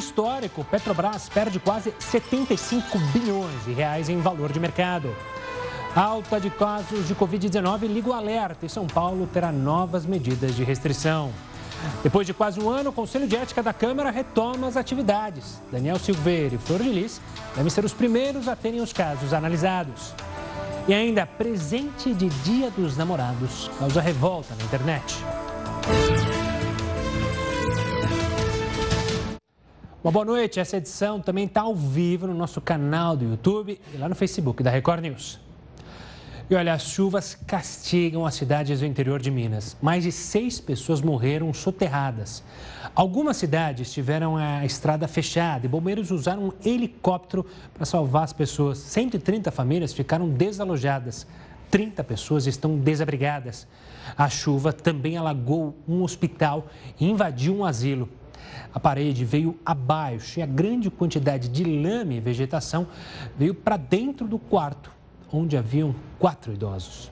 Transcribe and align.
histórico, 0.00 0.64
Petrobras 0.64 1.28
perde 1.28 1.60
quase 1.60 1.94
75 1.98 2.98
bilhões 3.12 3.64
de 3.64 3.72
reais 3.72 4.08
em 4.08 4.18
valor 4.20 4.52
de 4.52 4.58
mercado. 4.58 5.14
Alta 5.94 6.40
de 6.40 6.50
casos 6.50 7.06
de 7.06 7.14
Covid-19 7.14 7.86
liga 7.86 8.10
o 8.10 8.12
alerta 8.12 8.66
e 8.66 8.68
São 8.68 8.86
Paulo 8.86 9.28
terá 9.32 9.52
novas 9.52 10.04
medidas 10.06 10.54
de 10.54 10.64
restrição. 10.64 11.30
Depois 12.02 12.26
de 12.26 12.34
quase 12.34 12.60
um 12.60 12.68
ano, 12.68 12.90
o 12.90 12.92
Conselho 12.92 13.26
de 13.26 13.36
Ética 13.36 13.62
da 13.62 13.72
Câmara 13.72 14.10
retoma 14.10 14.66
as 14.66 14.76
atividades. 14.76 15.60
Daniel 15.70 15.98
Silveira 15.98 16.54
e 16.54 16.58
Flor 16.58 16.82
de 16.82 16.88
Lis 16.88 17.20
devem 17.54 17.70
ser 17.70 17.84
os 17.84 17.92
primeiros 17.92 18.48
a 18.48 18.56
terem 18.56 18.80
os 18.80 18.92
casos 18.92 19.32
analisados. 19.32 20.14
E 20.86 20.94
ainda, 20.94 21.26
presente 21.26 22.14
de 22.14 22.28
Dia 22.28 22.70
dos 22.70 22.96
Namorados 22.96 23.70
causa 23.78 24.00
revolta 24.00 24.54
na 24.58 24.64
internet. 24.64 25.16
Uma 30.02 30.10
boa 30.10 30.24
noite. 30.24 30.58
Essa 30.58 30.78
edição 30.78 31.20
também 31.20 31.44
está 31.44 31.60
ao 31.60 31.74
vivo 31.74 32.26
no 32.26 32.32
nosso 32.32 32.58
canal 32.58 33.14
do 33.14 33.26
YouTube 33.26 33.78
e 33.92 33.98
lá 33.98 34.08
no 34.08 34.14
Facebook 34.14 34.62
da 34.62 34.70
Record 34.70 35.02
News. 35.02 35.38
E 36.48 36.54
olha, 36.54 36.72
as 36.72 36.84
chuvas 36.84 37.34
castigam 37.34 38.24
as 38.24 38.32
cidades 38.32 38.80
do 38.80 38.86
interior 38.86 39.20
de 39.20 39.30
Minas. 39.30 39.76
Mais 39.82 40.04
de 40.04 40.10
seis 40.10 40.58
pessoas 40.58 41.02
morreram 41.02 41.52
soterradas. 41.52 42.42
Algumas 42.94 43.36
cidades 43.36 43.92
tiveram 43.92 44.38
a 44.38 44.64
estrada 44.64 45.06
fechada 45.06 45.66
e 45.66 45.68
bombeiros 45.68 46.10
usaram 46.10 46.46
um 46.46 46.52
helicóptero 46.64 47.44
para 47.74 47.84
salvar 47.84 48.24
as 48.24 48.32
pessoas. 48.32 48.78
130 48.78 49.50
famílias 49.50 49.92
ficaram 49.92 50.30
desalojadas. 50.30 51.26
30 51.70 52.02
pessoas 52.04 52.46
estão 52.46 52.78
desabrigadas. 52.78 53.66
A 54.16 54.30
chuva 54.30 54.72
também 54.72 55.18
alagou 55.18 55.76
um 55.86 56.02
hospital 56.02 56.68
e 56.98 57.04
invadiu 57.06 57.54
um 57.54 57.66
asilo. 57.66 58.08
A 58.72 58.78
parede 58.78 59.24
veio 59.24 59.58
abaixo 59.64 60.38
e 60.38 60.42
a 60.42 60.46
grande 60.46 60.90
quantidade 60.90 61.48
de 61.48 61.64
lama 61.64 62.14
e 62.14 62.20
vegetação 62.20 62.86
veio 63.36 63.54
para 63.54 63.76
dentro 63.76 64.28
do 64.28 64.38
quarto 64.38 64.90
onde 65.32 65.56
haviam 65.56 65.94
quatro 66.18 66.52
idosos. 66.52 67.10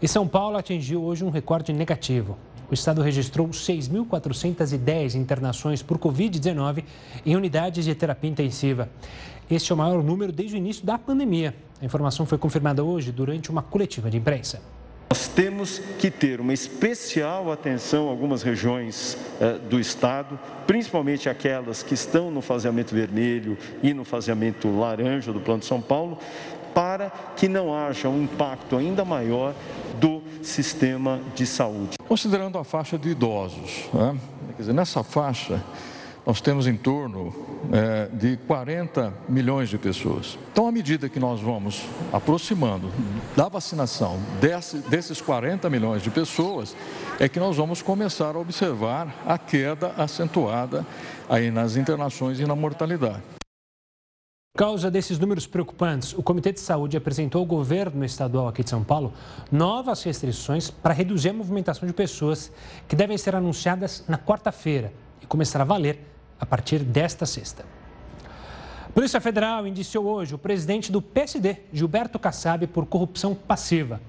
E 0.00 0.06
São 0.06 0.26
Paulo 0.26 0.56
atingiu 0.56 1.02
hoje 1.02 1.24
um 1.24 1.30
recorde 1.30 1.72
negativo. 1.72 2.36
O 2.70 2.74
estado 2.74 3.02
registrou 3.02 3.48
6.410 3.48 5.16
internações 5.16 5.82
por 5.82 5.98
Covid-19 5.98 6.84
em 7.26 7.34
unidades 7.34 7.84
de 7.84 7.94
terapia 7.94 8.30
intensiva. 8.30 8.88
Este 9.50 9.72
é 9.72 9.74
o 9.74 9.78
maior 9.78 10.02
número 10.04 10.30
desde 10.30 10.54
o 10.54 10.58
início 10.58 10.86
da 10.86 10.96
pandemia. 10.96 11.54
A 11.82 11.84
informação 11.84 12.24
foi 12.24 12.38
confirmada 12.38 12.84
hoje 12.84 13.10
durante 13.10 13.50
uma 13.50 13.62
coletiva 13.62 14.08
de 14.08 14.18
imprensa. 14.18 14.62
Nós 15.12 15.26
temos 15.26 15.80
que 15.98 16.08
ter 16.08 16.40
uma 16.40 16.54
especial 16.54 17.50
atenção 17.50 18.06
a 18.06 18.10
algumas 18.12 18.44
regiões 18.44 19.18
eh, 19.40 19.58
do 19.68 19.80
estado, 19.80 20.38
principalmente 20.68 21.28
aquelas 21.28 21.82
que 21.82 21.94
estão 21.94 22.30
no 22.30 22.40
faseamento 22.40 22.94
vermelho 22.94 23.58
e 23.82 23.92
no 23.92 24.04
faseamento 24.04 24.70
laranja 24.70 25.32
do 25.32 25.40
Plano 25.40 25.58
de 25.58 25.66
São 25.66 25.80
Paulo, 25.80 26.16
para 26.72 27.10
que 27.34 27.48
não 27.48 27.74
haja 27.76 28.08
um 28.08 28.22
impacto 28.22 28.76
ainda 28.76 29.04
maior 29.04 29.52
do 29.98 30.22
sistema 30.44 31.20
de 31.34 31.44
saúde. 31.44 31.96
Considerando 32.06 32.56
a 32.56 32.62
faixa 32.62 32.96
de 32.96 33.08
idosos, 33.08 33.88
né? 33.92 34.16
quer 34.54 34.62
dizer, 34.62 34.72
nessa 34.72 35.02
faixa 35.02 35.60
nós 36.26 36.40
temos 36.40 36.66
em 36.66 36.76
torno 36.76 37.34
é, 37.72 38.08
de 38.12 38.36
40 38.46 39.12
milhões 39.28 39.68
de 39.68 39.78
pessoas. 39.78 40.38
Então, 40.52 40.66
à 40.66 40.72
medida 40.72 41.08
que 41.08 41.18
nós 41.18 41.40
vamos 41.40 41.82
aproximando 42.12 42.90
da 43.36 43.48
vacinação 43.48 44.18
desse, 44.40 44.78
desses 44.88 45.20
40 45.20 45.68
milhões 45.70 46.02
de 46.02 46.10
pessoas, 46.10 46.76
é 47.18 47.28
que 47.28 47.40
nós 47.40 47.56
vamos 47.56 47.82
começar 47.82 48.36
a 48.36 48.38
observar 48.38 49.14
a 49.26 49.38
queda 49.38 49.94
acentuada 49.96 50.86
aí 51.28 51.50
nas 51.50 51.76
internações 51.76 52.38
e 52.40 52.46
na 52.46 52.54
mortalidade. 52.54 53.22
Por 54.52 54.64
causa 54.66 54.90
desses 54.90 55.18
números 55.18 55.46
preocupantes, 55.46 56.12
o 56.12 56.22
Comitê 56.22 56.52
de 56.52 56.60
Saúde 56.60 56.96
apresentou 56.96 57.38
ao 57.40 57.46
governo 57.46 58.04
estadual 58.04 58.48
aqui 58.48 58.62
de 58.64 58.68
São 58.68 58.82
Paulo 58.82 59.14
novas 59.50 60.02
restrições 60.02 60.70
para 60.70 60.92
reduzir 60.92 61.30
a 61.30 61.32
movimentação 61.32 61.86
de 61.86 61.94
pessoas 61.94 62.52
que 62.86 62.96
devem 62.96 63.16
ser 63.16 63.34
anunciadas 63.34 64.04
na 64.06 64.18
quarta-feira 64.18 64.92
e 65.22 65.26
começar 65.26 65.60
a 65.60 65.64
valer 65.64 65.98
a 66.38 66.46
partir 66.46 66.80
desta 66.80 67.26
sexta. 67.26 67.64
Polícia 68.94 69.20
Federal 69.20 69.66
indiciou 69.66 70.04
hoje 70.04 70.34
o 70.34 70.38
presidente 70.38 70.90
do 70.90 71.00
PSD, 71.00 71.58
Gilberto 71.72 72.18
Kassab, 72.18 72.66
por 72.66 72.86
corrupção 72.86 73.34
passiva. 73.34 74.00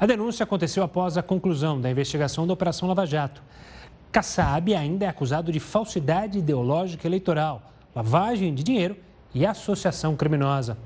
A 0.00 0.06
denúncia 0.06 0.44
aconteceu 0.44 0.82
após 0.82 1.18
a 1.18 1.22
conclusão 1.22 1.78
da 1.78 1.90
investigação 1.90 2.46
da 2.46 2.54
Operação 2.54 2.88
Lava 2.88 3.04
Jato. 3.04 3.42
Kassab 4.10 4.74
ainda 4.74 5.04
é 5.04 5.08
acusado 5.08 5.52
de 5.52 5.60
falsidade 5.60 6.38
ideológica 6.38 7.06
eleitoral, 7.06 7.72
lavagem 7.94 8.54
de 8.54 8.62
dinheiro 8.62 8.96
e 9.34 9.44
associação 9.44 10.16
criminosa. 10.16 10.78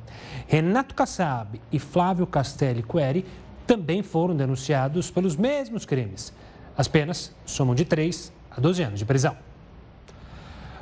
Renato 0.48 0.94
Kassab 0.94 1.60
e 1.70 1.78
Flávio 1.78 2.26
Castelli 2.26 2.82
Queri 2.82 3.24
também 3.66 4.02
foram 4.02 4.34
denunciados 4.34 5.10
pelos 5.10 5.36
mesmos 5.36 5.84
crimes. 5.84 6.32
As 6.76 6.88
penas 6.88 7.32
somam 7.44 7.74
de 7.74 7.84
3 7.84 8.32
a 8.50 8.60
12 8.60 8.82
anos 8.82 8.98
de 8.98 9.04
prisão. 9.04 9.45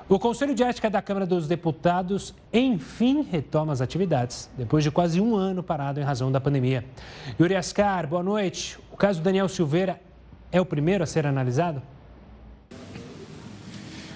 O 0.07 0.19
Conselho 0.19 0.55
de 0.55 0.63
Ética 0.63 0.91
da 0.91 1.01
Câmara 1.01 1.25
dos 1.25 1.49
Deputados, 1.49 2.35
enfim, 2.53 3.23
retoma 3.23 3.73
as 3.73 3.81
atividades, 3.81 4.51
depois 4.55 4.85
de 4.85 4.91
quase 4.91 5.19
um 5.19 5.35
ano 5.35 5.63
parado 5.63 5.99
em 5.99 6.03
razão 6.03 6.31
da 6.31 6.39
pandemia. 6.39 6.85
Yuri 7.41 7.57
Ascar, 7.57 8.07
boa 8.07 8.23
noite. 8.23 8.79
O 8.93 8.99
caso 8.99 9.23
Daniel 9.23 9.49
Silveira 9.49 9.99
é 10.53 10.61
o 10.61 10.67
primeiro 10.67 11.03
a 11.03 11.07
ser 11.07 11.27
analisado? 11.27 11.81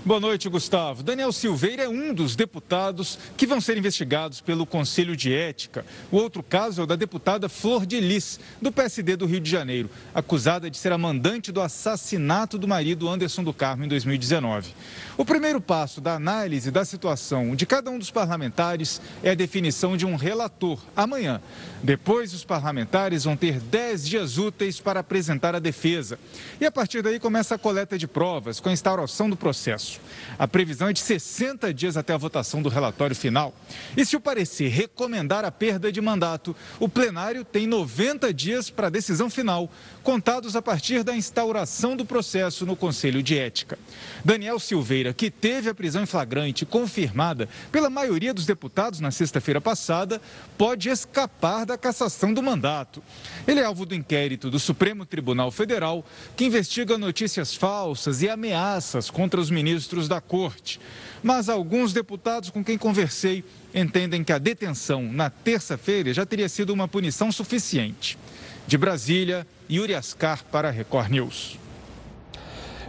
Boa 0.09 0.21
noite, 0.21 0.49
Gustavo. 0.49 1.03
Daniel 1.03 1.31
Silveira 1.31 1.83
é 1.83 1.89
um 1.89 2.15
dos 2.15 2.35
deputados 2.35 3.19
que 3.37 3.47
vão 3.47 3.61
ser 3.61 3.77
investigados 3.77 4.41
pelo 4.41 4.65
Conselho 4.65 5.15
de 5.15 5.35
Ética. 5.35 5.85
O 6.11 6.17
outro 6.17 6.43
caso 6.43 6.81
é 6.81 6.85
o 6.85 6.87
da 6.87 6.97
deputada 6.97 7.47
Flor 7.47 7.85
de 7.85 8.01
Lis, 8.01 8.41
do 8.59 8.73
PSD 8.73 9.17
do 9.17 9.27
Rio 9.27 9.39
de 9.39 9.51
Janeiro, 9.51 9.91
acusada 10.15 10.71
de 10.71 10.79
ser 10.79 10.93
a 10.93 10.97
mandante 10.97 11.53
do 11.53 11.61
assassinato 11.61 12.57
do 12.57 12.67
marido 12.67 13.07
Anderson 13.07 13.45
do 13.45 13.53
Carmo 13.53 13.85
em 13.85 13.89
2019. 13.89 14.73
O 15.19 15.27
primeiro 15.27 15.61
passo 15.61 16.01
da 16.01 16.15
análise 16.15 16.71
da 16.71 16.87
situação 16.87 17.55
de 17.55 17.67
cada 17.67 17.91
um 17.91 17.99
dos 17.99 18.11
parlamentares 18.11 19.03
é 19.23 19.33
a 19.33 19.35
definição 19.35 19.95
de 19.95 20.07
um 20.07 20.17
relator 20.17 20.81
amanhã. 20.97 21.39
Depois, 21.83 22.33
os 22.33 22.45
parlamentares 22.45 23.25
vão 23.25 23.37
ter 23.37 23.61
10 23.61 24.09
dias 24.09 24.39
úteis 24.39 24.81
para 24.81 25.01
apresentar 25.01 25.55
a 25.55 25.59
defesa. 25.59 26.19
E 26.59 26.65
a 26.65 26.73
partir 26.73 27.03
daí 27.03 27.21
começa 27.21 27.57
a 27.57 27.59
coleta 27.59 27.99
de 27.99 28.07
provas 28.07 28.59
com 28.59 28.71
a 28.71 28.73
instauração 28.73 29.29
do 29.29 29.37
processo. 29.37 29.98
A 30.39 30.47
previsão 30.47 30.89
é 30.89 30.93
de 30.93 31.01
60 31.01 31.75
dias 31.75 31.97
até 31.97 32.13
a 32.13 32.17
votação 32.17 32.63
do 32.63 32.69
relatório 32.69 33.17
final. 33.17 33.55
E 33.97 34.05
se 34.05 34.17
o 34.17 34.21
parecer 34.21 34.69
recomendar 34.69 35.45
a 35.45 35.51
perda 35.51 35.91
de 35.91 36.01
mandato, 36.01 36.55
o 36.79 36.89
plenário 36.89 37.45
tem 37.45 37.67
90 37.67 38.33
dias 38.33 38.71
para 38.71 38.87
a 38.87 38.91
decisão 38.91 39.29
final, 39.29 39.71
contados 40.03 40.55
a 40.55 40.63
partir 40.63 41.03
da 41.03 41.17
instauração 41.17 41.97
do 41.97 42.05
processo 42.05 42.65
no 42.65 42.77
Conselho 42.77 43.23
de 43.23 43.37
Ética. 43.37 43.79
Daniel 44.25 44.59
Silveira, 44.59 45.13
que 45.13 45.31
teve 45.31 45.71
a 45.71 45.75
prisão 45.75 46.03
em 46.03 46.07
flagrante 46.07 46.65
confirmada 46.65 47.49
pela 47.73 47.91
maioria 47.91 48.33
dos 48.33 48.47
deputados 48.47 49.01
na 49.01 49.11
sexta-feira 49.11 49.61
passada, 49.61 50.21
pode 50.57 50.89
escapar 50.89 51.67
da 51.67 51.77
cassação 51.77 52.33
do 52.33 52.43
mandato. 52.43 53.03
Ele 53.47 53.61
é 53.61 53.65
alvo 53.65 53.85
do 53.85 53.95
inquérito 53.95 54.51
do 54.51 54.59
Supremo 54.59 55.05
Tribunal 55.05 55.51
Federal, 55.51 56.05
que 56.37 56.45
investiga 56.45 56.97
notícias 56.97 57.55
falsas 57.55 58.23
e 58.23 58.29
ameaças 58.29 59.11
contra 59.11 59.41
os 59.41 59.51
ministros 59.51 59.88
ministros 59.89 60.09
da 60.09 60.21
Corte. 60.21 60.79
Mas 61.23 61.49
alguns 61.49 61.93
deputados 61.93 62.51
com 62.51 62.63
quem 62.63 62.77
conversei 62.77 63.43
entendem 63.75 64.23
que 64.23 64.33
a 64.33 64.39
detenção 64.39 65.03
na 65.03 65.31
terça-feira 65.31 66.13
já 66.13 66.27
teria 66.27 66.49
sido 66.49 66.71
uma 66.71 66.87
punição 66.87 67.33
suficiente. 67.33 68.19
De 68.67 68.77
Brasília, 68.77 69.47
Yuri 69.71 69.95
Ascar 69.95 70.45
para 70.45 70.69
a 70.69 70.71
Record 70.71 71.11
News. 71.11 71.59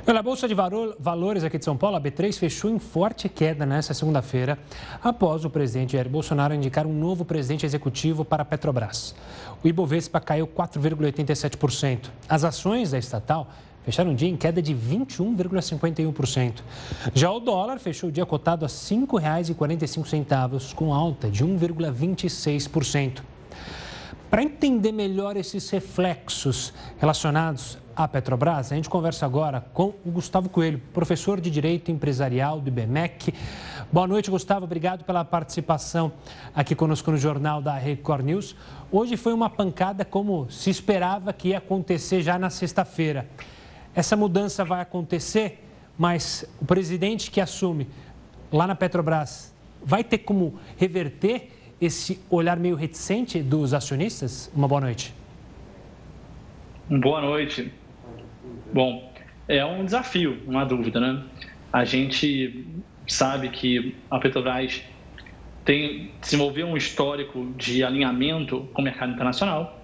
Pela 0.05 0.23
Bolsa 0.23 0.47
de 0.47 0.55
Valores 0.55 1.43
aqui 1.43 1.59
de 1.59 1.65
São 1.65 1.77
Paulo, 1.77 1.95
a 1.95 2.01
B3 2.01 2.33
fechou 2.33 2.71
em 2.71 2.79
forte 2.79 3.29
queda 3.29 3.65
nesta 3.65 3.93
segunda-feira, 3.93 4.57
após 5.03 5.45
o 5.45 5.49
presidente 5.49 5.93
Jair 5.93 6.09
Bolsonaro 6.09 6.53
indicar 6.53 6.87
um 6.87 6.93
novo 6.93 7.23
presidente 7.23 7.65
executivo 7.65 8.25
para 8.25 8.41
a 8.41 8.45
Petrobras. 8.45 9.13
O 9.63 9.67
Ibovespa 9.67 10.19
caiu 10.19 10.47
4,87%. 10.47 12.09
As 12.27 12.43
ações 12.43 12.91
da 12.91 12.97
estatal 12.97 13.51
fecharam 13.89 14.11
o 14.11 14.15
dia 14.15 14.29
em 14.29 14.37
queda 14.37 14.61
de 14.61 14.75
21,51%. 14.75 16.61
Já 17.15 17.31
o 17.31 17.39
dólar 17.39 17.79
fechou 17.79 18.09
o 18.09 18.11
dia 18.11 18.23
cotado 18.23 18.63
a 18.63 18.67
R$ 18.67 18.73
5,45, 18.73 20.75
com 20.75 20.93
alta 20.93 21.27
de 21.27 21.43
1,26%. 21.43 23.23
Para 24.29 24.43
entender 24.43 24.91
melhor 24.91 25.35
esses 25.35 25.67
reflexos 25.71 26.71
relacionados 26.99 27.79
à 27.95 28.07
Petrobras, 28.07 28.71
a 28.71 28.75
gente 28.75 28.87
conversa 28.87 29.25
agora 29.25 29.65
com 29.73 29.95
o 30.05 30.11
Gustavo 30.11 30.49
Coelho, 30.49 30.79
professor 30.93 31.41
de 31.41 31.49
Direito 31.49 31.89
Empresarial 31.89 32.61
do 32.61 32.67
IBMEC. 32.67 33.33
Boa 33.91 34.05
noite, 34.05 34.29
Gustavo. 34.29 34.65
Obrigado 34.65 35.03
pela 35.03 35.25
participação 35.25 36.11
aqui 36.53 36.75
conosco 36.75 37.09
no 37.09 37.17
Jornal 37.17 37.59
da 37.59 37.73
Record 37.73 38.23
News. 38.23 38.55
Hoje 38.91 39.17
foi 39.17 39.33
uma 39.33 39.49
pancada 39.49 40.05
como 40.05 40.45
se 40.47 40.69
esperava 40.69 41.33
que 41.33 41.47
ia 41.47 41.57
acontecer 41.57 42.21
já 42.21 42.37
na 42.37 42.51
sexta-feira. 42.51 43.27
Essa 43.95 44.15
mudança 44.15 44.63
vai 44.63 44.81
acontecer 44.81 45.65
mas 45.99 46.49
o 46.61 46.65
presidente 46.65 47.29
que 47.29 47.41
assume 47.41 47.85
lá 48.49 48.65
na 48.65 48.73
Petrobras 48.73 49.53
vai 49.83 50.01
ter 50.01 50.19
como 50.19 50.57
reverter 50.77 51.49
esse 51.81 52.21
olhar 52.29 52.57
meio 52.57 52.77
reticente 52.77 53.43
dos 53.43 53.73
acionistas? 53.73 54.49
Uma 54.55 54.65
boa 54.65 54.79
noite. 54.79 55.13
Boa 56.89 57.19
noite. 57.19 57.69
Bom, 58.73 59.11
é 59.45 59.63
um 59.65 59.83
desafio, 59.83 60.41
não 60.47 60.57
há 60.57 60.63
dúvida, 60.63 61.01
né? 61.01 61.21
A 61.71 61.83
gente 61.83 62.65
sabe 63.05 63.49
que 63.49 63.93
a 64.09 64.19
Petrobras 64.19 64.81
tem 65.65 66.11
desenvolveu 66.21 66.65
um 66.65 66.77
histórico 66.77 67.51
de 67.57 67.83
alinhamento 67.83 68.69
com 68.73 68.81
o 68.81 68.85
mercado 68.85 69.11
internacional. 69.11 69.83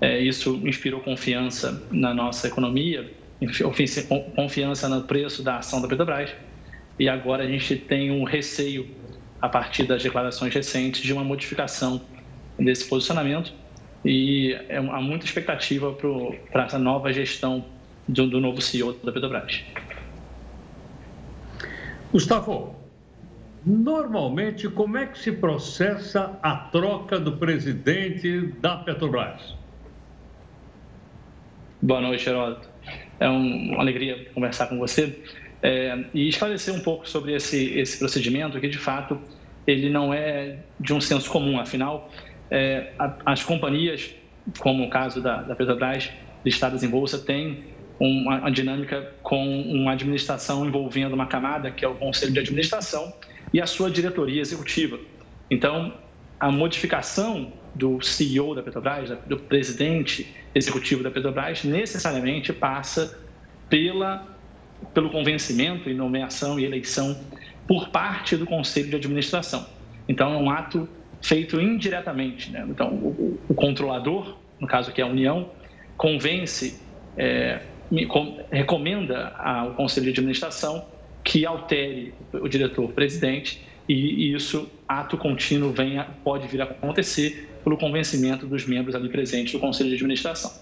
É, 0.00 0.18
isso 0.18 0.58
inspirou 0.66 1.00
confiança 1.00 1.86
na 1.90 2.14
nossa 2.14 2.48
economia, 2.48 3.19
confiança 4.36 4.88
no 4.88 5.02
preço 5.02 5.42
da 5.42 5.56
ação 5.56 5.80
da 5.80 5.88
Petrobras. 5.88 6.30
E 6.98 7.08
agora 7.08 7.44
a 7.44 7.46
gente 7.46 7.76
tem 7.76 8.10
um 8.10 8.24
receio, 8.24 8.88
a 9.40 9.48
partir 9.48 9.84
das 9.84 10.02
declarações 10.02 10.54
recentes, 10.54 11.00
de 11.00 11.12
uma 11.12 11.24
modificação 11.24 12.00
desse 12.58 12.86
posicionamento. 12.88 13.52
E 14.04 14.52
é, 14.68 14.76
há 14.76 15.00
muita 15.00 15.24
expectativa 15.24 15.92
para 16.52 16.64
essa 16.64 16.78
nova 16.78 17.12
gestão 17.12 17.64
do, 18.06 18.26
do 18.26 18.40
novo 18.40 18.60
CEO 18.60 18.92
da 19.04 19.12
Petrobras. 19.12 19.62
Gustavo, 22.12 22.74
normalmente 23.64 24.68
como 24.68 24.98
é 24.98 25.06
que 25.06 25.18
se 25.18 25.32
processa 25.32 26.38
a 26.42 26.56
troca 26.56 27.20
do 27.20 27.36
presidente 27.36 28.40
da 28.60 28.76
Petrobras? 28.76 29.54
Boa 31.82 32.00
noite, 32.00 32.28
Heródoto. 32.28 32.69
É 33.18 33.28
uma 33.28 33.80
alegria 33.80 34.26
conversar 34.34 34.66
com 34.66 34.78
você 34.78 35.18
é, 35.62 36.04
e 36.14 36.28
esclarecer 36.28 36.74
um 36.74 36.80
pouco 36.80 37.08
sobre 37.08 37.34
esse, 37.34 37.78
esse 37.78 37.98
procedimento, 37.98 38.58
que 38.60 38.68
de 38.68 38.78
fato 38.78 39.20
ele 39.66 39.90
não 39.90 40.12
é 40.12 40.58
de 40.78 40.92
um 40.92 41.00
senso 41.00 41.30
comum, 41.30 41.58
afinal, 41.60 42.10
é, 42.50 42.92
as 43.24 43.42
companhias, 43.42 44.10
como 44.58 44.84
o 44.84 44.90
caso 44.90 45.20
da, 45.20 45.42
da 45.42 45.54
Petrobras, 45.54 46.10
listadas 46.44 46.82
em 46.82 46.88
bolsa, 46.88 47.18
têm 47.18 47.64
uma, 47.98 48.38
uma 48.38 48.50
dinâmica 48.50 49.12
com 49.22 49.62
uma 49.62 49.92
administração 49.92 50.66
envolvendo 50.66 51.12
uma 51.12 51.26
camada, 51.26 51.70
que 51.70 51.84
é 51.84 51.88
o 51.88 51.94
Conselho 51.94 52.32
de 52.32 52.40
Administração, 52.40 53.12
e 53.52 53.60
a 53.60 53.66
sua 53.66 53.90
diretoria 53.90 54.40
executiva. 54.40 54.98
Então, 55.50 55.92
a 56.38 56.50
modificação 56.50 57.52
do 57.74 58.00
CEO 58.00 58.54
da 58.54 58.62
Petrobras, 58.62 59.10
do 59.26 59.36
presidente 59.36 60.34
executivo 60.54 61.02
da 61.02 61.10
Petrobras, 61.10 61.64
necessariamente 61.64 62.52
passa 62.52 63.18
pela, 63.68 64.26
pelo 64.92 65.10
convencimento 65.10 65.88
e 65.88 65.94
nomeação 65.94 66.58
e 66.58 66.64
eleição 66.64 67.18
por 67.66 67.88
parte 67.88 68.36
do 68.36 68.46
Conselho 68.46 68.90
de 68.90 68.96
Administração. 68.96 69.66
Então, 70.08 70.34
é 70.34 70.36
um 70.36 70.50
ato 70.50 70.88
feito 71.22 71.60
indiretamente. 71.60 72.50
Né? 72.50 72.66
Então, 72.68 72.88
o, 72.88 73.38
o, 73.48 73.54
controlador, 73.54 74.36
no 74.58 74.66
caso 74.66 74.90
aqui 74.90 75.00
a 75.00 75.06
União, 75.06 75.50
convence 75.96 76.80
é, 77.16 77.60
recomenda 78.50 79.28
ao 79.36 79.74
Conselho 79.74 80.06
de 80.06 80.18
Administração 80.18 80.84
que 81.22 81.44
altere 81.44 82.14
o 82.32 82.48
diretor-presidente 82.48 83.62
e, 83.88 84.32
isso, 84.32 84.70
ato 84.88 85.16
contínuo, 85.16 85.72
venha, 85.72 86.06
pode 86.24 86.46
vir 86.48 86.60
a 86.60 86.64
acontecer 86.64 87.49
pelo 87.62 87.76
convencimento 87.76 88.46
dos 88.46 88.66
membros 88.66 88.94
ali 88.94 89.08
presentes 89.08 89.52
do 89.52 89.58
Conselho 89.58 89.90
de 89.90 89.96
Administração. 89.96 90.52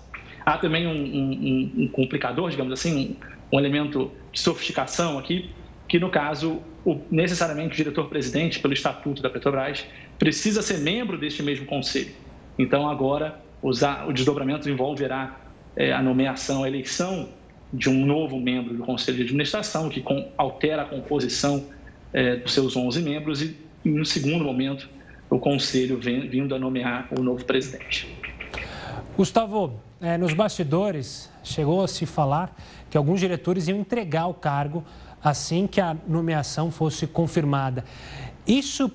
Há 0.45 0.57
também 0.59 0.87
um, 0.87 0.93
um, 0.93 1.73
um 1.85 1.89
complicador, 1.89 2.51
digamos 2.51 2.73
assim, 2.73 3.17
um, 3.53 3.57
um, 3.57 3.59
elemento 3.61 4.11
de 4.33 4.41
sofisticação 4.41 5.19
aqui, 5.19 5.51
que 5.87 5.99
no 5.99 6.11
caso, 6.11 6.63
o, 6.85 7.01
necessariamente 7.11 7.75
o 7.75 7.77
diretor-presidente, 7.77 8.59
pelo 8.59 8.73
Estatuto 8.73 9.23
da 9.23 9.31
Petrobras, 9.31 9.85
precisa 10.19 10.63
ser 10.63 10.79
membro 10.79 11.19
deste 11.19 11.43
mesmo 11.43 11.67
conselho. 11.67 12.11
Então, 12.59 12.89
agora, 12.89 13.41
o 13.63 14.13
desdobramento 14.13 14.69
envolverá 14.69 15.39
é, 15.77 15.93
a 15.93 16.03
nomeação, 16.03 16.65
a 16.65 16.69
eleição 16.69 17.29
de 17.73 17.89
um 17.89 18.07
novo 18.07 18.41
membro 18.41 18.75
do 18.75 18.83
Conselho 18.83 19.19
de 19.19 19.25
Administração, 19.25 19.89
que 19.89 20.01
com, 20.01 20.31
altera 20.37 20.83
a 20.83 20.85
composição 20.85 21.67
é, 22.13 22.37
dos 22.37 22.53
seus 22.53 22.77
11 22.77 23.03
membros, 23.03 23.43
e, 23.43 23.57
em 23.85 24.01
um 24.01 24.05
segundo 24.05 24.45
momento, 24.45 24.89
o 25.31 25.39
Conselho 25.39 25.99
vindo 25.99 26.55
a 26.55 26.59
nomear 26.59 27.09
o 27.19 27.23
novo 27.23 27.45
presidente. 27.45 28.09
Gustavo, 29.17 29.75
é, 30.01 30.17
nos 30.17 30.33
bastidores 30.33 31.31
chegou 31.43 31.83
a 31.83 31.89
se 31.89 32.07
falar 32.07 32.55
que 32.89 32.97
alguns 32.97 33.21
diretores 33.21 33.67
iam 33.69 33.79
entregar 33.79 34.27
o 34.27 34.35
cargo 34.35 34.85
assim 35.23 35.67
que 35.67 35.81
a 35.81 35.97
nomeação 36.07 36.71
fosse 36.71 37.07
confirmada. 37.07 37.85
Isso 38.47 38.91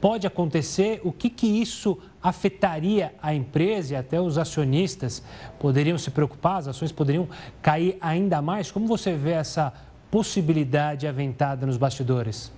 pode 0.00 0.26
acontecer? 0.26 1.00
O 1.02 1.10
que, 1.10 1.30
que 1.30 1.46
isso 1.46 1.98
afetaria 2.22 3.14
a 3.22 3.34
empresa 3.34 3.94
e 3.94 3.96
até 3.96 4.20
os 4.20 4.36
acionistas 4.36 5.22
poderiam 5.58 5.96
se 5.96 6.10
preocupar, 6.10 6.58
as 6.58 6.68
ações 6.68 6.92
poderiam 6.92 7.26
cair 7.62 7.96
ainda 8.00 8.42
mais? 8.42 8.70
Como 8.70 8.86
você 8.86 9.14
vê 9.14 9.30
essa 9.30 9.72
possibilidade 10.10 11.06
aventada 11.06 11.66
nos 11.66 11.78
bastidores? 11.78 12.52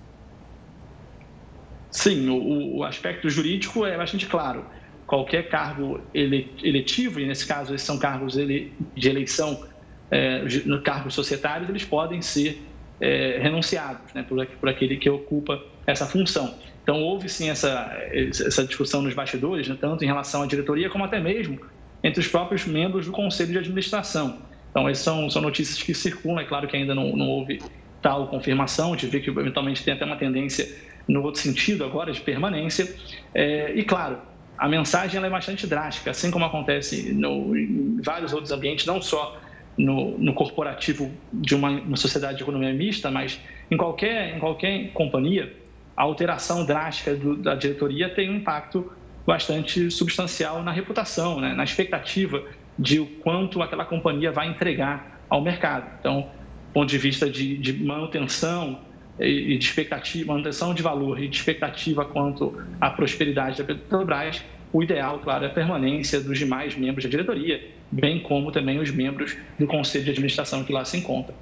Sim, 1.91 2.29
o, 2.29 2.77
o 2.77 2.83
aspecto 2.83 3.29
jurídico 3.29 3.85
é 3.85 3.97
bastante 3.97 4.25
claro. 4.25 4.65
Qualquer 5.05 5.49
cargo 5.49 6.01
eletivo, 6.13 7.19
e 7.19 7.25
nesse 7.25 7.47
caso 7.47 7.73
esses 7.73 7.87
são 7.87 7.97
cargos 7.97 8.33
de 8.33 9.09
eleição, 9.09 9.65
é, 10.11 10.43
cargos 10.83 11.13
societários, 11.13 11.69
eles 11.69 11.85
podem 11.85 12.21
ser 12.21 12.61
é, 12.99 13.39
renunciados 13.41 14.13
né, 14.13 14.23
por, 14.23 14.45
por 14.45 14.69
aquele 14.69 14.97
que 14.97 15.09
ocupa 15.09 15.61
essa 15.85 16.05
função. 16.05 16.57
Então, 16.83 17.01
houve 17.01 17.27
sim 17.27 17.49
essa, 17.49 17.91
essa 18.11 18.65
discussão 18.65 19.01
nos 19.01 19.13
bastidores, 19.13 19.67
né, 19.67 19.77
tanto 19.79 20.03
em 20.03 20.07
relação 20.07 20.43
à 20.43 20.47
diretoria, 20.47 20.89
como 20.89 21.03
até 21.03 21.19
mesmo 21.19 21.59
entre 22.03 22.19
os 22.19 22.27
próprios 22.27 22.65
membros 22.65 23.05
do 23.05 23.11
conselho 23.11 23.51
de 23.51 23.57
administração. 23.57 24.41
Então, 24.69 24.87
essas 24.87 25.03
são, 25.03 25.29
são 25.29 25.41
notícias 25.41 25.81
que 25.81 25.93
circulam, 25.93 26.39
é 26.39 26.45
claro 26.45 26.67
que 26.67 26.75
ainda 26.75 26.93
não, 26.93 27.15
não 27.15 27.27
houve 27.27 27.61
tal 28.01 28.27
confirmação, 28.27 28.95
de 28.95 29.07
ver 29.07 29.21
que 29.21 29.29
eventualmente 29.29 29.83
tem 29.83 29.93
até 29.93 30.05
uma 30.05 30.15
tendência 30.15 30.67
no 31.07 31.23
outro 31.23 31.41
sentido 31.41 31.83
agora, 31.83 32.11
de 32.11 32.21
permanência. 32.21 32.95
É, 33.33 33.71
e, 33.73 33.83
claro, 33.83 34.17
a 34.57 34.67
mensagem 34.67 35.23
é 35.23 35.29
bastante 35.29 35.67
drástica, 35.67 36.11
assim 36.11 36.31
como 36.31 36.45
acontece 36.45 37.13
no, 37.13 37.55
em 37.55 38.01
vários 38.01 38.33
outros 38.33 38.51
ambientes, 38.51 38.85
não 38.85 39.01
só 39.01 39.39
no, 39.77 40.17
no 40.17 40.33
corporativo 40.33 41.11
de 41.31 41.53
uma, 41.53 41.69
uma, 41.69 41.97
sociedade 41.97 42.37
de 42.37 42.43
economia 42.43 42.73
mista, 42.73 43.11
mas 43.11 43.39
em 43.69 43.77
qualquer, 43.77 44.35
em 44.35 44.39
qualquer 44.39 44.91
companhia, 44.91 45.55
a 45.95 46.03
alteração 46.03 46.65
drástica 46.65 47.15
do, 47.15 47.35
da 47.35 47.53
diretoria 47.53 48.09
tem 48.09 48.29
um 48.29 48.37
impacto 48.37 48.91
bastante 49.25 49.91
substancial 49.91 50.63
na 50.63 50.71
reputação, 50.71 51.39
né? 51.39 51.53
na 51.53 51.63
expectativa 51.63 52.43
de 52.79 52.99
o 52.99 53.05
quanto 53.05 53.61
aquela 53.61 53.85
companhia 53.85 54.31
vai 54.31 54.47
entregar 54.49 55.21
ao 55.29 55.41
mercado. 55.41 55.87
Então, 55.99 56.21
do 56.21 56.73
ponto 56.73 56.89
de 56.89 56.97
vista 56.97 57.29
de, 57.29 57.57
de 57.57 57.73
manutenção 57.73 58.79
e 59.19 59.57
de 59.57 59.65
expectativa, 59.65 60.31
manutenção 60.31 60.73
de 60.73 60.81
valor 60.81 61.21
e 61.21 61.27
de 61.27 61.35
expectativa 61.35 62.05
quanto 62.05 62.57
à 62.79 62.89
prosperidade 62.89 63.57
da 63.57 63.63
Petrobras, 63.63 64.43
o 64.71 64.83
ideal, 64.83 65.19
claro, 65.19 65.45
é 65.45 65.47
a 65.47 65.51
permanência 65.51 66.19
dos 66.19 66.37
demais 66.37 66.75
membros 66.75 67.03
da 67.05 67.09
diretoria, 67.09 67.63
bem 67.91 68.19
como 68.19 68.51
também 68.51 68.79
os 68.79 68.91
membros 68.91 69.35
do 69.57 69.65
conselho 69.65 70.03
de 70.03 70.11
administração 70.11 70.63
que 70.63 70.73
lá 70.73 70.83
se 70.83 70.97
encontram. 70.97 71.35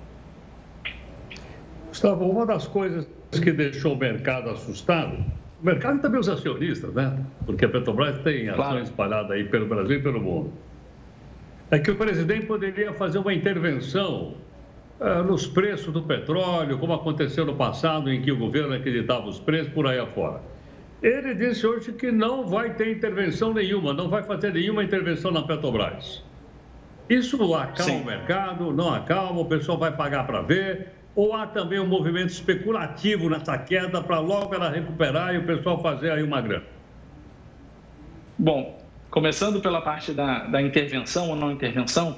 Gustavo, 1.90 2.30
uma 2.30 2.46
das 2.46 2.68
coisas 2.68 3.08
que 3.32 3.52
deixou 3.52 3.94
o 3.94 3.98
mercado 3.98 4.50
assustado, 4.50 5.18
o 5.62 5.66
mercado 5.66 5.98
e 5.98 6.02
também 6.02 6.20
os 6.20 6.30
acionistas, 6.30 6.94
né? 6.94 7.18
Porque 7.46 7.66
a 7.66 7.70
Petrobras 7.70 8.22
tem 8.22 8.50
ações 8.50 8.56
claro. 8.56 8.84
espalhadas 8.84 9.32
aí 9.32 9.44
pelo 9.46 9.66
Brasil 9.66 9.98
e 9.98 10.02
pelo 10.02 10.22
mundo. 10.22 10.54
É 11.72 11.80
que 11.80 11.90
o 11.90 11.96
presidente 11.96 12.46
poderia 12.46 12.94
fazer 12.94 13.18
uma 13.18 13.34
intervenção 13.34 14.36
nos 15.26 15.46
preços 15.46 15.94
do 15.94 16.02
petróleo, 16.02 16.78
como 16.78 16.94
aconteceu 16.94 17.46
no 17.46 17.56
passado, 17.56 18.12
em 18.12 18.22
que 18.22 18.32
o 18.32 18.38
governo 18.38 18.74
acreditava 18.74 19.28
os 19.28 19.40
preços 19.40 19.72
por 19.74 19.88
aí 19.88 20.00
afora. 20.00 20.42
Ele 21.02 21.36
disse 21.36 21.68
hoje 21.68 21.92
que 21.92 22.12
não 22.12 22.48
vai 22.48 22.74
ter 22.74 22.92
intervenção 22.92 23.54
nenhuma, 23.54 23.94
não 23.94 24.10
vai 24.10 24.24
fazer 24.24 24.54
nenhuma 24.54 24.84
intervenção 24.84 25.32
na 25.32 25.44
Petrobras. 25.44 26.24
Isso 27.10 27.38
acalma 27.54 27.84
Sim. 27.84 28.02
o 28.02 28.06
mercado, 28.06 28.74
não 28.74 28.94
acalma, 28.94 29.42
o 29.42 29.46
pessoal 29.46 29.78
vai 29.78 29.92
pagar 29.92 30.26
para 30.26 30.42
ver. 30.42 30.88
Ou 31.16 31.34
há 31.34 31.46
também 31.48 31.80
um 31.80 31.88
movimento 31.88 32.30
especulativo 32.30 33.30
nessa 33.30 33.58
queda 33.58 34.02
para 34.02 34.20
logo 34.20 34.54
ela 34.54 34.70
recuperar 34.70 35.34
e 35.34 35.38
o 35.38 35.46
pessoal 35.46 35.82
fazer 35.82 36.12
aí 36.12 36.24
uma 36.24 36.42
grana? 36.42 36.66
Bom, 38.38 38.84
começando 39.10 39.62
pela 39.62 39.82
parte 39.82 40.12
da, 40.12 40.46
da 40.46 40.62
intervenção 40.62 41.30
ou 41.30 41.36
não 41.36 41.52
intervenção, 41.52 42.18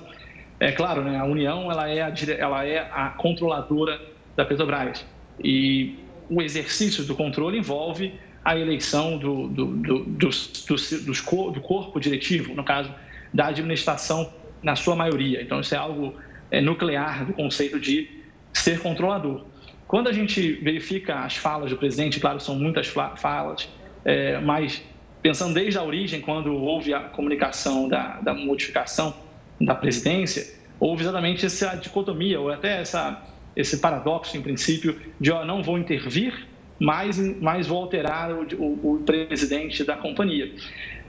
é 0.59 0.71
claro, 0.71 1.03
né, 1.03 1.17
a 1.17 1.25
União 1.25 1.71
ela 1.71 1.89
é 1.89 2.01
a, 2.01 2.13
ela 2.37 2.65
é 2.65 2.79
a 2.91 3.09
controladora 3.09 3.99
da 4.35 4.43
Petrobras 4.43 5.05
e 5.43 5.95
o 6.29 6.41
exercício 6.41 7.03
do 7.03 7.15
controle 7.15 7.57
envolve 7.57 8.13
a 8.43 8.57
eleição 8.57 9.17
do, 9.17 9.47
do, 9.47 9.65
do, 9.65 10.03
do, 10.05 11.51
do 11.51 11.61
corpo 11.61 11.99
diretivo, 11.99 12.53
no 12.55 12.63
caso 12.63 12.93
da 13.33 13.47
administração 13.47 14.31
na 14.63 14.75
sua 14.75 14.95
maioria. 14.95 15.41
Então, 15.41 15.59
isso 15.59 15.75
é 15.75 15.77
algo 15.77 16.15
é, 16.49 16.61
nuclear 16.61 17.25
do 17.25 17.33
conceito 17.33 17.79
de 17.79 18.09
ser 18.53 18.79
controlador. 18.79 19.45
Quando 19.87 20.07
a 20.07 20.13
gente 20.13 20.53
verifica 20.53 21.19
as 21.19 21.35
falas 21.35 21.69
do 21.69 21.77
presidente, 21.77 22.19
claro, 22.19 22.39
são 22.39 22.55
muitas 22.55 22.87
falas, 22.87 23.69
é, 24.03 24.39
mas 24.39 24.81
pensando 25.21 25.53
desde 25.53 25.77
a 25.77 25.83
origem, 25.83 26.21
quando 26.21 26.53
houve 26.55 26.93
a 26.93 27.01
comunicação 27.01 27.87
da, 27.87 28.19
da 28.21 28.33
modificação 28.33 29.13
da 29.59 29.75
presidência, 29.75 30.55
houve 30.79 31.03
exatamente 31.03 31.45
essa 31.45 31.75
dicotomia, 31.75 32.39
ou 32.39 32.49
até 32.49 32.81
essa, 32.81 33.23
esse 33.55 33.77
paradoxo, 33.77 34.37
em 34.37 34.41
princípio, 34.41 34.99
de 35.19 35.31
ó, 35.31 35.43
não 35.43 35.63
vou 35.63 35.77
intervir, 35.77 36.47
mas, 36.79 37.17
mas 37.41 37.67
vou 37.67 37.79
alterar 37.79 38.31
o, 38.31 38.45
o, 38.55 38.95
o 38.95 39.03
presidente 39.03 39.83
da 39.83 39.95
companhia. 39.95 40.53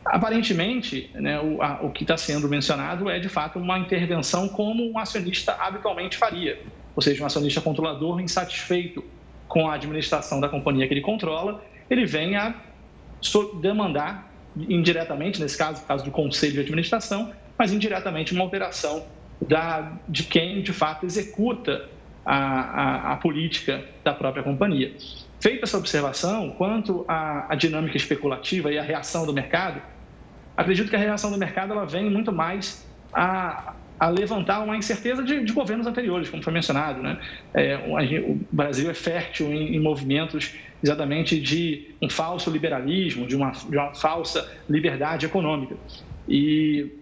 Aparentemente, 0.05 1.11
né, 1.15 1.39
o, 1.41 1.61
a, 1.63 1.81
o 1.83 1.91
que 1.91 2.05
está 2.05 2.17
sendo 2.17 2.49
mencionado 2.49 3.11
é, 3.11 3.19
de 3.19 3.29
fato, 3.29 3.59
uma 3.59 3.79
intervenção 3.79 4.49
como 4.49 4.91
um 4.91 4.99
acionista 4.99 5.53
habitualmente 5.53 6.17
faria, 6.17 6.59
ou 6.97 7.03
seja, 7.03 7.23
um 7.23 7.27
acionista 7.27 7.61
controlador 7.61 8.21
insatisfeito 8.21 9.05
com 9.47 9.69
a 9.69 9.75
administração 9.75 10.41
da 10.41 10.49
companhia 10.49 10.87
que 10.87 10.95
ele 10.95 11.01
controla, 11.01 11.63
ele 11.91 12.07
vem 12.07 12.37
a 12.37 12.55
demandar 13.61 14.33
indiretamente, 14.57 15.41
nesse 15.41 15.57
caso, 15.57 15.85
caso 15.85 16.05
do 16.05 16.11
conselho 16.11 16.55
de 16.55 16.61
administração, 16.61 17.33
mas 17.59 17.73
indiretamente 17.73 18.33
uma 18.33 18.45
alteração 18.45 19.05
da, 19.41 19.93
de 20.09 20.25
quem 20.25 20.63
de 20.63 20.73
fato 20.73 21.05
executa 21.05 21.89
a, 22.25 22.37
a, 22.37 23.13
a, 23.13 23.17
política 23.17 23.85
da 24.05 24.13
própria 24.13 24.43
companhia. 24.43 24.95
Feita 25.41 25.65
essa 25.65 25.79
observação, 25.79 26.51
quanto 26.51 27.05
à, 27.09 27.53
à, 27.53 27.55
dinâmica 27.55 27.97
especulativa 27.97 28.71
e 28.73 28.79
à 28.79 28.83
reação 28.83 29.25
do 29.25 29.33
mercado, 29.33 29.81
acredito 30.57 30.91
que 30.91 30.97
a 30.97 30.99
reação 30.99 31.31
do 31.31 31.39
mercado 31.39 31.73
ela 31.73 31.87
vem 31.87 32.11
muito 32.11 32.33
mais 32.33 32.87
a, 33.13 33.73
a 33.99 34.09
levantar 34.09 34.61
uma 34.61 34.77
incerteza 34.77 35.23
de, 35.23 35.45
de, 35.45 35.53
governos 35.53 35.87
anteriores, 35.87 36.29
como 36.29 36.43
foi 36.43 36.53
mencionado. 36.53 37.03
Né? 37.03 37.19
É, 37.55 37.77
o 38.27 38.39
Brasil 38.53 38.91
é 38.91 38.95
fértil 38.95 39.53
em, 39.53 39.77
em, 39.77 39.81
movimentos 39.81 40.55
exatamente 40.83 41.41
de 41.41 41.95
um 42.03 42.11
falso 42.11 42.51
liberalismo, 42.51 43.27
de 43.27 43.35
uma, 43.35 43.53
de 43.53 43.77
uma 43.77 43.95
falsa 43.95 44.53
liberdade 44.69 45.25
econômica. 45.25 45.77
E 46.29 46.98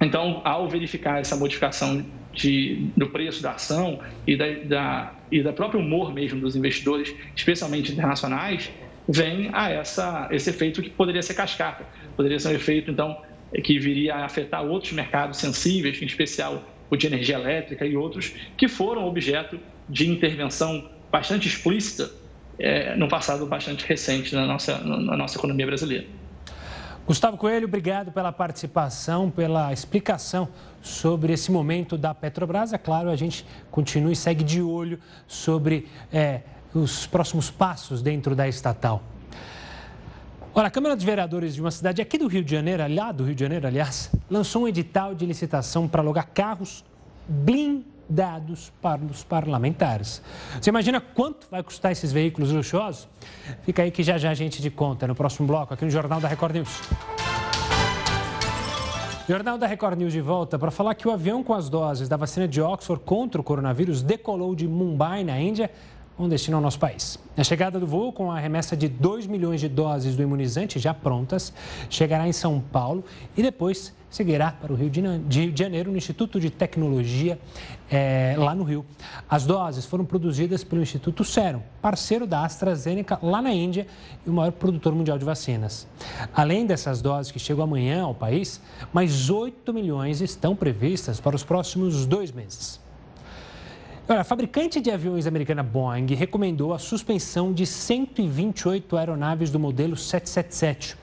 então, 0.00 0.42
ao 0.44 0.68
verificar 0.68 1.20
essa 1.20 1.36
modificação 1.36 2.04
de, 2.32 2.90
do 2.96 3.08
preço 3.08 3.42
da 3.42 3.52
ação 3.52 4.00
e 4.26 4.36
da, 4.36 4.46
da, 4.64 5.14
e 5.32 5.42
da 5.42 5.52
próprio 5.52 5.80
humor 5.80 6.12
mesmo 6.12 6.40
dos 6.40 6.54
investidores, 6.54 7.14
especialmente 7.34 7.92
internacionais, 7.92 8.70
vem 9.08 9.48
a 9.52 9.70
essa, 9.70 10.28
esse 10.30 10.50
efeito 10.50 10.82
que 10.82 10.90
poderia 10.90 11.22
ser 11.22 11.34
cascata. 11.34 11.86
Poderia 12.14 12.38
ser 12.38 12.48
um 12.48 12.52
efeito, 12.52 12.90
então, 12.90 13.16
que 13.64 13.78
viria 13.78 14.16
a 14.16 14.24
afetar 14.26 14.64
outros 14.64 14.92
mercados 14.92 15.38
sensíveis, 15.38 16.00
em 16.02 16.04
especial 16.06 16.62
o 16.90 16.96
de 16.96 17.06
energia 17.06 17.36
elétrica 17.36 17.86
e 17.86 17.96
outros, 17.96 18.34
que 18.56 18.68
foram 18.68 19.06
objeto 19.06 19.58
de 19.88 20.08
intervenção 20.08 20.90
bastante 21.10 21.48
explícita 21.48 22.10
é, 22.58 22.94
no 22.96 23.08
passado 23.08 23.46
bastante 23.46 23.86
recente 23.86 24.34
na 24.34 24.46
nossa, 24.46 24.78
na 24.78 25.16
nossa 25.16 25.38
economia 25.38 25.66
brasileira. 25.66 26.06
Gustavo 27.06 27.36
Coelho, 27.36 27.68
obrigado 27.68 28.10
pela 28.10 28.32
participação, 28.32 29.30
pela 29.30 29.72
explicação 29.72 30.48
sobre 30.82 31.32
esse 31.32 31.52
momento 31.52 31.96
da 31.96 32.12
Petrobras. 32.12 32.72
É 32.72 32.78
claro, 32.78 33.10
a 33.10 33.14
gente 33.14 33.46
continua 33.70 34.10
e 34.10 34.16
segue 34.16 34.42
de 34.42 34.60
olho 34.60 34.98
sobre 35.24 35.86
é, 36.12 36.40
os 36.74 37.06
próximos 37.06 37.48
passos 37.48 38.02
dentro 38.02 38.34
da 38.34 38.48
estatal. 38.48 39.04
Olha, 40.52 40.66
a 40.66 40.70
Câmara 40.70 40.96
dos 40.96 41.04
Vereadores 41.04 41.54
de 41.54 41.60
uma 41.60 41.70
cidade 41.70 42.02
aqui 42.02 42.18
do 42.18 42.26
Rio 42.26 42.42
de 42.42 42.50
Janeiro, 42.50 42.82
lá 42.92 43.12
do 43.12 43.22
Rio 43.22 43.36
de 43.36 43.40
Janeiro, 43.40 43.68
aliás, 43.68 44.10
lançou 44.28 44.64
um 44.64 44.68
edital 44.68 45.14
de 45.14 45.24
licitação 45.24 45.86
para 45.86 46.02
alugar 46.02 46.26
carros 46.34 46.84
blindados 47.28 47.95
dados 48.08 48.72
para 48.80 49.02
os 49.04 49.24
parlamentares. 49.24 50.22
Você 50.60 50.70
imagina 50.70 51.00
quanto 51.00 51.46
vai 51.50 51.62
custar 51.62 51.92
esses 51.92 52.12
veículos 52.12 52.52
luxuosos? 52.52 53.08
Fica 53.62 53.82
aí 53.82 53.90
que 53.90 54.02
já 54.02 54.18
já 54.18 54.30
a 54.30 54.34
gente 54.34 54.62
te 54.62 54.70
conta 54.70 55.06
no 55.06 55.14
próximo 55.14 55.46
bloco, 55.46 55.74
aqui 55.74 55.84
no 55.84 55.90
Jornal 55.90 56.20
da 56.20 56.28
Record 56.28 56.54
News. 56.54 56.80
Jornal 59.28 59.58
da 59.58 59.66
Record 59.66 59.98
News 59.98 60.12
de 60.12 60.20
volta 60.20 60.56
para 60.56 60.70
falar 60.70 60.94
que 60.94 61.08
o 61.08 61.10
avião 61.10 61.42
com 61.42 61.52
as 61.52 61.68
doses 61.68 62.08
da 62.08 62.16
vacina 62.16 62.46
de 62.46 62.60
Oxford 62.60 63.02
contra 63.04 63.40
o 63.40 63.44
coronavírus 63.44 64.00
decolou 64.00 64.54
de 64.54 64.68
Mumbai, 64.68 65.24
na 65.24 65.40
Índia, 65.40 65.68
um 66.18 66.28
destino 66.28 66.56
ao 66.56 66.62
nosso 66.62 66.78
país. 66.78 67.18
A 67.36 67.44
chegada 67.44 67.78
do 67.78 67.86
voo, 67.86 68.12
com 68.12 68.30
a 68.30 68.38
remessa 68.38 68.76
de 68.76 68.88
2 68.88 69.26
milhões 69.26 69.60
de 69.60 69.68
doses 69.68 70.16
do 70.16 70.22
imunizante 70.22 70.78
já 70.78 70.94
prontas, 70.94 71.52
chegará 71.90 72.26
em 72.26 72.32
São 72.32 72.60
Paulo 72.60 73.04
e 73.36 73.42
depois 73.42 73.94
seguirá 74.08 74.50
para 74.50 74.72
o 74.72 74.76
Rio 74.76 74.88
de 74.88 75.52
Janeiro, 75.54 75.90
no 75.90 75.98
Instituto 75.98 76.40
de 76.40 76.48
Tecnologia, 76.48 77.38
é, 77.90 78.34
lá 78.38 78.54
no 78.54 78.64
Rio. 78.64 78.84
As 79.28 79.44
doses 79.44 79.84
foram 79.84 80.06
produzidas 80.06 80.64
pelo 80.64 80.80
Instituto 80.80 81.22
Serum, 81.22 81.60
parceiro 81.82 82.26
da 82.26 82.42
AstraZeneca, 82.42 83.18
lá 83.22 83.42
na 83.42 83.52
Índia 83.52 83.86
e 84.24 84.30
o 84.30 84.32
maior 84.32 84.52
produtor 84.52 84.94
mundial 84.94 85.18
de 85.18 85.24
vacinas. 85.24 85.86
Além 86.34 86.64
dessas 86.64 87.02
doses 87.02 87.30
que 87.30 87.38
chegam 87.38 87.64
amanhã 87.64 88.04
ao 88.04 88.14
país, 88.14 88.60
mais 88.90 89.28
8 89.28 89.74
milhões 89.74 90.22
estão 90.22 90.56
previstas 90.56 91.20
para 91.20 91.36
os 91.36 91.44
próximos 91.44 92.06
dois 92.06 92.32
meses. 92.32 92.85
Olha, 94.08 94.20
a 94.20 94.24
fabricante 94.24 94.80
de 94.80 94.88
aviões 94.88 95.26
americana 95.26 95.64
Boeing 95.64 96.14
recomendou 96.14 96.72
a 96.72 96.78
suspensão 96.78 97.52
de 97.52 97.66
128 97.66 98.96
aeronaves 98.96 99.50
do 99.50 99.58
modelo 99.58 99.96
777. 99.96 100.96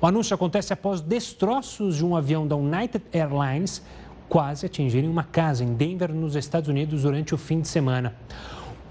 O 0.00 0.06
anúncio 0.06 0.34
acontece 0.34 0.72
após 0.72 1.02
destroços 1.02 1.96
de 1.96 2.06
um 2.06 2.16
avião 2.16 2.46
da 2.46 2.56
United 2.56 3.04
Airlines 3.12 3.82
quase 4.30 4.64
atingirem 4.64 5.10
uma 5.10 5.24
casa 5.24 5.62
em 5.62 5.74
Denver, 5.74 6.10
nos 6.10 6.36
Estados 6.36 6.70
Unidos, 6.70 7.02
durante 7.02 7.34
o 7.34 7.38
fim 7.38 7.60
de 7.60 7.68
semana. 7.68 8.16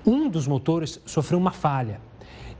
Um 0.05 0.29
dos 0.29 0.45
motores 0.45 1.01
sofreu 1.03 1.39
uma 1.39 1.51
falha. 1.51 1.99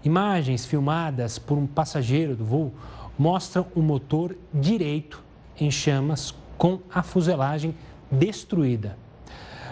Imagens 0.03 0.65
filmadas 0.65 1.37
por 1.37 1.59
um 1.59 1.67
passageiro 1.67 2.35
do 2.35 2.43
voo 2.43 2.73
mostram 3.19 3.67
o 3.75 3.83
motor 3.83 4.35
direito 4.51 5.23
em 5.59 5.69
chamas 5.69 6.33
com 6.57 6.79
a 6.91 7.03
fuselagem 7.03 7.75
destruída. 8.11 8.97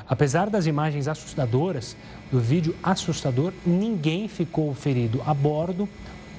Apesar 0.08 0.50
das 0.50 0.68
imagens 0.68 1.08
assustadoras, 1.08 1.98
do 2.32 2.40
vídeo 2.40 2.76
assustador, 2.84 3.52
ninguém 3.66 4.28
ficou 4.28 4.74
ferido 4.74 5.22
a 5.26 5.34
bordo 5.34 5.90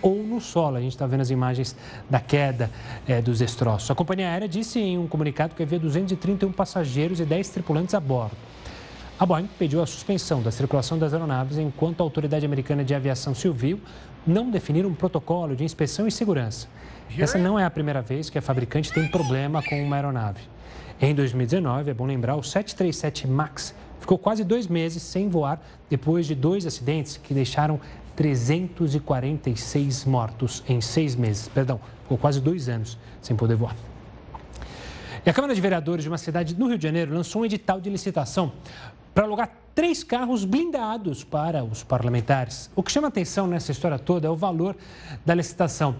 ou 0.00 0.23
no 0.23 0.40
solo. 0.40 0.76
A 0.76 0.80
gente 0.80 0.92
está 0.92 1.06
vendo 1.06 1.23
as 1.23 1.30
imagens 1.30 1.76
da 2.08 2.20
queda 2.20 2.70
é, 3.08 3.20
dos 3.20 3.40
destroços. 3.40 3.90
A 3.90 3.94
companhia 3.94 4.28
aérea 4.28 4.49
disse 4.49 4.78
em 4.78 4.96
um 4.96 5.08
comunicado 5.08 5.54
que 5.54 5.62
havia 5.62 5.78
231 5.78 6.52
passageiros 6.52 7.18
e 7.18 7.25
10 7.25 7.49
tripulantes 7.49 7.94
a 7.94 8.00
bordo. 8.00 8.37
A 9.18 9.25
Boeing 9.25 9.49
pediu 9.58 9.82
a 9.82 9.87
suspensão 9.87 10.42
da 10.42 10.50
circulação 10.50 10.99
das 10.99 11.14
aeronaves 11.14 11.56
enquanto 11.56 12.00
a 12.00 12.04
Autoridade 12.04 12.44
Americana 12.44 12.85
de 12.85 12.94
Aviação 12.94 13.35
Civil 13.35 13.80
não 14.26 14.50
definir 14.50 14.85
um 14.85 14.94
protocolo 14.94 15.56
de 15.56 15.64
inspeção 15.64 16.06
e 16.06 16.12
segurança. 16.12 16.68
Essa 17.16 17.38
não 17.38 17.58
é 17.58 17.64
a 17.64 17.70
primeira 17.70 18.02
vez 18.02 18.28
que 18.28 18.37
a 18.37 18.42
fabricante 18.42 18.92
tem 18.92 19.08
problema 19.08 19.62
com 19.62 19.82
uma 19.82 19.96
aeronave. 19.96 20.40
Em 20.98 21.14
2019, 21.14 21.90
é 21.90 21.94
bom 21.94 22.06
lembrar, 22.06 22.36
o 22.36 22.42
737 22.42 23.28
MAX 23.28 23.74
ficou 24.00 24.16
quase 24.16 24.42
dois 24.42 24.66
meses 24.66 25.02
sem 25.02 25.28
voar 25.28 25.60
depois 25.90 26.26
de 26.26 26.34
dois 26.34 26.64
acidentes 26.64 27.18
que 27.18 27.34
deixaram 27.34 27.78
346 28.14 30.06
mortos 30.06 30.64
em 30.66 30.80
seis 30.80 31.14
meses. 31.14 31.48
Perdão, 31.48 31.78
ficou 32.02 32.16
quase 32.16 32.40
dois 32.40 32.66
anos 32.70 32.96
sem 33.20 33.36
poder 33.36 33.56
voar. 33.56 33.76
E 35.24 35.28
a 35.28 35.34
Câmara 35.34 35.54
de 35.54 35.60
Vereadores 35.60 36.02
de 36.02 36.08
uma 36.08 36.16
cidade 36.16 36.58
no 36.58 36.66
Rio 36.66 36.78
de 36.78 36.84
Janeiro 36.84 37.12
lançou 37.12 37.42
um 37.42 37.44
edital 37.44 37.78
de 37.78 37.90
licitação 37.90 38.52
para 39.12 39.24
alugar 39.24 39.50
três 39.74 40.02
carros 40.02 40.46
blindados 40.46 41.24
para 41.24 41.62
os 41.62 41.84
parlamentares. 41.84 42.70
O 42.74 42.82
que 42.82 42.90
chama 42.90 43.08
atenção 43.08 43.46
nessa 43.46 43.70
história 43.70 43.98
toda 43.98 44.28
é 44.28 44.30
o 44.30 44.36
valor 44.36 44.74
da 45.26 45.34
licitação. 45.34 45.96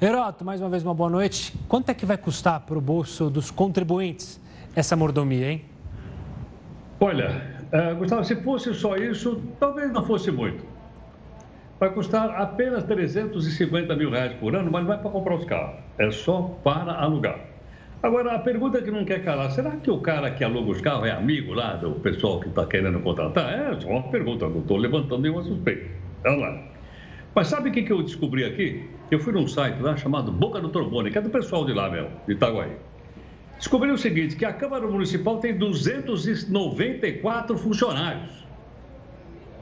Heroto, 0.00 0.44
mais 0.44 0.60
uma 0.60 0.68
vez 0.68 0.84
uma 0.84 0.94
boa 0.94 1.10
noite. 1.10 1.52
Quanto 1.66 1.90
é 1.90 1.94
que 1.94 2.06
vai 2.06 2.16
custar 2.16 2.60
para 2.60 2.76
o 2.76 2.80
bolso 2.80 3.30
dos 3.30 3.50
contribuintes 3.50 4.40
essa 4.76 4.94
mordomia, 4.94 5.52
hein? 5.52 5.64
Olha, 7.00 7.42
uh, 7.72 7.96
Gustavo, 7.96 8.24
se 8.24 8.36
fosse 8.36 8.72
só 8.74 8.96
isso, 8.96 9.42
talvez 9.58 9.90
não 9.90 10.04
fosse 10.04 10.30
muito. 10.30 10.64
Vai 11.80 11.90
custar 11.90 12.30
apenas 12.30 12.84
350 12.84 13.96
mil 13.96 14.10
reais 14.10 14.34
por 14.34 14.54
ano, 14.54 14.70
mas 14.70 14.84
não 14.84 14.92
é 14.92 14.98
para 14.98 15.10
comprar 15.10 15.34
os 15.34 15.44
carros, 15.44 15.80
é 15.98 16.10
só 16.10 16.42
para 16.62 16.92
alugar. 16.92 17.40
Agora, 18.02 18.34
a 18.34 18.38
pergunta 18.38 18.80
que 18.80 18.90
não 18.90 19.04
quer 19.04 19.24
calar, 19.24 19.50
será 19.50 19.72
que 19.72 19.90
o 19.90 19.98
cara 19.98 20.30
que 20.30 20.44
aluga 20.44 20.70
os 20.70 20.80
carros 20.80 21.06
é 21.06 21.10
amigo 21.10 21.52
lá 21.52 21.74
do 21.74 21.92
pessoal 21.92 22.38
que 22.38 22.48
está 22.48 22.64
querendo 22.66 23.00
contratar? 23.00 23.52
É 23.52 23.80
só 23.80 23.88
uma 23.88 24.02
pergunta, 24.04 24.48
não 24.48 24.60
estou 24.60 24.76
levantando 24.76 25.22
nenhuma 25.22 25.42
suspeita. 25.42 25.86
Vamos 26.22 26.40
lá. 26.40 26.62
Mas 27.34 27.46
sabe 27.46 27.70
o 27.70 27.72
que, 27.72 27.90
eu 27.90 28.02
descobri 28.02 28.44
aqui? 28.44 28.90
Eu 29.10 29.20
fui 29.20 29.32
num 29.32 29.46
site 29.46 29.80
lá 29.80 29.96
chamado 29.96 30.32
Boca 30.32 30.60
do 30.60 30.68
Trombone, 30.68 31.10
que 31.10 31.18
é 31.18 31.20
do 31.20 31.30
pessoal 31.30 31.64
de 31.64 31.72
lá 31.72 31.88
mesmo, 31.88 32.10
de 32.26 32.34
Itaguaí. 32.34 32.72
Descobri 33.56 33.90
o 33.90 33.98
seguinte, 33.98 34.36
que 34.36 34.44
a 34.44 34.52
Câmara 34.52 34.86
Municipal 34.86 35.38
tem 35.38 35.56
294 35.56 37.56
funcionários. 37.58 38.44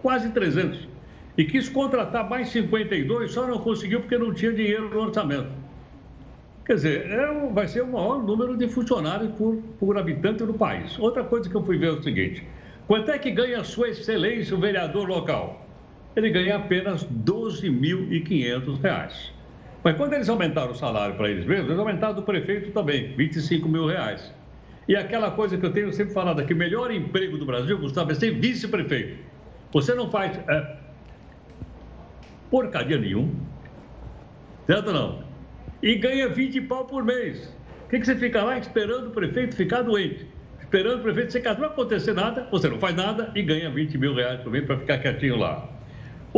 Quase 0.00 0.30
300. 0.30 0.88
E 1.36 1.44
quis 1.44 1.68
contratar 1.68 2.28
mais 2.28 2.48
52, 2.48 3.32
só 3.32 3.46
não 3.46 3.58
conseguiu 3.58 4.00
porque 4.00 4.16
não 4.16 4.32
tinha 4.32 4.52
dinheiro 4.52 4.88
no 4.88 5.00
orçamento. 5.00 5.50
Quer 6.64 6.74
dizer, 6.74 7.10
é, 7.10 7.50
vai 7.52 7.68
ser 7.68 7.82
o 7.82 7.86
maior 7.86 8.22
número 8.22 8.56
de 8.56 8.68
funcionários 8.68 9.32
por, 9.32 9.56
por 9.78 9.98
habitante 9.98 10.42
no 10.42 10.54
país. 10.54 10.98
Outra 10.98 11.24
coisa 11.24 11.48
que 11.48 11.54
eu 11.54 11.64
fui 11.64 11.78
ver 11.78 11.88
é 11.88 11.92
o 11.92 12.02
seguinte: 12.02 12.46
Quanto 12.86 13.10
é 13.10 13.18
que 13.18 13.30
ganha 13.30 13.60
a 13.60 13.64
sua 13.64 13.88
excelência 13.88 14.56
o 14.56 14.60
vereador 14.60 15.08
local? 15.08 15.67
Ele 16.16 16.30
ganha 16.30 16.56
apenas 16.56 17.02
R$ 17.02 17.08
12.500. 17.24 19.38
Mas 19.84 19.96
quando 19.96 20.14
eles 20.14 20.28
aumentaram 20.28 20.72
o 20.72 20.74
salário 20.74 21.14
para 21.14 21.30
eles 21.30 21.46
mesmos, 21.46 21.68
eles 21.68 21.78
aumentaram 21.78 22.14
do 22.14 22.22
prefeito 22.22 22.72
também, 22.72 23.14
25 23.16 23.68
mil 23.68 23.86
reais. 23.86 24.32
E 24.88 24.96
aquela 24.96 25.30
coisa 25.30 25.56
que 25.56 25.64
eu 25.64 25.72
tenho 25.72 25.92
sempre 25.92 26.14
falado 26.14 26.40
aqui, 26.40 26.54
o 26.54 26.56
melhor 26.56 26.90
emprego 26.90 27.36
do 27.36 27.44
Brasil, 27.44 27.78
Gustavo, 27.78 28.10
é 28.10 28.14
ser 28.14 28.32
vice-prefeito. 28.32 29.18
Você 29.72 29.94
não 29.94 30.10
faz 30.10 30.36
é, 30.48 30.76
porcaria 32.50 32.98
nenhuma, 32.98 33.32
certo 34.66 34.88
ou 34.88 34.94
não? 34.94 35.24
E 35.82 35.94
ganha 35.94 36.28
20 36.28 36.62
pau 36.62 36.86
por 36.86 37.04
mês. 37.04 37.54
O 37.86 37.90
que, 37.90 38.00
que 38.00 38.06
você 38.06 38.16
fica 38.16 38.42
lá 38.42 38.58
esperando 38.58 39.08
o 39.08 39.10
prefeito 39.10 39.54
ficar 39.54 39.82
doente? 39.82 40.26
Esperando 40.58 41.00
o 41.00 41.02
prefeito 41.02 41.32
ser 41.32 41.40
casado, 41.40 41.60
não 41.60 41.68
vai 41.68 41.74
acontecer 41.74 42.12
nada, 42.12 42.48
você 42.50 42.68
não 42.68 42.78
faz 42.78 42.94
nada 42.94 43.30
e 43.34 43.42
ganha 43.42 43.70
20 43.70 43.96
mil 43.96 44.14
reais 44.14 44.40
por 44.40 44.50
mês 44.50 44.66
para 44.66 44.78
ficar 44.78 44.98
quietinho 44.98 45.36
lá. 45.36 45.77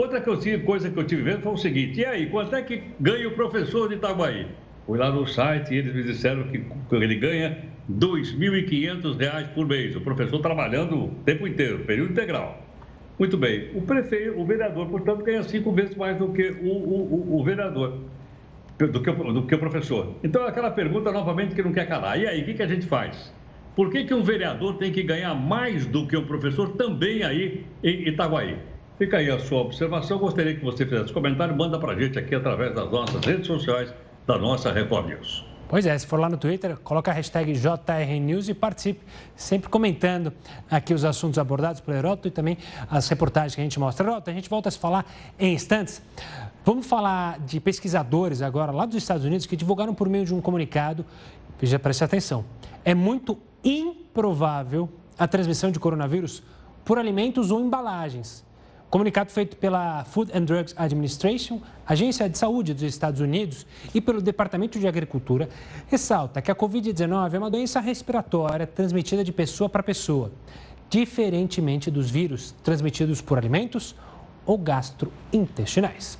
Outra 0.00 0.19
que 0.19 0.30
eu 0.30 0.38
tive, 0.38 0.64
coisa 0.64 0.90
que 0.90 0.99
eu 0.99 1.04
tive 1.04 1.21
vendo 1.21 1.42
foi 1.42 1.52
o 1.52 1.59
seguinte: 1.59 2.00
e 2.00 2.07
aí, 2.07 2.30
quanto 2.30 2.57
é 2.57 2.62
que 2.62 2.85
ganha 2.99 3.28
o 3.28 3.33
professor 3.33 3.87
de 3.87 3.97
Itaguaí? 3.97 4.47
Fui 4.87 4.99
lá 4.99 5.11
no 5.11 5.26
site 5.26 5.75
e 5.75 5.76
eles 5.76 5.95
me 5.95 6.02
disseram 6.02 6.45
que 6.45 6.64
ele 6.92 7.16
ganha 7.16 7.49
R$ 7.87 7.95
2.500 7.99 9.49
por 9.52 9.66
mês. 9.66 9.95
O 9.95 10.00
professor 10.00 10.40
trabalhando 10.40 11.04
o 11.04 11.09
tempo 11.26 11.47
inteiro, 11.47 11.80
período 11.80 12.12
integral. 12.12 12.66
Muito 13.19 13.37
bem. 13.37 13.69
O 13.75 13.83
prefeito, 13.83 14.40
o 14.40 14.47
vereador, 14.47 14.88
portanto, 14.88 15.23
ganha 15.23 15.42
cinco 15.42 15.71
vezes 15.71 15.95
mais 15.95 16.16
do 16.16 16.33
que 16.33 16.49
o, 16.49 16.69
o, 16.69 17.37
o, 17.37 17.38
o 17.38 17.45
vereador, 17.45 17.99
do 18.78 19.02
que, 19.02 19.12
do 19.12 19.47
que 19.47 19.54
o 19.54 19.59
professor. 19.59 20.14
Então, 20.25 20.47
aquela 20.47 20.71
pergunta 20.71 21.12
novamente 21.12 21.54
que 21.54 21.62
não 21.62 21.75
quer 21.75 21.87
calar. 21.87 22.19
E 22.19 22.26
aí, 22.26 22.40
o 22.40 22.45
que, 22.47 22.54
que 22.54 22.62
a 22.62 22.66
gente 22.66 22.87
faz? 22.87 23.35
Por 23.76 23.90
que, 23.90 24.04
que 24.04 24.14
um 24.14 24.23
vereador 24.23 24.78
tem 24.78 24.90
que 24.90 25.02
ganhar 25.02 25.35
mais 25.35 25.85
do 25.85 26.07
que 26.07 26.16
um 26.16 26.25
professor 26.25 26.71
também 26.71 27.23
aí 27.23 27.66
em 27.85 28.09
Itaguaí? 28.09 28.57
Fica 29.00 29.16
aí 29.16 29.30
a 29.30 29.38
sua 29.38 29.62
observação. 29.62 30.19
Gostaria 30.19 30.54
que 30.54 30.62
você 30.62 30.85
fizesse 30.85 31.11
comentário. 31.11 31.57
Manda 31.57 31.78
para 31.78 31.92
a 31.92 31.99
gente 31.99 32.19
aqui 32.19 32.35
através 32.35 32.75
das 32.75 32.90
nossas 32.90 33.25
redes 33.25 33.47
sociais 33.47 33.90
da 34.26 34.37
nossa 34.37 34.71
Record 34.71 35.09
News. 35.09 35.42
Pois 35.66 35.87
é, 35.87 35.97
se 35.97 36.07
for 36.07 36.21
lá 36.21 36.28
no 36.28 36.37
Twitter, 36.37 36.76
coloca 36.80 37.11
a 37.11 37.14
hashtag 37.14 37.54
JRNews 37.54 38.50
e 38.50 38.54
participe, 38.54 39.00
sempre 39.35 39.71
comentando 39.71 40.30
aqui 40.71 40.92
os 40.92 41.02
assuntos 41.02 41.38
abordados 41.38 41.80
pelo 41.80 41.97
Heroto 41.97 42.28
e 42.28 42.30
também 42.30 42.59
as 42.90 43.09
reportagens 43.09 43.54
que 43.54 43.62
a 43.62 43.64
gente 43.64 43.80
mostra. 43.80 44.07
Heroto, 44.07 44.28
a 44.28 44.35
gente 44.35 44.50
volta 44.50 44.69
a 44.69 44.73
se 44.73 44.78
falar 44.78 45.07
em 45.38 45.54
instantes. 45.54 46.02
Vamos 46.62 46.87
falar 46.87 47.40
de 47.40 47.59
pesquisadores 47.59 48.42
agora 48.42 48.71
lá 48.71 48.85
dos 48.85 48.97
Estados 48.97 49.25
Unidos 49.25 49.47
que 49.47 49.57
divulgaram 49.57 49.95
por 49.95 50.11
meio 50.11 50.26
de 50.26 50.35
um 50.35 50.42
comunicado, 50.42 51.07
já 51.62 51.78
preste 51.78 52.04
atenção, 52.04 52.45
é 52.85 52.95
muito 52.95 53.38
improvável 53.64 54.90
a 55.19 55.26
transmissão 55.26 55.71
de 55.71 55.80
coronavírus 55.80 56.42
por 56.85 56.99
alimentos 56.99 57.50
ou 57.50 57.62
embalagens. 57.62 58.50
Comunicado 58.90 59.30
feito 59.30 59.56
pela 59.56 60.02
Food 60.02 60.37
and 60.37 60.42
Drugs 60.42 60.75
Administration, 60.76 61.61
agência 61.87 62.28
de 62.28 62.37
saúde 62.37 62.75
dos 62.75 62.82
Estados 62.82 63.20
Unidos, 63.20 63.64
e 63.94 64.00
pelo 64.00 64.20
Departamento 64.20 64.80
de 64.80 64.88
Agricultura, 64.88 65.49
ressalta 65.87 66.42
que 66.42 66.50
a 66.50 66.56
Covid-19 66.56 67.35
é 67.35 67.38
uma 67.38 67.49
doença 67.49 67.78
respiratória 67.78 68.66
transmitida 68.66 69.23
de 69.23 69.30
pessoa 69.30 69.68
para 69.68 69.80
pessoa, 69.80 70.32
diferentemente 70.88 71.88
dos 71.88 72.11
vírus 72.11 72.52
transmitidos 72.64 73.20
por 73.20 73.38
alimentos 73.38 73.94
ou 74.44 74.59
gastrointestinais. 74.59 76.18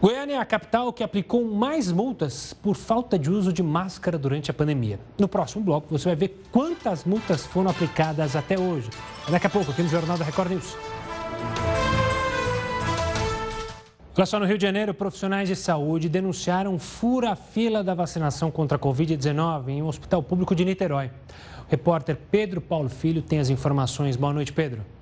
Goiânia 0.00 0.36
é 0.36 0.38
a 0.38 0.44
capital 0.44 0.92
que 0.92 1.02
aplicou 1.02 1.44
mais 1.44 1.90
multas 1.90 2.52
por 2.52 2.76
falta 2.76 3.18
de 3.18 3.28
uso 3.28 3.52
de 3.52 3.64
máscara 3.64 4.16
durante 4.16 4.48
a 4.48 4.54
pandemia. 4.54 5.00
No 5.18 5.26
próximo 5.26 5.64
bloco, 5.64 5.88
você 5.90 6.04
vai 6.04 6.14
ver 6.14 6.40
quantas 6.52 7.04
multas 7.04 7.44
foram 7.44 7.68
aplicadas 7.68 8.36
até 8.36 8.56
hoje. 8.56 8.88
Daqui 9.28 9.48
a 9.48 9.50
pouco, 9.50 9.72
aqui 9.72 9.82
no 9.82 9.88
Jornal 9.88 10.16
da 10.16 10.24
Record 10.24 10.52
News. 10.52 10.76
Olha 14.16 14.26
só, 14.26 14.38
no 14.38 14.46
Rio 14.46 14.56
de 14.56 14.62
Janeiro, 14.62 14.94
profissionais 14.94 15.48
de 15.48 15.56
saúde 15.56 16.08
denunciaram 16.08 16.78
fura-fila 16.78 17.82
da 17.82 17.92
vacinação 17.92 18.52
contra 18.52 18.76
a 18.76 18.80
Covid-19 18.80 19.68
em 19.68 19.82
um 19.82 19.86
hospital 19.88 20.22
público 20.22 20.54
de 20.54 20.64
Niterói. 20.64 21.06
O 21.06 21.70
repórter 21.70 22.16
Pedro 22.30 22.60
Paulo 22.60 22.88
Filho 22.88 23.20
tem 23.20 23.40
as 23.40 23.50
informações. 23.50 24.14
Boa 24.14 24.32
noite, 24.32 24.52
Pedro. 24.52 24.97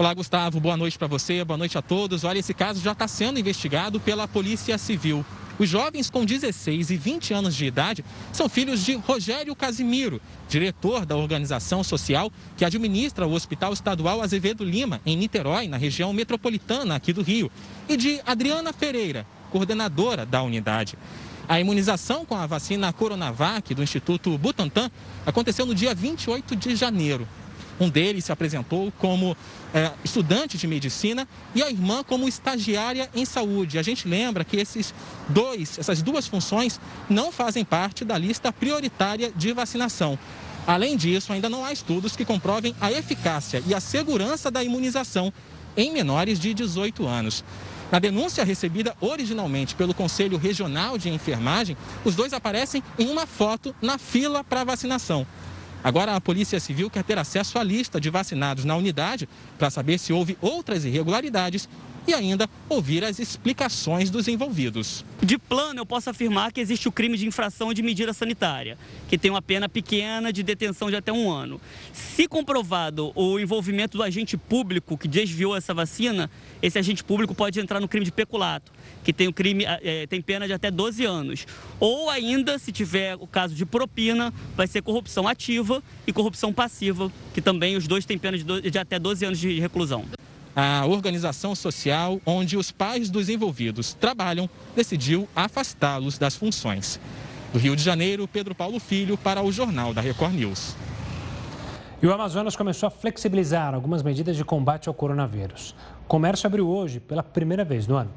Olá, 0.00 0.14
Gustavo. 0.14 0.58
Boa 0.60 0.78
noite 0.78 0.96
para 0.96 1.06
você, 1.06 1.44
boa 1.44 1.58
noite 1.58 1.76
a 1.76 1.82
todos. 1.82 2.24
Olha, 2.24 2.38
esse 2.38 2.54
caso 2.54 2.80
já 2.80 2.92
está 2.92 3.06
sendo 3.06 3.38
investigado 3.38 4.00
pela 4.00 4.26
Polícia 4.26 4.78
Civil. 4.78 5.22
Os 5.58 5.68
jovens 5.68 6.08
com 6.08 6.24
16 6.24 6.90
e 6.90 6.96
20 6.96 7.34
anos 7.34 7.54
de 7.54 7.66
idade 7.66 8.02
são 8.32 8.48
filhos 8.48 8.82
de 8.82 8.94
Rogério 8.94 9.54
Casimiro, 9.54 10.18
diretor 10.48 11.04
da 11.04 11.14
organização 11.14 11.84
social 11.84 12.32
que 12.56 12.64
administra 12.64 13.26
o 13.26 13.34
Hospital 13.34 13.74
Estadual 13.74 14.22
Azevedo 14.22 14.64
Lima, 14.64 15.02
em 15.04 15.18
Niterói, 15.18 15.68
na 15.68 15.76
região 15.76 16.14
metropolitana 16.14 16.94
aqui 16.94 17.12
do 17.12 17.20
Rio, 17.20 17.52
e 17.86 17.94
de 17.94 18.22
Adriana 18.24 18.72
Pereira, 18.72 19.26
coordenadora 19.50 20.24
da 20.24 20.42
unidade. 20.42 20.96
A 21.46 21.60
imunização 21.60 22.24
com 22.24 22.36
a 22.36 22.46
vacina 22.46 22.90
Coronavac 22.90 23.74
do 23.74 23.82
Instituto 23.82 24.38
Butantan 24.38 24.90
aconteceu 25.26 25.66
no 25.66 25.74
dia 25.74 25.94
28 25.94 26.56
de 26.56 26.74
janeiro. 26.74 27.28
Um 27.80 27.88
deles 27.88 28.26
se 28.26 28.32
apresentou 28.32 28.92
como 28.98 29.34
é, 29.72 29.90
estudante 30.04 30.58
de 30.58 30.66
medicina 30.66 31.26
e 31.54 31.62
a 31.62 31.70
irmã 31.70 32.04
como 32.04 32.28
estagiária 32.28 33.08
em 33.14 33.24
saúde. 33.24 33.78
A 33.78 33.82
gente 33.82 34.06
lembra 34.06 34.44
que 34.44 34.58
esses 34.58 34.92
dois, 35.30 35.78
essas 35.78 36.02
duas 36.02 36.26
funções 36.26 36.78
não 37.08 37.32
fazem 37.32 37.64
parte 37.64 38.04
da 38.04 38.18
lista 38.18 38.52
prioritária 38.52 39.32
de 39.34 39.52
vacinação. 39.54 40.18
Além 40.66 40.94
disso, 40.94 41.32
ainda 41.32 41.48
não 41.48 41.64
há 41.64 41.72
estudos 41.72 42.14
que 42.14 42.24
comprovem 42.24 42.76
a 42.80 42.92
eficácia 42.92 43.62
e 43.66 43.74
a 43.74 43.80
segurança 43.80 44.50
da 44.50 44.62
imunização 44.62 45.32
em 45.74 45.90
menores 45.90 46.38
de 46.38 46.52
18 46.52 47.06
anos. 47.06 47.42
Na 47.90 47.98
denúncia 47.98 48.44
recebida 48.44 48.94
originalmente 49.00 49.74
pelo 49.74 49.94
Conselho 49.94 50.36
Regional 50.36 50.96
de 50.96 51.08
Enfermagem, 51.08 51.76
os 52.04 52.14
dois 52.14 52.32
aparecem 52.32 52.82
em 52.98 53.08
uma 53.08 53.26
foto 53.26 53.74
na 53.80 53.98
fila 53.98 54.44
para 54.44 54.64
vacinação. 54.64 55.26
Agora, 55.82 56.14
a 56.14 56.20
Polícia 56.20 56.60
Civil 56.60 56.90
quer 56.90 57.02
ter 57.02 57.18
acesso 57.18 57.58
à 57.58 57.62
lista 57.62 58.00
de 58.00 58.10
vacinados 58.10 58.64
na 58.64 58.76
unidade 58.76 59.28
para 59.58 59.70
saber 59.70 59.98
se 59.98 60.12
houve 60.12 60.36
outras 60.40 60.84
irregularidades 60.84 61.68
e 62.10 62.14
ainda 62.14 62.50
ouvir 62.68 63.04
as 63.04 63.18
explicações 63.18 64.10
dos 64.10 64.26
envolvidos. 64.26 65.04
De 65.22 65.38
plano, 65.38 65.80
eu 65.80 65.86
posso 65.86 66.10
afirmar 66.10 66.52
que 66.52 66.60
existe 66.60 66.88
o 66.88 66.92
crime 66.92 67.16
de 67.16 67.26
infração 67.26 67.72
de 67.72 67.82
medida 67.82 68.12
sanitária, 68.12 68.76
que 69.08 69.16
tem 69.16 69.30
uma 69.30 69.40
pena 69.40 69.68
pequena 69.68 70.32
de 70.32 70.42
detenção 70.42 70.90
de 70.90 70.96
até 70.96 71.12
um 71.12 71.30
ano. 71.30 71.60
Se 71.92 72.26
comprovado 72.26 73.12
o 73.14 73.38
envolvimento 73.38 73.96
do 73.96 74.02
agente 74.02 74.36
público 74.36 74.98
que 74.98 75.06
desviou 75.06 75.56
essa 75.56 75.72
vacina, 75.72 76.28
esse 76.60 76.78
agente 76.78 77.04
público 77.04 77.34
pode 77.34 77.60
entrar 77.60 77.78
no 77.78 77.86
crime 77.86 78.04
de 78.04 78.12
peculato, 78.12 78.72
que 79.04 79.12
tem, 79.12 79.28
o 79.28 79.32
crime, 79.32 79.64
é, 79.64 80.06
tem 80.06 80.20
pena 80.20 80.46
de 80.46 80.52
até 80.52 80.70
12 80.70 81.04
anos. 81.04 81.46
Ou 81.78 82.10
ainda, 82.10 82.58
se 82.58 82.72
tiver 82.72 83.14
o 83.14 83.26
caso 83.26 83.54
de 83.54 83.64
propina, 83.64 84.34
vai 84.56 84.66
ser 84.66 84.82
corrupção 84.82 85.28
ativa 85.28 85.82
e 86.06 86.12
corrupção 86.12 86.52
passiva, 86.52 87.10
que 87.32 87.40
também 87.40 87.76
os 87.76 87.86
dois 87.86 88.04
têm 88.04 88.18
pena 88.18 88.36
de, 88.36 88.44
do, 88.44 88.60
de 88.60 88.78
até 88.78 88.98
12 88.98 89.24
anos 89.24 89.38
de 89.38 89.60
reclusão 89.60 90.04
a 90.54 90.84
organização 90.86 91.54
social 91.54 92.20
onde 92.26 92.56
os 92.56 92.70
pais 92.70 93.10
dos 93.10 93.28
envolvidos 93.28 93.94
trabalham 93.94 94.48
decidiu 94.74 95.28
afastá-los 95.34 96.18
das 96.18 96.36
funções. 96.36 97.00
Do 97.52 97.58
Rio 97.58 97.74
de 97.74 97.82
Janeiro, 97.82 98.28
Pedro 98.28 98.54
Paulo 98.54 98.78
Filho 98.78 99.16
para 99.16 99.42
o 99.42 99.50
Jornal 99.50 99.92
da 99.92 100.00
Record 100.00 100.34
News. 100.34 100.74
E 102.02 102.06
o 102.06 102.12
Amazonas 102.12 102.56
começou 102.56 102.86
a 102.86 102.90
flexibilizar 102.90 103.74
algumas 103.74 104.02
medidas 104.02 104.36
de 104.36 104.44
combate 104.44 104.88
ao 104.88 104.94
coronavírus. 104.94 105.74
O 106.04 106.08
comércio 106.08 106.46
abriu 106.46 106.66
hoje 106.66 106.98
pela 106.98 107.22
primeira 107.22 107.64
vez 107.64 107.86
no 107.86 107.96
ano. 107.96 108.10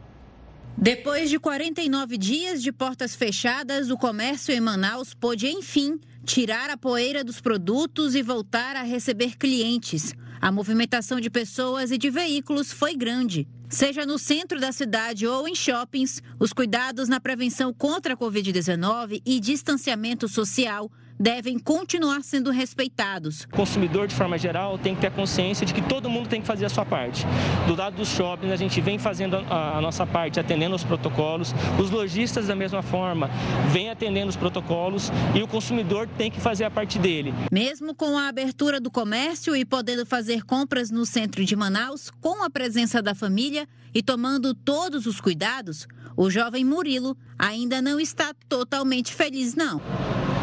Depois 0.77 1.29
de 1.29 1.37
49 1.37 2.17
dias 2.17 2.63
de 2.63 2.71
portas 2.71 3.13
fechadas, 3.13 3.91
o 3.91 3.97
comércio 3.97 4.53
em 4.53 4.59
Manaus 4.59 5.13
pôde, 5.13 5.47
enfim, 5.47 5.99
tirar 6.25 6.69
a 6.69 6.77
poeira 6.77 7.23
dos 7.23 7.39
produtos 7.41 8.15
e 8.15 8.23
voltar 8.23 8.75
a 8.75 8.83
receber 8.83 9.37
clientes. 9.37 10.15
A 10.43 10.51
movimentação 10.51 11.21
de 11.21 11.29
pessoas 11.29 11.89
e 11.89 11.97
de 11.97 12.09
veículos 12.09 12.69
foi 12.69 12.97
grande. 12.97 13.47
Seja 13.69 14.05
no 14.05 14.19
centro 14.19 14.59
da 14.59 14.73
cidade 14.73 15.25
ou 15.25 15.47
em 15.47 15.55
shoppings, 15.55 16.21
os 16.37 16.51
cuidados 16.51 17.07
na 17.07 17.17
prevenção 17.17 17.73
contra 17.73 18.13
a 18.13 18.17
Covid-19 18.17 19.21
e 19.25 19.39
distanciamento 19.39 20.27
social 20.27 20.91
devem 21.23 21.57
continuar 21.57 22.21
sendo 22.21 22.51
respeitados. 22.51 23.43
O 23.45 23.55
consumidor, 23.55 24.07
de 24.07 24.13
forma 24.13 24.37
geral, 24.37 24.77
tem 24.77 24.93
que 24.93 24.99
ter 24.99 25.07
a 25.07 25.11
consciência 25.11 25.65
de 25.65 25.73
que 25.73 25.81
todo 25.81 26.09
mundo 26.09 26.27
tem 26.27 26.41
que 26.41 26.45
fazer 26.45 26.65
a 26.65 26.69
sua 26.69 26.83
parte. 26.83 27.25
Do 27.65 27.75
lado 27.75 27.95
dos 27.95 28.09
shoppings, 28.09 28.51
a 28.51 28.57
gente 28.57 28.81
vem 28.81 28.99
fazendo 28.99 29.37
a, 29.37 29.77
a 29.77 29.81
nossa 29.81 30.05
parte, 30.05 30.37
atendendo 30.37 30.75
os 30.75 30.83
protocolos. 30.83 31.55
Os 31.81 31.89
lojistas, 31.89 32.47
da 32.47 32.55
mesma 32.55 32.81
forma, 32.81 33.29
vêm 33.71 33.89
atendendo 33.89 34.27
os 34.27 34.35
protocolos 34.35 35.13
e 35.33 35.41
o 35.41 35.47
consumidor 35.47 36.09
tem 36.17 36.29
que 36.29 36.41
fazer 36.41 36.65
a 36.65 36.69
parte 36.69 36.99
dele. 36.99 37.33
Mesmo 37.49 37.95
com 37.95 38.17
a 38.17 38.27
abertura 38.27 38.81
do 38.81 38.91
comércio 38.91 39.55
e 39.55 39.63
podendo 39.63 40.05
fazer 40.05 40.43
compras 40.43 40.91
no 40.91 41.05
centro 41.05 41.45
de 41.45 41.55
Manaus, 41.55 42.11
com 42.19 42.43
a 42.43 42.49
presença 42.49 43.01
da 43.01 43.15
família 43.15 43.65
e 43.93 44.03
tomando 44.03 44.53
todos 44.53 45.05
os 45.05 45.21
cuidados, 45.21 45.87
o 46.17 46.29
jovem 46.29 46.65
Murilo 46.65 47.15
ainda 47.39 47.81
não 47.81 47.97
está 47.97 48.33
totalmente 48.49 49.13
feliz, 49.13 49.55
não. 49.55 49.81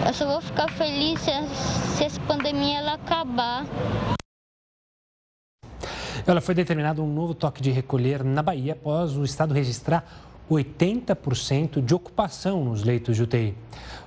Eu 0.06 0.14
só 0.14 0.26
vou 0.26 0.40
ficar 0.40 0.68
feliz 0.70 1.20
se, 1.20 1.30
se 1.96 2.04
essa 2.04 2.20
pandemia 2.22 2.78
ela 2.78 2.94
acabar. 2.94 3.66
Ela 6.26 6.40
foi 6.40 6.54
determinado 6.54 7.02
um 7.02 7.12
novo 7.12 7.34
toque 7.34 7.62
de 7.62 7.70
recolher 7.70 8.24
na 8.24 8.42
Bahia 8.42 8.72
após 8.72 9.16
o 9.16 9.24
estado 9.24 9.52
registrar 9.52 10.04
80% 10.50 11.84
de 11.84 11.94
ocupação 11.94 12.64
nos 12.64 12.82
leitos 12.82 13.16
de 13.16 13.22
UTI. 13.22 13.54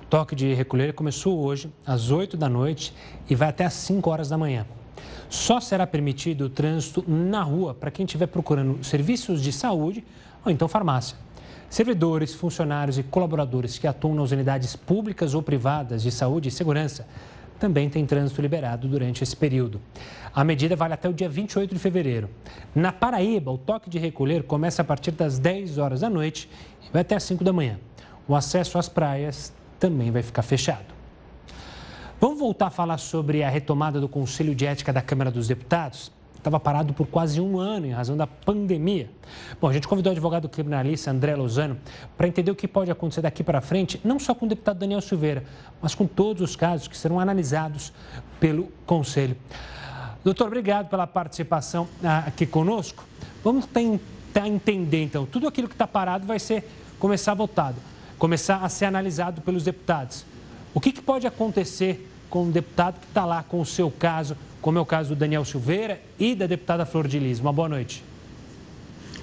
O 0.02 0.06
toque 0.06 0.34
de 0.34 0.52
recolher 0.52 0.92
começou 0.94 1.38
hoje, 1.38 1.72
às 1.86 2.10
8 2.10 2.36
da 2.36 2.48
noite, 2.48 2.92
e 3.28 3.34
vai 3.34 3.48
até 3.48 3.64
às 3.64 3.74
5 3.74 4.10
horas 4.10 4.28
da 4.28 4.36
manhã. 4.36 4.66
Só 5.30 5.60
será 5.60 5.86
permitido 5.86 6.46
o 6.46 6.50
trânsito 6.50 7.04
na 7.08 7.42
rua 7.42 7.72
para 7.72 7.90
quem 7.90 8.04
estiver 8.04 8.26
procurando 8.26 8.82
serviços 8.84 9.40
de 9.40 9.52
saúde 9.52 10.04
ou 10.44 10.52
então 10.52 10.68
farmácia. 10.68 11.23
Servidores, 11.74 12.32
funcionários 12.32 12.98
e 12.98 13.02
colaboradores 13.02 13.78
que 13.78 13.88
atuam 13.88 14.14
nas 14.14 14.30
unidades 14.30 14.76
públicas 14.76 15.34
ou 15.34 15.42
privadas 15.42 16.04
de 16.04 16.12
saúde 16.12 16.48
e 16.48 16.52
segurança 16.52 17.04
também 17.58 17.90
têm 17.90 18.06
trânsito 18.06 18.40
liberado 18.40 18.86
durante 18.86 19.24
esse 19.24 19.34
período. 19.34 19.80
A 20.32 20.44
medida 20.44 20.76
vale 20.76 20.94
até 20.94 21.08
o 21.08 21.12
dia 21.12 21.28
28 21.28 21.74
de 21.74 21.80
fevereiro. 21.80 22.30
Na 22.76 22.92
Paraíba, 22.92 23.50
o 23.50 23.58
toque 23.58 23.90
de 23.90 23.98
recolher 23.98 24.44
começa 24.44 24.82
a 24.82 24.84
partir 24.84 25.10
das 25.10 25.40
10 25.40 25.78
horas 25.78 26.02
da 26.02 26.08
noite 26.08 26.48
e 26.80 26.92
vai 26.92 27.02
até 27.02 27.16
às 27.16 27.24
5 27.24 27.42
da 27.42 27.52
manhã. 27.52 27.80
O 28.28 28.36
acesso 28.36 28.78
às 28.78 28.88
praias 28.88 29.52
também 29.80 30.12
vai 30.12 30.22
ficar 30.22 30.42
fechado. 30.42 30.94
Vamos 32.20 32.38
voltar 32.38 32.68
a 32.68 32.70
falar 32.70 32.98
sobre 32.98 33.42
a 33.42 33.50
retomada 33.50 34.00
do 34.00 34.08
Conselho 34.08 34.54
de 34.54 34.64
Ética 34.64 34.92
da 34.92 35.02
Câmara 35.02 35.28
dos 35.28 35.48
Deputados? 35.48 36.12
Estava 36.44 36.60
parado 36.60 36.92
por 36.92 37.06
quase 37.06 37.40
um 37.40 37.58
ano 37.58 37.86
em 37.86 37.90
razão 37.90 38.18
da 38.18 38.26
pandemia. 38.26 39.08
Bom, 39.58 39.66
a 39.66 39.72
gente 39.72 39.88
convidou 39.88 40.10
o 40.10 40.12
advogado 40.12 40.46
criminalista 40.46 41.10
André 41.10 41.34
Lozano 41.34 41.78
para 42.18 42.28
entender 42.28 42.50
o 42.50 42.54
que 42.54 42.68
pode 42.68 42.90
acontecer 42.90 43.22
daqui 43.22 43.42
para 43.42 43.62
frente, 43.62 43.98
não 44.04 44.18
só 44.18 44.34
com 44.34 44.44
o 44.44 44.48
deputado 44.50 44.78
Daniel 44.78 45.00
Silveira, 45.00 45.42
mas 45.80 45.94
com 45.94 46.06
todos 46.06 46.42
os 46.42 46.54
casos 46.54 46.86
que 46.86 46.98
serão 46.98 47.18
analisados 47.18 47.94
pelo 48.38 48.68
Conselho. 48.84 49.34
Doutor, 50.22 50.48
obrigado 50.48 50.90
pela 50.90 51.06
participação 51.06 51.88
ah, 52.04 52.24
aqui 52.26 52.44
conosco. 52.44 53.02
Vamos 53.42 53.64
tentar 53.64 54.46
entender, 54.46 55.02
então, 55.02 55.24
tudo 55.24 55.48
aquilo 55.48 55.66
que 55.66 55.74
está 55.74 55.86
parado 55.86 56.26
vai 56.26 56.38
ser 56.38 56.68
começar 56.98 57.32
voltado, 57.32 57.76
começar 58.18 58.58
a 58.58 58.68
ser 58.68 58.84
analisado 58.84 59.40
pelos 59.40 59.64
deputados. 59.64 60.26
O 60.74 60.80
que, 60.80 60.92
que 60.92 61.00
pode 61.00 61.26
acontecer 61.26 62.06
com 62.28 62.42
um 62.42 62.50
deputado 62.50 63.00
que 63.00 63.06
está 63.06 63.24
lá 63.24 63.42
com 63.42 63.62
o 63.62 63.64
seu 63.64 63.90
caso, 63.90 64.36
como 64.64 64.78
é 64.78 64.80
o 64.80 64.86
caso 64.86 65.10
do 65.10 65.14
Daniel 65.14 65.44
Silveira 65.44 66.00
e 66.18 66.34
da 66.34 66.46
deputada 66.46 66.86
Flor 66.86 67.06
de 67.06 67.18
Lis? 67.18 67.38
Uma 67.38 67.52
boa 67.52 67.68
noite. 67.68 68.02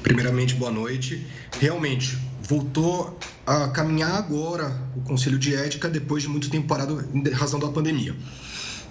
Primeiramente, 0.03 0.53
boa 0.53 0.69
noite. 0.69 1.25
Realmente, 1.59 2.15
voltou 2.43 3.17
a 3.43 3.69
caminhar 3.69 4.13
agora 4.17 4.71
o 4.95 5.01
Conselho 5.01 5.39
de 5.39 5.55
Ética 5.55 5.89
depois 5.89 6.21
de 6.21 6.29
muito 6.29 6.47
tempo 6.47 6.67
parado 6.67 7.03
em 7.11 7.27
razão 7.31 7.59
da 7.59 7.69
pandemia. 7.69 8.15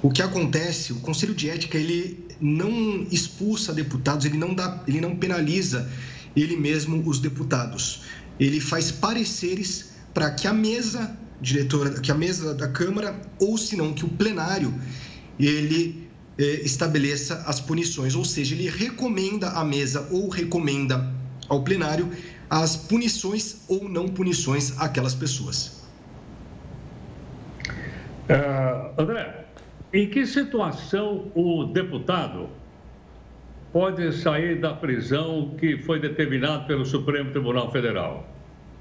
O 0.03 0.11
que 0.11 0.23
acontece, 0.23 0.93
o 0.93 0.97
Conselho 0.97 1.37
de 1.37 1.49
Ética 1.49 1.79
ele 1.79 2.27
não 2.41 3.07
expulsa 3.13 3.73
deputados, 3.73 4.27
ele 4.27 4.37
não 4.37 4.53
dá, 4.53 4.83
ele 4.89 5.01
não 5.01 5.15
penaliza 5.15 5.89
ele 6.35 6.57
mesmo 6.57 7.09
os 7.09 7.21
deputados. 7.21 8.03
Ele 8.41 8.59
faz 8.59 8.91
pareceres 8.91 9.93
para 10.13 10.33
que 10.33 10.49
a 10.49 10.53
mesa 10.53 11.17
diretora, 11.41 12.01
que 12.01 12.11
a 12.11 12.15
mesa 12.17 12.53
da 12.55 12.67
Câmara 12.67 13.15
ou 13.39 13.57
se 13.57 13.77
não 13.77 13.93
que 13.93 14.05
o 14.05 14.09
plenário 14.09 14.75
ele 15.39 16.10
estabeleça 16.39 17.45
as 17.47 17.61
punições, 17.61 18.15
ou 18.15 18.25
seja, 18.25 18.55
ele 18.55 18.69
recomenda 18.69 19.49
à 19.51 19.65
mesa 19.65 20.09
ou 20.11 20.29
recomenda 20.29 21.07
ao 21.49 21.63
plenário 21.63 22.11
as 22.49 22.77
punições 22.77 23.65
ou 23.69 23.89
não 23.89 24.09
punições 24.09 24.79
àquelas 24.81 25.15
pessoas. 25.15 25.89
Uh, 28.29 29.01
André, 29.01 29.47
em 29.93 30.09
que 30.09 30.25
situação 30.25 31.31
o 31.35 31.65
deputado 31.65 32.49
pode 33.73 34.13
sair 34.13 34.61
da 34.61 34.73
prisão 34.73 35.55
que 35.59 35.79
foi 35.79 36.01
determinado 36.01 36.67
pelo 36.67 36.85
Supremo 36.85 37.31
Tribunal 37.31 37.71
Federal? 37.71 38.29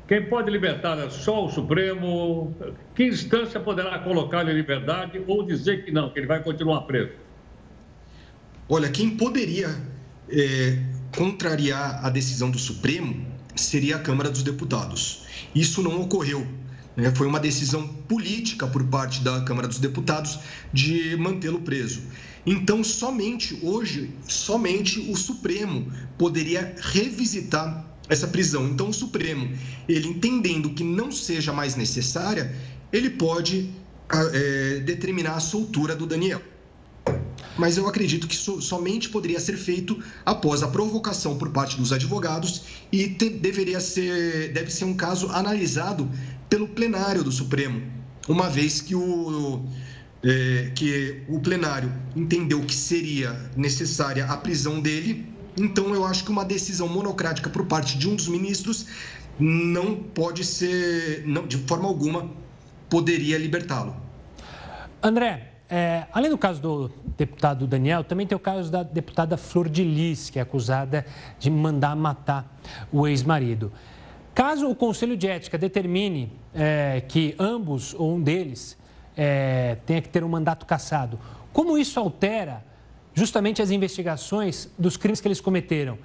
Quem 0.08 0.26
pode 0.26 0.50
libertar 0.50 0.98
é 0.98 1.10
só 1.10 1.46
o 1.46 1.50
Supremo? 1.50 2.56
Que 2.96 3.06
instância 3.06 3.60
poderá 3.60 4.00
colocá-lo 4.00 4.50
em 4.50 4.54
liberdade 4.54 5.22
ou 5.28 5.44
dizer 5.44 5.86
que 5.86 5.92
não, 5.92 6.10
que 6.10 6.20
ele 6.20 6.28
vai 6.28 6.42
continuar 6.42 6.82
preso? 6.82 7.29
Olha, 8.72 8.88
quem 8.88 9.10
poderia 9.10 9.76
é, 10.30 10.78
contrariar 11.18 12.06
a 12.06 12.10
decisão 12.12 12.52
do 12.52 12.60
Supremo 12.60 13.26
seria 13.56 13.96
a 13.96 14.00
Câmara 14.00 14.30
dos 14.30 14.44
Deputados. 14.44 15.24
Isso 15.56 15.82
não 15.82 16.00
ocorreu. 16.00 16.48
Né? 16.96 17.12
Foi 17.16 17.26
uma 17.26 17.40
decisão 17.40 17.88
política 17.88 18.68
por 18.68 18.84
parte 18.84 19.22
da 19.22 19.42
Câmara 19.42 19.68
dos 19.68 19.80
Deputados 19.80 20.38
de 20.72 21.18
mantê-lo 21.18 21.62
preso. 21.62 22.04
Então, 22.46 22.84
somente 22.84 23.58
hoje, 23.64 24.12
somente 24.28 25.00
o 25.00 25.18
Supremo 25.18 25.92
poderia 26.16 26.76
revisitar 26.80 27.88
essa 28.08 28.28
prisão. 28.28 28.68
Então, 28.68 28.90
o 28.90 28.94
Supremo, 28.94 29.52
ele 29.88 30.10
entendendo 30.10 30.70
que 30.76 30.84
não 30.84 31.12
seja 31.12 31.52
mais 31.52 31.76
necessária, 31.76 32.56
ele 32.94 33.10
pode 33.10 33.72
é, 34.12 34.80
determinar 34.82 35.38
a 35.38 35.40
soltura 35.40 35.96
do 35.96 36.06
Daniel. 36.06 36.42
Mas 37.60 37.76
eu 37.76 37.90
acredito 37.90 38.26
que 38.26 38.38
so, 38.38 38.62
somente 38.62 39.10
poderia 39.10 39.38
ser 39.38 39.58
feito 39.58 40.02
após 40.26 40.64
a 40.64 40.68
provocação 40.70 41.38
por 41.38 41.50
parte 41.50 41.76
dos 41.76 41.92
advogados 41.92 42.64
e 42.90 43.10
te, 43.10 43.30
deveria 43.30 43.82
ser, 43.82 44.54
deve 44.54 44.72
ser 44.72 44.86
um 44.86 44.94
caso 44.94 45.30
analisado 45.30 46.10
pelo 46.50 46.70
plenário 46.70 47.22
do 47.22 47.34
Supremo, 47.34 47.82
uma 48.30 48.50
vez 48.50 48.80
que 48.80 48.96
o, 48.96 49.66
é, 50.24 50.72
que 50.74 51.22
o 51.28 51.42
plenário 51.42 51.92
entendeu 52.16 52.62
que 52.62 52.74
seria 52.74 53.52
necessária 53.58 54.24
a 54.28 54.38
prisão 54.38 54.80
dele, 54.80 55.28
então 55.58 55.94
eu 55.94 56.06
acho 56.06 56.24
que 56.24 56.32
uma 56.32 56.46
decisão 56.46 56.88
monocrática 56.88 57.50
por 57.50 57.66
parte 57.66 57.98
de 57.98 58.08
um 58.08 58.16
dos 58.16 58.30
ministros 58.30 58.86
não 59.38 59.98
pode 59.98 60.46
ser, 60.46 61.24
não, 61.28 61.46
de 61.46 61.58
forma 61.58 61.90
alguma, 61.90 62.32
poderia 62.90 63.38
libertá-lo. 63.38 63.98
André, 65.04 65.49
é, 65.70 66.08
além 66.12 66.32
do 66.32 66.38
caso 66.38 66.60
do 66.60 66.92
deputado 67.16 67.68
Daniel, 67.68 68.04
também 68.04 68.26
tem 68.26 68.36
o 68.36 68.40
caso 68.40 68.72
da 68.72 68.82
deputada 68.82 69.38
Flor 69.38 69.70
de 69.70 69.84
Lis, 69.84 70.30
que 70.30 70.40
é 70.40 70.42
acusada 70.42 71.06
de 71.38 71.52
mandar 71.52 71.96
matar 71.96 72.60
o 72.92 73.08
ex-marido. 73.08 73.72
Caso 74.34 74.70
o 74.70 74.76
Conselho 74.76 75.16
de 75.16 75.28
Ética 75.28 75.58
determine 75.58 76.32
é, 76.56 77.04
que 77.08 77.36
ambos 77.38 77.94
ou 77.94 78.16
um 78.16 78.22
deles 78.22 78.78
é, 79.16 79.78
tenha 79.86 80.02
que 80.02 80.10
ter 80.10 80.24
um 80.24 80.30
mandato 80.30 80.66
cassado, 80.66 81.20
como 81.54 81.78
isso 81.78 82.00
altera 82.00 82.64
justamente 83.14 83.62
as 83.62 83.70
investigações 83.70 84.70
dos 84.78 84.98
crimes 84.98 85.22
que 85.22 85.28
eles 85.28 85.42
cometeram? 85.42 85.98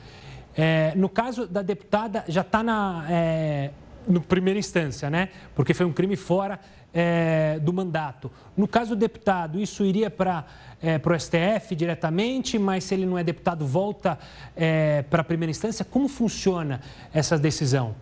É, 0.57 0.93
no 0.95 1.09
caso 1.09 1.47
da 1.47 1.63
deputada, 1.63 2.25
já 2.29 2.43
está 2.43 2.63
na 2.63 3.07
é, 3.09 3.71
no 4.07 4.21
primeira 4.21 4.59
instância, 4.59 5.09
né? 5.11 5.31
Porque 5.55 5.75
foi 5.75 5.87
um 5.87 5.93
crime 5.93 6.17
fora 6.17 6.61
é, 6.95 7.59
do 7.61 7.73
mandato. 7.73 8.31
No 8.57 8.69
caso 8.69 8.95
do 8.95 8.97
deputado, 8.97 9.61
isso 9.61 9.85
iria 9.85 10.09
para 10.09 10.47
é, 10.81 11.01
o 11.05 11.19
STF 11.19 11.75
diretamente, 11.75 12.59
mas 12.59 12.85
se 12.85 12.95
ele 12.95 13.05
não 13.05 13.19
é 13.19 13.25
deputado, 13.25 13.67
volta 13.67 14.19
é, 14.55 15.03
para 15.03 15.23
a 15.23 15.25
primeira 15.25 15.51
instância. 15.51 15.85
Como 15.85 16.09
funciona 16.09 16.81
essa 17.13 17.37
decisão? 17.37 17.97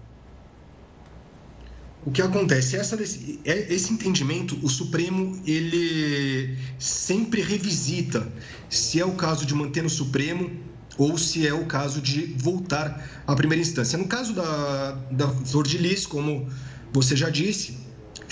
O 2.04 2.10
que 2.10 2.20
acontece? 2.20 2.76
Essa, 2.76 2.96
é, 3.44 3.72
esse 3.72 3.92
entendimento, 3.92 4.58
o 4.62 4.68
Supremo 4.68 5.40
ele 5.46 6.58
sempre 6.78 7.40
revisita 7.40 8.26
se 8.68 9.00
é 9.00 9.06
o 9.06 9.12
caso 9.12 9.46
de 9.46 9.54
manter 9.54 9.82
no 9.82 9.90
Supremo 9.90 10.50
ou 10.98 11.16
se 11.16 11.46
é 11.46 11.54
o 11.54 11.64
caso 11.64 12.02
de 12.02 12.34
voltar 12.36 13.22
à 13.26 13.34
primeira 13.34 13.62
instância. 13.62 13.96
No 13.96 14.06
caso 14.06 14.34
da, 14.34 14.98
da 15.12 15.28
Flor 15.28 15.66
de 15.66 15.78
Lis, 15.78 16.04
como 16.04 16.48
você 16.92 17.16
já 17.16 17.30
disse, 17.30 17.78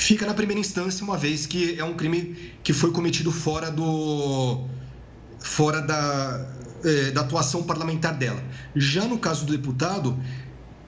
fica 0.00 0.26
na 0.26 0.34
primeira 0.34 0.60
instância, 0.60 1.04
uma 1.04 1.16
vez 1.16 1.46
que 1.46 1.78
é 1.78 1.84
um 1.84 1.94
crime 1.94 2.52
que 2.62 2.72
foi 2.72 2.90
cometido 2.90 3.30
fora 3.30 3.70
do 3.70 4.66
fora 5.38 5.80
da, 5.80 6.46
é, 6.84 7.10
da 7.10 7.20
atuação 7.20 7.62
parlamentar 7.62 8.14
dela. 8.16 8.42
Já 8.74 9.04
no 9.04 9.18
caso 9.18 9.44
do 9.46 9.52
deputado, 9.52 10.18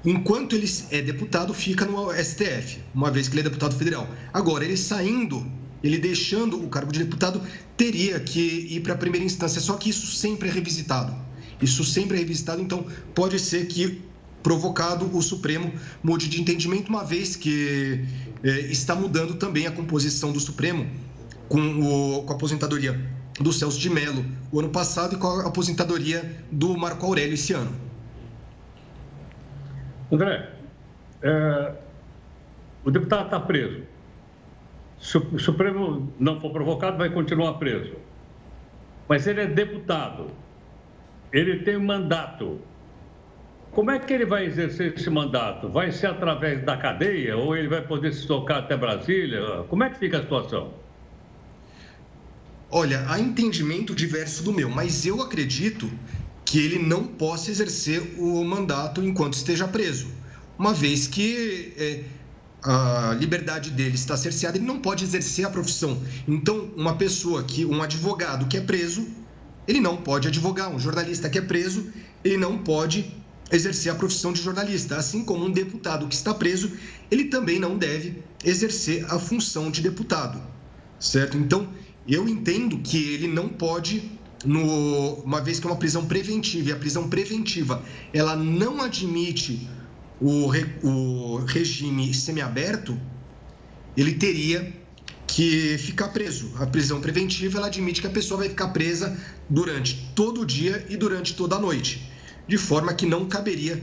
Enquanto 0.05 0.57
ele 0.57 0.68
é 0.90 1.01
deputado, 1.01 1.55
fica 1.55 1.85
no 1.85 2.12
STF, 2.12 2.81
uma 2.92 3.09
vez 3.09 3.29
que 3.29 3.35
ele 3.35 3.42
é 3.42 3.44
deputado 3.44 3.77
federal. 3.77 4.09
Agora, 4.33 4.64
ele 4.64 4.77
saindo, 4.77 5.46
ele 5.81 5.96
deixando 5.96 6.61
o 6.61 6.68
cargo 6.68 6.90
de 6.90 6.98
deputado, 6.98 7.40
teria 7.77 8.18
que 8.18 8.66
ir 8.68 8.81
para 8.81 8.94
a 8.94 8.96
primeira 8.96 9.25
instância, 9.25 9.61
só 9.61 9.75
que 9.75 9.90
isso 9.90 10.09
sempre 10.09 10.48
é 10.48 10.53
revisitado. 10.53 11.14
Isso 11.61 11.85
sempre 11.85 12.16
é 12.16 12.18
revisitado, 12.18 12.61
então 12.61 12.85
pode 13.14 13.38
ser 13.38 13.66
que, 13.66 14.03
provocado, 14.42 15.16
o 15.16 15.22
Supremo 15.22 15.72
mude 16.02 16.28
de 16.28 16.40
entendimento, 16.40 16.88
uma 16.88 17.05
vez 17.05 17.37
que 17.37 18.05
é, 18.42 18.48
está 18.70 18.94
mudando 18.94 19.35
também 19.35 19.66
a 19.66 19.70
composição 19.70 20.33
do 20.33 20.40
Supremo 20.40 20.87
com, 21.48 21.61
o, 21.61 22.22
com 22.24 22.33
a 22.33 22.37
aposentadoria 22.37 22.98
do 23.40 23.52
Celso 23.52 23.78
de 23.78 23.88
Mello 23.88 24.24
o 24.50 24.61
ano 24.61 24.68
passado 24.68 25.14
e 25.14 25.18
com 25.18 25.26
a 25.26 25.48
aposentadoria 25.48 26.37
do 26.50 26.76
Marco 26.76 27.05
Aurélio 27.07 27.35
esse 27.35 27.52
ano. 27.52 27.72
André, 30.11 30.50
é, 31.22 31.74
o 32.85 32.90
deputado 32.90 33.24
está 33.26 33.40
preso. 33.40 33.83
Se 35.00 35.18
o 35.18 35.38
Supremo 35.38 36.12
não 36.18 36.40
for 36.40 36.52
provocado, 36.52 36.98
vai 36.98 37.11
continuar 37.11 37.55
preso. 37.55 37.94
Mas 39.09 39.26
ele 39.26 39.40
é 39.40 39.46
deputado. 39.46 40.31
Ele 41.33 41.61
tem 41.61 41.78
mandato. 41.78 42.61
Como 43.72 43.90
é 43.90 43.98
que 43.98 44.12
ele 44.12 44.26
vai 44.26 44.44
exercer 44.44 44.94
esse 44.94 45.08
mandato? 45.08 45.66
Vai 45.66 45.90
ser 45.90 46.08
através 46.08 46.62
da 46.62 46.76
cadeia 46.76 47.38
ou 47.38 47.56
ele 47.56 47.68
vai 47.68 47.80
poder 47.80 48.12
se 48.12 48.26
tocar 48.26 48.58
até 48.58 48.76
Brasília? 48.76 49.64
Como 49.68 49.82
é 49.82 49.88
que 49.88 49.98
fica 49.98 50.18
a 50.18 50.22
situação? 50.22 50.74
Olha, 52.70 53.02
há 53.08 53.18
entendimento 53.18 53.94
diverso 53.94 54.42
do 54.42 54.52
meu, 54.52 54.68
mas 54.68 55.06
eu 55.06 55.22
acredito 55.22 55.90
que 56.44 56.58
ele 56.58 56.78
não 56.78 57.04
possa 57.04 57.50
exercer 57.50 58.14
o 58.18 58.44
mandato 58.44 59.02
enquanto 59.02 59.35
esteja 59.35 59.66
preso, 59.66 60.08
uma 60.58 60.74
vez 60.74 61.06
que 61.06 61.72
é, 61.78 62.04
a 62.62 63.16
liberdade 63.18 63.70
dele 63.70 63.94
está 63.94 64.18
cerceada, 64.18 64.58
ele 64.58 64.66
não 64.66 64.80
pode 64.80 65.02
exercer 65.02 65.46
a 65.46 65.50
profissão. 65.50 65.98
Então, 66.28 66.70
uma 66.76 66.96
pessoa 66.96 67.42
que, 67.42 67.64
um 67.64 67.82
advogado 67.82 68.46
que 68.46 68.58
é 68.58 68.61
preso, 68.61 69.06
ele 69.66 69.80
não 69.80 69.96
pode 69.96 70.28
advogar. 70.28 70.70
Um 70.70 70.78
jornalista 70.78 71.30
que 71.30 71.38
é 71.38 71.42
preso, 71.42 71.90
ele 72.22 72.37
não 72.37 72.58
pode 72.58 73.21
exercer 73.53 73.93
a 73.93 73.95
profissão 73.95 74.33
de 74.33 74.41
jornalista, 74.41 74.97
assim 74.97 75.23
como 75.23 75.45
um 75.45 75.51
deputado 75.51 76.09
que 76.09 76.15
está 76.15 76.33
preso, 76.33 76.73
ele 77.11 77.25
também 77.25 77.61
não 77.61 77.77
deve 77.77 78.23
exercer 78.43 79.05
a 79.12 79.19
função 79.19 79.71
de 79.71 79.83
deputado, 79.83 80.43
certo? 80.99 81.37
Então, 81.37 81.69
eu 82.09 82.27
entendo 82.27 82.79
que 82.79 83.12
ele 83.12 83.29
não 83.29 83.49
pode, 83.49 84.11
no, 84.45 85.17
uma 85.17 85.41
vez 85.41 85.61
que 85.61 85.67
é 85.67 85.71
uma 85.71 85.77
prisão 85.77 86.07
preventiva, 86.07 86.71
e 86.71 86.73
a 86.73 86.77
prisão 86.77 87.09
preventiva 87.09 87.85
ela 88.12 88.35
não 88.35 88.81
admite 88.81 89.69
o, 90.19 90.51
o 90.83 91.37
regime 91.45 92.15
semiaberto, 92.15 92.99
ele 93.95 94.15
teria 94.15 94.81
que 95.27 95.77
ficar 95.79 96.09
preso. 96.09 96.53
A 96.57 96.67
prisão 96.67 97.01
preventiva 97.01 97.59
ela 97.59 97.67
admite 97.67 98.01
que 98.01 98.07
a 98.07 98.11
pessoa 98.11 98.38
vai 98.38 98.49
ficar 98.49 98.69
presa 98.69 99.17
durante 99.49 100.11
todo 100.15 100.41
o 100.41 100.47
dia 100.47 100.87
e 100.88 100.97
durante 100.97 101.35
toda 101.35 101.57
a 101.57 101.59
noite 101.59 102.12
de 102.53 102.59
forma 102.59 102.93
que 102.93 103.07
não 103.07 103.25
caberia 103.25 103.83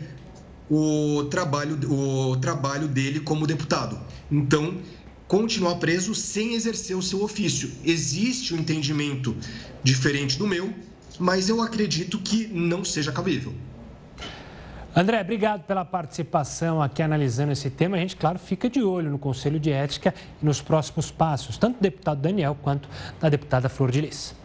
o 0.69 1.23
trabalho, 1.23 1.75
o 1.91 2.35
trabalho 2.35 2.87
dele 2.87 3.19
como 3.19 3.47
deputado. 3.47 3.99
Então, 4.31 4.77
continuar 5.27 5.77
preso 5.77 6.13
sem 6.13 6.53
exercer 6.53 6.95
o 6.95 7.01
seu 7.01 7.23
ofício. 7.23 7.71
Existe 7.83 8.53
um 8.53 8.59
entendimento 8.59 9.35
diferente 9.83 10.37
do 10.37 10.45
meu, 10.45 10.71
mas 11.17 11.49
eu 11.49 11.63
acredito 11.63 12.19
que 12.19 12.45
não 12.45 12.85
seja 12.85 13.11
cabível. 13.11 13.55
André, 14.95 15.19
obrigado 15.19 15.63
pela 15.63 15.83
participação 15.83 16.79
aqui 16.79 17.01
analisando 17.01 17.51
esse 17.51 17.71
tema. 17.71 17.97
A 17.97 17.99
gente, 17.99 18.15
claro, 18.15 18.37
fica 18.37 18.69
de 18.69 18.83
olho 18.83 19.09
no 19.09 19.17
Conselho 19.17 19.59
de 19.59 19.71
Ética 19.71 20.13
e 20.39 20.45
nos 20.45 20.61
próximos 20.61 21.09
passos, 21.09 21.57
tanto 21.57 21.77
do 21.77 21.81
deputado 21.81 22.21
Daniel 22.21 22.55
quanto 22.61 22.87
da 23.19 23.29
deputada 23.29 23.67
Flor 23.67 23.89
de 23.89 24.01
Lis. 24.01 24.38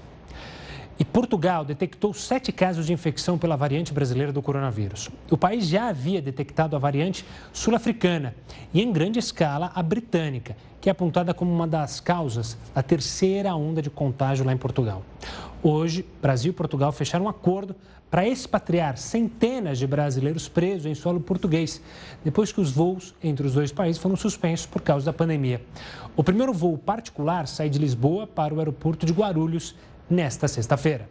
E 0.96 1.04
Portugal 1.04 1.64
detectou 1.64 2.14
sete 2.14 2.52
casos 2.52 2.86
de 2.86 2.92
infecção 2.92 3.36
pela 3.36 3.56
variante 3.56 3.92
brasileira 3.92 4.32
do 4.32 4.40
coronavírus. 4.40 5.10
O 5.28 5.36
país 5.36 5.66
já 5.66 5.88
havia 5.88 6.22
detectado 6.22 6.76
a 6.76 6.78
variante 6.78 7.24
sul-africana 7.52 8.34
e, 8.72 8.80
em 8.80 8.92
grande 8.92 9.18
escala, 9.18 9.72
a 9.74 9.82
britânica, 9.82 10.56
que 10.80 10.88
é 10.88 10.92
apontada 10.92 11.34
como 11.34 11.52
uma 11.52 11.66
das 11.66 11.98
causas 11.98 12.56
da 12.72 12.82
terceira 12.82 13.56
onda 13.56 13.82
de 13.82 13.90
contágio 13.90 14.44
lá 14.44 14.52
em 14.52 14.56
Portugal. 14.56 15.02
Hoje, 15.62 16.06
Brasil 16.22 16.52
e 16.52 16.54
Portugal 16.54 16.92
fecharam 16.92 17.24
um 17.24 17.28
acordo 17.28 17.74
para 18.08 18.28
expatriar 18.28 18.96
centenas 18.96 19.76
de 19.78 19.88
brasileiros 19.88 20.48
presos 20.48 20.86
em 20.86 20.94
solo 20.94 21.18
português, 21.18 21.80
depois 22.22 22.52
que 22.52 22.60
os 22.60 22.70
voos 22.70 23.12
entre 23.20 23.44
os 23.44 23.54
dois 23.54 23.72
países 23.72 24.00
foram 24.00 24.14
suspensos 24.14 24.66
por 24.66 24.82
causa 24.82 25.06
da 25.06 25.12
pandemia. 25.12 25.60
O 26.14 26.22
primeiro 26.22 26.52
voo 26.52 26.78
particular 26.78 27.48
sai 27.48 27.68
de 27.68 27.80
Lisboa 27.80 28.24
para 28.24 28.54
o 28.54 28.58
aeroporto 28.60 29.04
de 29.04 29.12
Guarulhos 29.12 29.74
nesta 30.08 30.48
sexta-feira. 30.48 31.08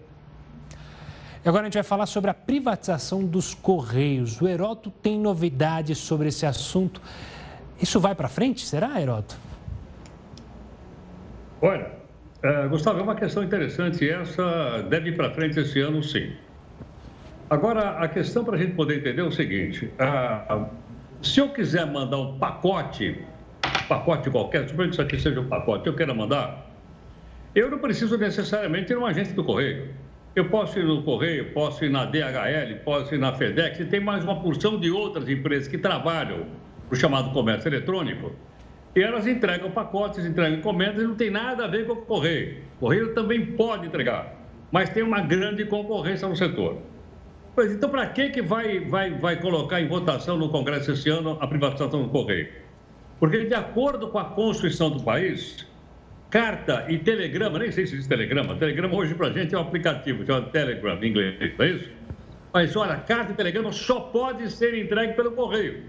Agora 1.45 1.63
a 1.63 1.65
gente 1.65 1.73
vai 1.73 1.83
falar 1.83 2.05
sobre 2.05 2.31
a 2.31 2.33
privatização 2.33 3.25
dos 3.25 3.53
Correios. 3.53 4.39
O 4.39 4.47
Heroto 4.47 4.89
tem 4.89 5.19
novidades 5.19 5.97
sobre 5.97 6.29
esse 6.29 6.45
assunto. 6.45 7.01
Isso 7.81 7.99
vai 7.99 8.15
para 8.15 8.29
frente, 8.29 8.65
será, 8.65 9.01
Heroto? 9.01 9.35
Olha, 11.61 11.91
uh, 12.43 12.69
Gustavo, 12.69 12.99
é 12.99 13.03
uma 13.03 13.15
questão 13.15 13.43
interessante 13.43 14.09
essa 14.09 14.83
deve 14.89 15.09
ir 15.09 15.17
para 15.17 15.31
frente 15.31 15.59
esse 15.59 15.81
ano, 15.81 16.01
sim. 16.01 16.33
Agora, 17.49 17.99
a 17.99 18.07
questão 18.07 18.43
para 18.43 18.55
a 18.55 18.57
gente 18.57 18.73
poder 18.73 18.99
entender 18.99 19.21
é 19.21 19.25
o 19.25 19.31
seguinte: 19.31 19.91
se 21.21 21.39
eu 21.39 21.49
quiser 21.49 21.85
mandar 21.85 22.17
um 22.17 22.37
pacote, 22.37 23.21
pacote 23.87 24.29
qualquer, 24.29 24.67
suponho 24.67 24.89
que 24.89 24.95
isso 24.95 25.01
aqui 25.01 25.19
seja 25.19 25.39
um 25.39 25.47
pacote, 25.47 25.87
eu 25.87 25.95
quero 25.95 26.15
mandar, 26.15 26.72
eu 27.55 27.69
não 27.69 27.77
preciso 27.77 28.17
necessariamente 28.17 28.91
ir 28.91 28.95
numa 28.95 29.09
agência 29.09 29.35
do 29.35 29.43
Correio. 29.43 29.89
Eu 30.35 30.49
posso 30.49 30.79
ir 30.79 30.85
no 30.85 31.03
Correio, 31.03 31.53
posso 31.53 31.85
ir 31.85 31.89
na 31.89 32.05
DHL, 32.05 32.79
posso 32.83 33.13
ir 33.13 33.19
na 33.19 33.33
FedEx, 33.33 33.79
e 33.79 33.85
tem 33.85 33.99
mais 33.99 34.23
uma 34.23 34.41
porção 34.41 34.79
de 34.79 34.89
outras 34.89 35.29
empresas 35.29 35.67
que 35.67 35.77
trabalham 35.77 36.47
o 36.89 36.95
chamado 36.95 37.31
comércio 37.31 37.69
eletrônico, 37.69 38.31
e 38.95 39.01
elas 39.01 39.27
entregam 39.27 39.69
pacotes, 39.69 40.25
entregam 40.25 40.57
encomendas 40.57 41.03
e 41.03 41.07
não 41.07 41.15
tem 41.15 41.29
nada 41.29 41.65
a 41.65 41.67
ver 41.67 41.85
com 41.85 41.93
o 41.93 41.97
Correio. 41.97 42.57
O 42.77 42.79
Correio 42.79 43.13
também 43.13 43.45
pode 43.45 43.85
entregar, 43.85 44.35
mas 44.71 44.89
tem 44.89 45.03
uma 45.03 45.21
grande 45.21 45.65
concorrência 45.65 46.27
no 46.27 46.35
setor. 46.35 46.77
Pois 47.53 47.71
então, 47.71 47.87
para 47.87 48.07
que, 48.07 48.29
que 48.29 48.41
vai, 48.41 48.79
vai, 48.79 49.11
vai 49.11 49.39
colocar 49.39 49.79
em 49.79 49.87
votação 49.87 50.37
no 50.37 50.49
Congresso 50.49 50.91
esse 50.91 51.07
ano 51.09 51.37
a 51.39 51.45
privatização 51.45 52.01
do 52.01 52.09
Correio? 52.09 52.49
Porque, 53.19 53.45
de 53.45 53.53
acordo 53.53 54.07
com 54.07 54.17
a 54.17 54.25
Constituição 54.25 54.89
do 54.89 55.03
país, 55.03 55.67
carta 56.33 56.87
e 56.89 56.97
telegrama, 56.97 57.59
nem 57.59 57.71
sei 57.71 57.85
se 57.85 57.95
diz 57.95 58.07
telegrama, 58.07 58.55
telegrama 58.55 58.95
hoje 58.95 59.13
para 59.13 59.27
a 59.27 59.31
gente 59.31 59.53
é 59.53 59.57
um 59.57 59.61
aplicativo, 59.61 60.25
chama 60.25 60.47
Telegram 60.47 60.97
em 60.99 61.09
inglês, 61.09 61.53
não 61.59 61.63
é 61.63 61.69
isso? 61.69 61.91
Mas 62.51 62.75
olha, 62.75 62.95
carta 62.95 63.33
e 63.33 63.35
telegrama 63.35 63.71
só 63.71 63.99
pode 63.99 64.51
ser 64.51 64.73
entregue 64.73 65.13
pelo 65.13 65.33
correio. 65.33 65.83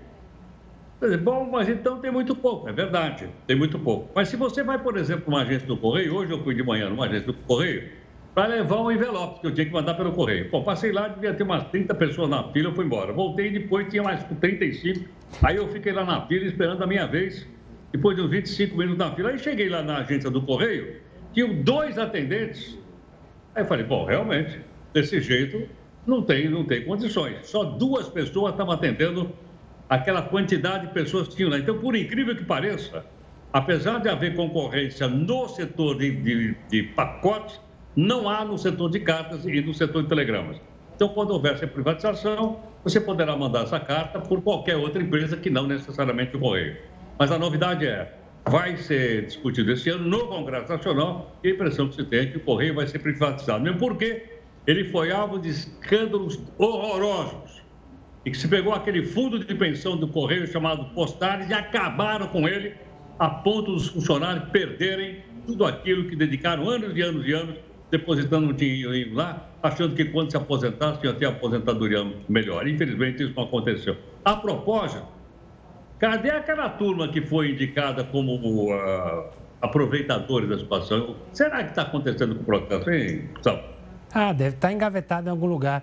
Bom, 1.22 1.48
mas 1.50 1.70
então 1.70 1.98
tem 1.98 2.10
muito 2.10 2.36
pouco, 2.36 2.68
é 2.68 2.72
verdade, 2.72 3.26
tem 3.46 3.56
muito 3.56 3.78
pouco. 3.78 4.10
Mas 4.14 4.28
se 4.28 4.36
você 4.36 4.62
vai, 4.62 4.78
por 4.78 4.98
exemplo, 4.98 5.30
numa 5.30 5.40
agência 5.40 5.66
do 5.66 5.78
correio, 5.78 6.14
hoje 6.14 6.32
eu 6.32 6.44
fui 6.44 6.54
de 6.54 6.62
manhã 6.62 6.90
numa 6.90 7.06
agência 7.06 7.26
do 7.26 7.32
correio, 7.32 7.88
para 8.34 8.48
levar 8.48 8.82
um 8.82 8.92
envelope 8.92 9.40
que 9.40 9.46
eu 9.46 9.54
tinha 9.54 9.64
que 9.64 9.72
mandar 9.72 9.94
pelo 9.94 10.12
correio. 10.12 10.50
Bom, 10.50 10.62
passei 10.62 10.92
lá, 10.92 11.08
devia 11.08 11.32
ter 11.32 11.42
umas 11.42 11.64
30 11.70 11.94
pessoas 11.94 12.28
na 12.28 12.42
fila, 12.52 12.68
eu 12.68 12.74
fui 12.74 12.84
embora. 12.84 13.14
Voltei 13.14 13.50
depois, 13.50 13.88
tinha 13.88 14.02
mais 14.02 14.22
35. 14.24 15.08
Aí 15.42 15.56
eu 15.56 15.68
fiquei 15.68 15.92
lá 15.92 16.04
na 16.04 16.26
fila 16.26 16.44
esperando 16.44 16.82
a 16.82 16.86
minha 16.86 17.06
vez 17.06 17.46
depois 17.94 18.16
de 18.16 18.22
uns 18.22 18.30
25 18.30 18.76
minutos 18.76 18.98
na 18.98 19.14
fila. 19.14 19.30
Aí 19.30 19.38
cheguei 19.38 19.68
lá 19.68 19.80
na 19.80 19.98
agência 19.98 20.28
do 20.28 20.42
Correio, 20.42 20.96
tinham 21.32 21.62
dois 21.62 21.96
atendentes. 21.96 22.76
Aí 23.54 23.62
eu 23.62 23.66
falei, 23.68 23.84
bom, 23.84 24.04
realmente, 24.04 24.60
desse 24.92 25.20
jeito 25.20 25.68
não 26.04 26.20
tem, 26.20 26.48
não 26.48 26.64
tem 26.64 26.84
condições. 26.84 27.46
Só 27.46 27.62
duas 27.62 28.08
pessoas 28.08 28.52
estavam 28.52 28.74
atendendo 28.74 29.30
aquela 29.88 30.22
quantidade 30.22 30.88
de 30.88 30.92
pessoas 30.92 31.28
que 31.28 31.36
tinham 31.36 31.50
lá. 31.50 31.58
Então, 31.58 31.78
por 31.78 31.94
incrível 31.94 32.34
que 32.34 32.44
pareça, 32.44 33.06
apesar 33.52 34.00
de 34.00 34.08
haver 34.08 34.34
concorrência 34.34 35.06
no 35.06 35.46
setor 35.46 35.96
de, 35.96 36.10
de, 36.16 36.56
de 36.68 36.82
pacotes, 36.94 37.60
não 37.94 38.28
há 38.28 38.44
no 38.44 38.58
setor 38.58 38.90
de 38.90 38.98
cartas 38.98 39.46
e 39.46 39.60
no 39.60 39.72
setor 39.72 40.02
de 40.02 40.08
telegramas. 40.08 40.60
Então, 40.96 41.10
quando 41.10 41.30
houver 41.30 41.52
essa 41.52 41.66
privatização, 41.68 42.58
você 42.82 43.00
poderá 43.00 43.36
mandar 43.36 43.62
essa 43.62 43.78
carta 43.78 44.18
por 44.18 44.42
qualquer 44.42 44.74
outra 44.74 45.00
empresa 45.00 45.36
que 45.36 45.48
não 45.48 45.68
necessariamente 45.68 46.36
o 46.36 46.40
Correio. 46.40 46.76
Mas 47.18 47.30
a 47.30 47.38
novidade 47.38 47.86
é, 47.86 48.12
vai 48.48 48.76
ser 48.76 49.26
discutido 49.26 49.72
esse 49.72 49.88
ano 49.90 50.04
no 50.04 50.26
Congresso 50.26 50.70
Nacional 50.70 51.36
e 51.42 51.48
a 51.48 51.50
impressão 51.52 51.88
que 51.88 51.94
se 51.94 52.04
tem 52.04 52.20
é 52.20 52.26
que 52.26 52.36
o 52.36 52.40
Correio 52.40 52.74
vai 52.74 52.86
ser 52.86 52.98
privatizado. 52.98 53.62
Mesmo 53.62 53.78
porque 53.78 54.22
ele 54.66 54.84
foi 54.90 55.12
alvo 55.12 55.38
de 55.38 55.50
escândalos 55.50 56.40
horrorosos 56.58 57.62
e 58.24 58.30
que 58.30 58.36
se 58.36 58.48
pegou 58.48 58.72
aquele 58.72 59.04
fundo 59.04 59.38
de 59.38 59.54
pensão 59.54 59.96
do 59.96 60.08
Correio 60.08 60.46
chamado 60.46 60.86
Postales 60.94 61.48
e 61.48 61.54
acabaram 61.54 62.26
com 62.28 62.48
ele 62.48 62.74
a 63.18 63.28
ponto 63.28 63.72
dos 63.72 63.88
funcionários 63.88 64.48
perderem 64.50 65.22
tudo 65.46 65.64
aquilo 65.64 66.08
que 66.08 66.16
dedicaram 66.16 66.68
anos 66.68 66.96
e 66.96 67.02
anos 67.02 67.26
e 67.26 67.32
anos 67.32 67.56
depositando 67.90 68.48
um 68.48 68.52
dinheiro 68.52 69.14
lá, 69.14 69.48
achando 69.62 69.94
que 69.94 70.06
quando 70.06 70.30
se 70.30 70.36
aposentasse 70.36 71.04
ia 71.04 71.12
ter 71.12 71.26
aposentadoria 71.26 72.04
melhor. 72.28 72.66
Infelizmente 72.66 73.22
isso 73.22 73.32
não 73.36 73.44
aconteceu. 73.44 73.96
A 74.24 74.34
propósito, 74.34 75.06
Cadê 75.98 76.30
aquela 76.30 76.68
turma 76.68 77.08
que 77.08 77.20
foi 77.22 77.52
indicada 77.52 78.04
como 78.04 78.34
uh, 78.72 79.24
aproveitadores 79.60 80.48
da 80.48 80.58
situação? 80.58 81.16
Será 81.32 81.62
que 81.62 81.70
está 81.70 81.82
acontecendo 81.82 82.34
com 82.34 82.42
o 82.42 82.44
processo, 82.44 82.90
hein, 82.90 83.28
Sal? 83.42 83.62
Ah, 84.12 84.32
deve 84.32 84.56
estar 84.56 84.68
tá 84.68 84.74
engavetado 84.74 85.28
em 85.28 85.30
algum 85.30 85.46
lugar. 85.46 85.82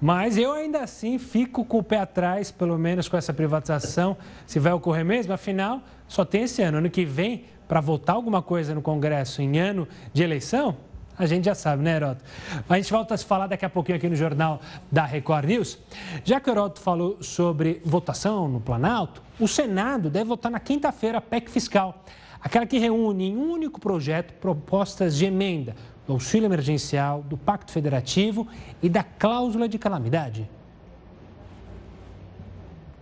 Mas 0.00 0.36
eu 0.36 0.52
ainda 0.52 0.80
assim 0.80 1.18
fico 1.18 1.64
com 1.64 1.78
o 1.78 1.82
pé 1.82 1.98
atrás, 1.98 2.50
pelo 2.50 2.78
menos 2.78 3.08
com 3.08 3.16
essa 3.16 3.32
privatização, 3.32 4.16
se 4.46 4.58
vai 4.58 4.72
ocorrer 4.72 5.04
mesmo. 5.04 5.32
Afinal, 5.32 5.80
só 6.06 6.24
tem 6.24 6.42
esse 6.42 6.62
ano. 6.62 6.78
Ano 6.78 6.90
que 6.90 7.04
vem, 7.04 7.44
para 7.66 7.80
votar 7.80 8.14
alguma 8.14 8.42
coisa 8.42 8.74
no 8.74 8.82
Congresso 8.82 9.40
em 9.40 9.58
ano 9.58 9.88
de 10.12 10.22
eleição, 10.22 10.76
a 11.18 11.26
gente 11.26 11.44
já 11.44 11.54
sabe, 11.54 11.82
né, 11.82 11.96
Heroto? 11.96 12.22
A 12.68 12.76
gente 12.76 12.90
volta 12.90 13.14
a 13.14 13.16
se 13.16 13.24
falar 13.24 13.46
daqui 13.46 13.64
a 13.64 13.70
pouquinho 13.70 13.96
aqui 13.96 14.08
no 14.08 14.16
Jornal 14.16 14.60
da 14.90 15.04
Record 15.04 15.46
News. 15.46 15.78
Já 16.24 16.40
que 16.40 16.50
o 16.50 16.52
Heroto 16.52 16.80
falou 16.80 17.22
sobre 17.22 17.80
votação 17.84 18.48
no 18.48 18.60
Planalto, 18.60 19.22
o 19.40 19.48
Senado 19.48 20.10
deve 20.10 20.24
votar 20.24 20.50
na 20.50 20.60
quinta-feira 20.60 21.18
a 21.18 21.20
PEC 21.20 21.50
fiscal. 21.50 22.04
aquela 22.40 22.66
que 22.66 22.78
reúne 22.78 23.30
em 23.30 23.36
um 23.36 23.50
único 23.50 23.80
projeto 23.80 24.34
propostas 24.34 25.16
de 25.16 25.24
emenda 25.24 25.74
do 26.06 26.12
auxílio 26.12 26.46
emergencial, 26.46 27.22
do 27.22 27.36
Pacto 27.36 27.72
Federativo 27.72 28.46
e 28.82 28.88
da 28.88 29.02
cláusula 29.02 29.68
de 29.68 29.78
calamidade. 29.78 30.48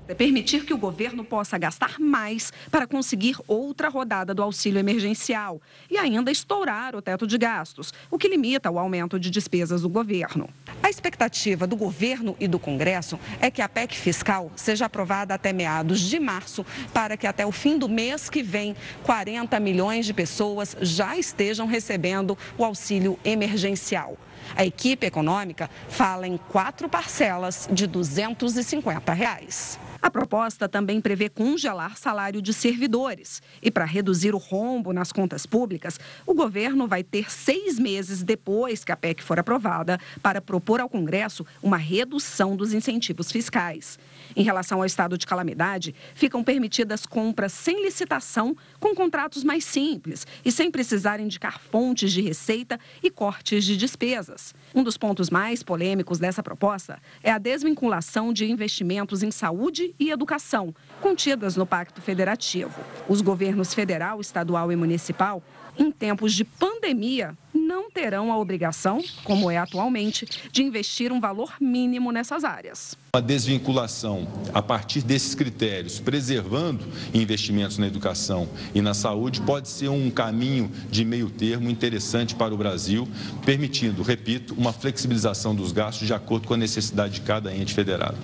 É 0.07 0.13
permitir 0.13 0.67
que 0.67 0.75
o 0.75 0.79
governo 0.79 1.25
possa 1.25 1.57
gastar 1.57 1.99
mais 1.99 2.53
para 2.71 2.87
conseguir 2.87 3.37
outra 3.49 3.89
rodada 3.89 4.35
do 4.35 4.43
auxílio 4.43 4.79
emergencial 4.79 5.63
e 5.91 5.97
ainda 5.97 6.31
estourar 6.31 6.95
o 6.95 7.01
teto 7.01 7.27
de 7.27 7.39
gastos, 7.39 7.95
o 8.11 8.19
que 8.19 8.29
limita 8.29 8.71
o 8.71 8.79
aumento 8.79 9.19
de 9.19 9.31
despesas 9.31 9.81
do 9.81 9.89
governo. 9.89 10.51
A 10.83 10.91
expectativa 10.91 11.67
do 11.67 11.75
governo 11.75 12.37
e 12.39 12.47
do 12.47 12.59
Congresso 12.59 13.19
é 13.41 13.51
que 13.51 13.63
a 13.63 13.69
PEC 13.69 13.97
fiscal 13.97 14.53
seja 14.55 14.85
aprovada 14.85 15.33
até 15.33 15.55
meados 15.55 16.01
de 16.01 16.21
março, 16.21 16.67
para 16.93 17.17
que 17.17 17.27
até 17.27 17.47
o 17.47 17.53
fim 17.53 17.79
do 17.79 17.89
mês 17.89 18.29
que 18.29 18.43
vem, 18.43 18.77
40 19.05 19.59
milhões 19.59 20.05
de 20.05 20.13
pessoas 20.13 20.77
já 20.83 21.17
estejam 21.17 21.67
recebendo 21.67 22.37
o 22.59 22.65
auxílio 22.65 23.19
emergencial. 23.25 24.19
A 24.55 24.67
equipe 24.67 25.07
econômica 25.07 25.71
fala 25.89 26.29
em 26.29 26.37
quatro 26.37 26.91
parcelas 26.91 27.67
de 27.73 27.87
250 27.87 29.13
reais. 29.15 29.79
A 30.05 30.11
proposta 30.11 30.69
também 30.69 31.01
prevê 31.01 31.31
congelar 31.31 31.97
salário 31.97 32.43
de 32.43 32.53
servidores. 32.53 33.41
E 33.63 33.71
para 33.71 33.87
reduzir 33.87 34.35
o 34.35 34.39
rombo 34.39 34.93
nas 34.93 35.11
contas 35.11 35.47
públicas, 35.47 35.99
o 36.27 36.35
governo 36.35 36.87
vai 36.87 37.03
ter 37.03 37.33
seis 37.33 37.79
meses 37.79 38.23
depois 38.23 38.85
que 38.85 38.93
a 38.93 38.97
PEC 38.99 39.23
for 39.23 39.39
aprovada 39.39 39.99
para 40.23 40.43
propor 40.43 40.79
ao 40.79 40.91
Congresso 40.91 41.47
uma 41.63 41.79
redução 41.79 42.55
dos 42.55 42.75
incentivos 42.75 43.33
fiscais. 43.33 43.99
Em 44.37 44.43
relação 44.43 44.79
ao 44.79 44.87
estado 44.87 45.17
de 45.17 45.27
calamidade, 45.27 45.95
ficam 46.15 46.43
permitidas 46.43 47.07
compras 47.07 47.53
sem 47.53 47.83
licitação, 47.85 48.57
com 48.81 48.95
contratos 48.95 49.45
mais 49.45 49.65
simples 49.65 50.27
e 50.45 50.51
sem 50.51 50.71
precisar 50.71 51.21
indicar 51.21 51.61
fontes 51.61 52.13
de 52.13 52.21
receita 52.21 52.79
e 53.03 53.11
cortes 53.11 53.65
de 53.65 53.77
despesas. 53.77 54.55
Um 54.75 54.83
dos 54.83 54.97
pontos 54.97 55.31
mais 55.31 55.63
polêmicos 55.63 56.19
dessa 56.19 56.43
proposta 56.43 57.01
é 57.23 57.31
a 57.31 57.39
desvinculação 57.39 58.33
de 58.33 58.51
investimentos 58.51 59.23
em 59.23 59.31
saúde 59.31 59.95
e 59.99 60.11
educação, 60.11 60.75
contidas 61.01 61.57
no 61.57 61.67
Pacto 61.67 62.01
Federativo. 62.01 62.81
Os 63.09 63.21
governos 63.21 63.73
federal, 63.73 64.21
estadual 64.21 64.73
e 64.73 64.77
municipal 64.77 65.43
em 65.77 65.91
tempos 65.91 66.33
de 66.33 66.45
pandemia, 66.45 67.37
não 67.75 67.91
terão 67.91 68.31
a 68.31 68.39
obrigação, 68.39 69.03
como 69.25 69.51
é 69.51 69.59
atualmente, 69.59 70.29
de 70.53 70.63
investir 70.63 71.11
um 71.11 71.21
valor 71.21 71.55
mínimo 71.61 72.13
nessas 72.13 72.45
áreas. 72.45 72.97
A 73.13 73.21
desvinculação 73.21 74.29
a 74.53 74.63
partir 74.63 75.03
desses 75.03 75.35
critérios, 75.35 75.99
preservando 75.99 76.85
investimentos 77.13 77.77
na 77.77 77.89
educação 77.89 78.49
e 78.73 78.81
na 78.81 78.95
saúde, 78.95 79.41
pode 79.41 79.69
ser 79.69 79.89
um 79.89 80.09
caminho 80.09 80.71
de 80.89 81.05
meio 81.05 81.29
termo 81.29 81.69
interessante 81.69 82.37
para 82.37 82.55
o 82.55 82.57
Brasil, 82.57 83.09
permitindo, 83.45 84.03
repito, 84.03 84.55
uma 84.55 84.73
flexibilização 84.73 85.53
dos 85.53 85.73
gastos 85.73 86.07
de 86.07 86.15
acordo 86.15 86.47
com 86.47 86.55
a 86.55 86.57
necessidade 86.57 87.15
de 87.15 87.21
cada 87.23 87.53
ente 87.53 87.75
federado. 87.75 88.17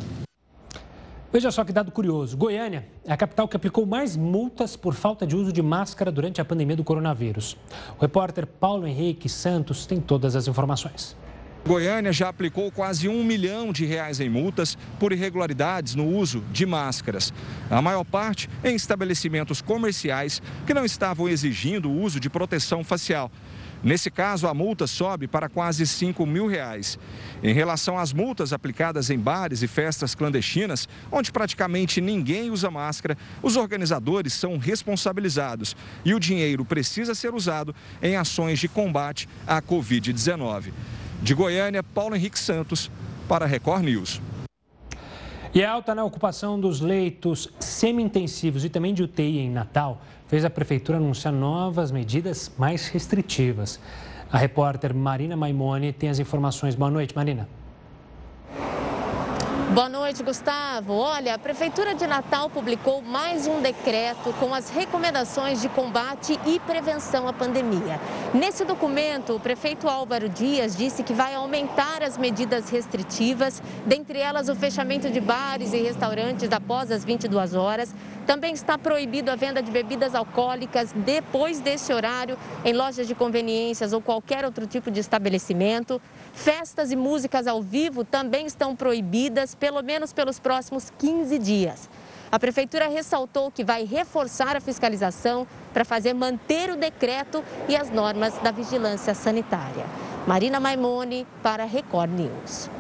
Veja 1.33 1.53
só 1.53 1.65
que 1.65 1.73
dado 1.73 1.93
curioso. 1.93 2.37
Goiânia 2.37 2.89
é 3.05 3.13
a 3.13 3.17
capital 3.17 3.47
que 3.47 3.57
aplicou 3.57 3.87
mais 3.87 4.17
multas 4.17 4.75
por 4.75 4.95
falta 4.95 5.25
de 5.25 5.37
uso 5.37 5.53
de 5.53 5.63
máscara 5.63 6.11
durante 6.11 6.41
a 6.41 6.45
pandemia 6.45 6.75
do 6.75 6.83
coronavírus. 6.83 7.57
O 7.97 8.03
repórter 8.03 8.47
Paulo 8.47 8.85
Henrique 8.85 9.29
Santos 9.29 9.87
tem 9.87 10.01
todas 10.01 10.35
as 10.35 10.49
informações. 10.49 11.17
Goiânia 11.65 12.13
já 12.13 12.29
aplicou 12.31 12.73
quase 12.73 13.09
um 13.09 13.23
milhão 13.23 13.73
de 13.73 13.85
reais 13.85 14.19
em 14.19 14.29
multas 14.29 14.77
por 14.99 15.13
irregularidades 15.13 15.95
no 15.95 16.07
uso 16.07 16.43
de 16.51 16.65
máscaras. 16.67 17.33
A 17.71 17.81
maior 17.83 18.03
parte 18.03 18.49
em 18.65 18.75
estabelecimentos 18.75 19.61
comerciais 19.61 20.43
que 20.67 20.75
não 20.75 20.85
estavam 20.85 21.29
exigindo 21.29 21.91
o 21.91 22.03
uso 22.03 22.19
de 22.19 22.31
proteção 22.31 22.83
facial. 22.83 23.31
Nesse 23.83 24.11
caso, 24.11 24.47
a 24.47 24.53
multa 24.53 24.87
sobe 24.87 25.27
para 25.27 25.49
quase 25.49 25.87
5 25.87 26.27
mil 26.27 26.47
reais. 26.47 26.99
Em 27.43 27.55
relação 27.55 27.99
às 27.99 28.13
multas 28.13 28.53
aplicadas 28.53 29.09
em 29.09 29.19
bares 29.19 29.63
e 29.63 29.69
festas 29.69 30.15
clandestinas, 30.15 30.89
onde 31.11 31.33
praticamente 31.33 32.01
ninguém 32.01 32.51
usa 32.51 32.71
máscara, 32.71 33.17
os 33.43 33.57
organizadores 33.57 34.35
são 34.35 34.59
responsabilizados 34.59 35.75
e 36.05 36.15
o 36.15 36.21
dinheiro 36.21 36.65
precisa 36.65 37.15
ser 37.15 37.35
usado 37.35 37.75
em 38.03 38.17
ações 38.17 38.59
de 38.59 38.69
combate 38.69 39.29
à 39.47 39.63
Covid-19. 39.63 40.73
De 41.23 41.35
Goiânia, 41.35 41.83
Paulo 41.83 42.15
Henrique 42.15 42.39
Santos, 42.39 42.91
para 43.29 43.45
a 43.45 43.49
Record 43.49 43.85
News. 43.85 44.21
E 45.53 45.65
a 45.65 45.73
alta 45.73 45.97
na 45.97 46.05
ocupação 46.05 46.61
dos 46.61 46.81
leitos 46.81 47.49
semi-intensivos 47.59 48.65
e 48.65 48.69
também 48.69 48.95
de 48.95 49.03
UTI 49.03 49.41
em 49.41 49.51
Natal 49.51 50.01
fez 50.29 50.45
a 50.45 50.51
Prefeitura 50.51 50.99
anunciar 50.99 51.35
novas 51.35 51.91
medidas 51.91 52.53
mais 52.57 52.87
restritivas. 52.87 53.81
A 54.31 54.39
repórter 54.39 54.95
Marina 54.95 55.37
Maimone 55.37 55.93
tem 55.93 56.09
as 56.09 56.21
informações. 56.21 56.77
Boa 56.77 56.89
noite, 56.89 57.17
Marina. 57.17 57.49
Boa 59.73 59.89
noite, 59.89 60.25
Gustavo. 60.25 60.95
Olha, 60.95 61.35
a 61.35 61.39
Prefeitura 61.39 61.95
de 61.95 62.05
Natal 62.05 62.51
publicou 62.51 63.01
mais 63.01 63.47
um 63.47 63.61
decreto 63.61 64.33
com 64.41 64.53
as 64.53 64.69
recomendações 64.69 65.61
de 65.61 65.69
combate 65.69 66.37
e 66.45 66.59
prevenção 66.59 67.29
à 67.29 67.33
pandemia. 67.33 68.01
Nesse 68.35 68.65
documento, 68.65 69.37
o 69.37 69.39
prefeito 69.39 69.89
Álvaro 69.89 70.29
Dias 70.29 70.77
disse 70.77 71.05
que 71.05 71.13
vai 71.13 71.37
aumentar 71.37 72.03
as 72.03 72.19
medidas 72.19 72.69
restritivas, 72.69 73.63
dentre 73.87 74.19
elas 74.19 74.49
o 74.49 74.57
fechamento 74.57 75.09
de 75.09 75.21
bares 75.21 75.73
e 75.73 75.77
restaurantes 75.77 76.51
após 76.51 76.91
as 76.91 77.05
22 77.05 77.55
horas. 77.55 77.95
Também 78.31 78.55
está 78.55 78.79
proibido 78.79 79.29
a 79.29 79.35
venda 79.35 79.61
de 79.61 79.73
bebidas 79.73 80.15
alcoólicas 80.15 80.93
depois 80.95 81.59
desse 81.59 81.93
horário 81.93 82.39
em 82.65 82.73
lojas 82.73 83.09
de 83.09 83.13
conveniências 83.13 83.93
ou 83.93 84.01
qualquer 84.01 84.45
outro 84.45 84.69
tipo 84.69 84.89
de 84.89 85.01
estabelecimento. 85.01 86.01
Festas 86.33 86.93
e 86.93 86.97
músicas 86.97 87.49
ao 87.49 87.61
vivo 87.61 88.05
também 88.05 88.47
estão 88.47 88.77
proibidas, 88.77 89.57
pelo 89.57 89.83
menos 89.83 90.13
pelos 90.13 90.39
próximos 90.39 90.93
15 90.97 91.41
dias. 91.41 91.91
A 92.31 92.39
Prefeitura 92.39 92.87
ressaltou 92.87 93.51
que 93.51 93.65
vai 93.65 93.85
reforçar 93.85 94.55
a 94.55 94.61
fiscalização 94.61 95.45
para 95.73 95.85
fazer 95.85 96.15
manter 96.15 96.71
o 96.71 96.77
decreto 96.77 97.43
e 97.69 97.75
as 97.75 97.91
normas 97.91 98.39
da 98.39 98.53
vigilância 98.53 99.13
sanitária. 99.13 99.87
Marina 100.25 100.61
Maimone, 100.61 101.27
para 101.43 101.65
Record 101.65 102.13
News. 102.13 102.71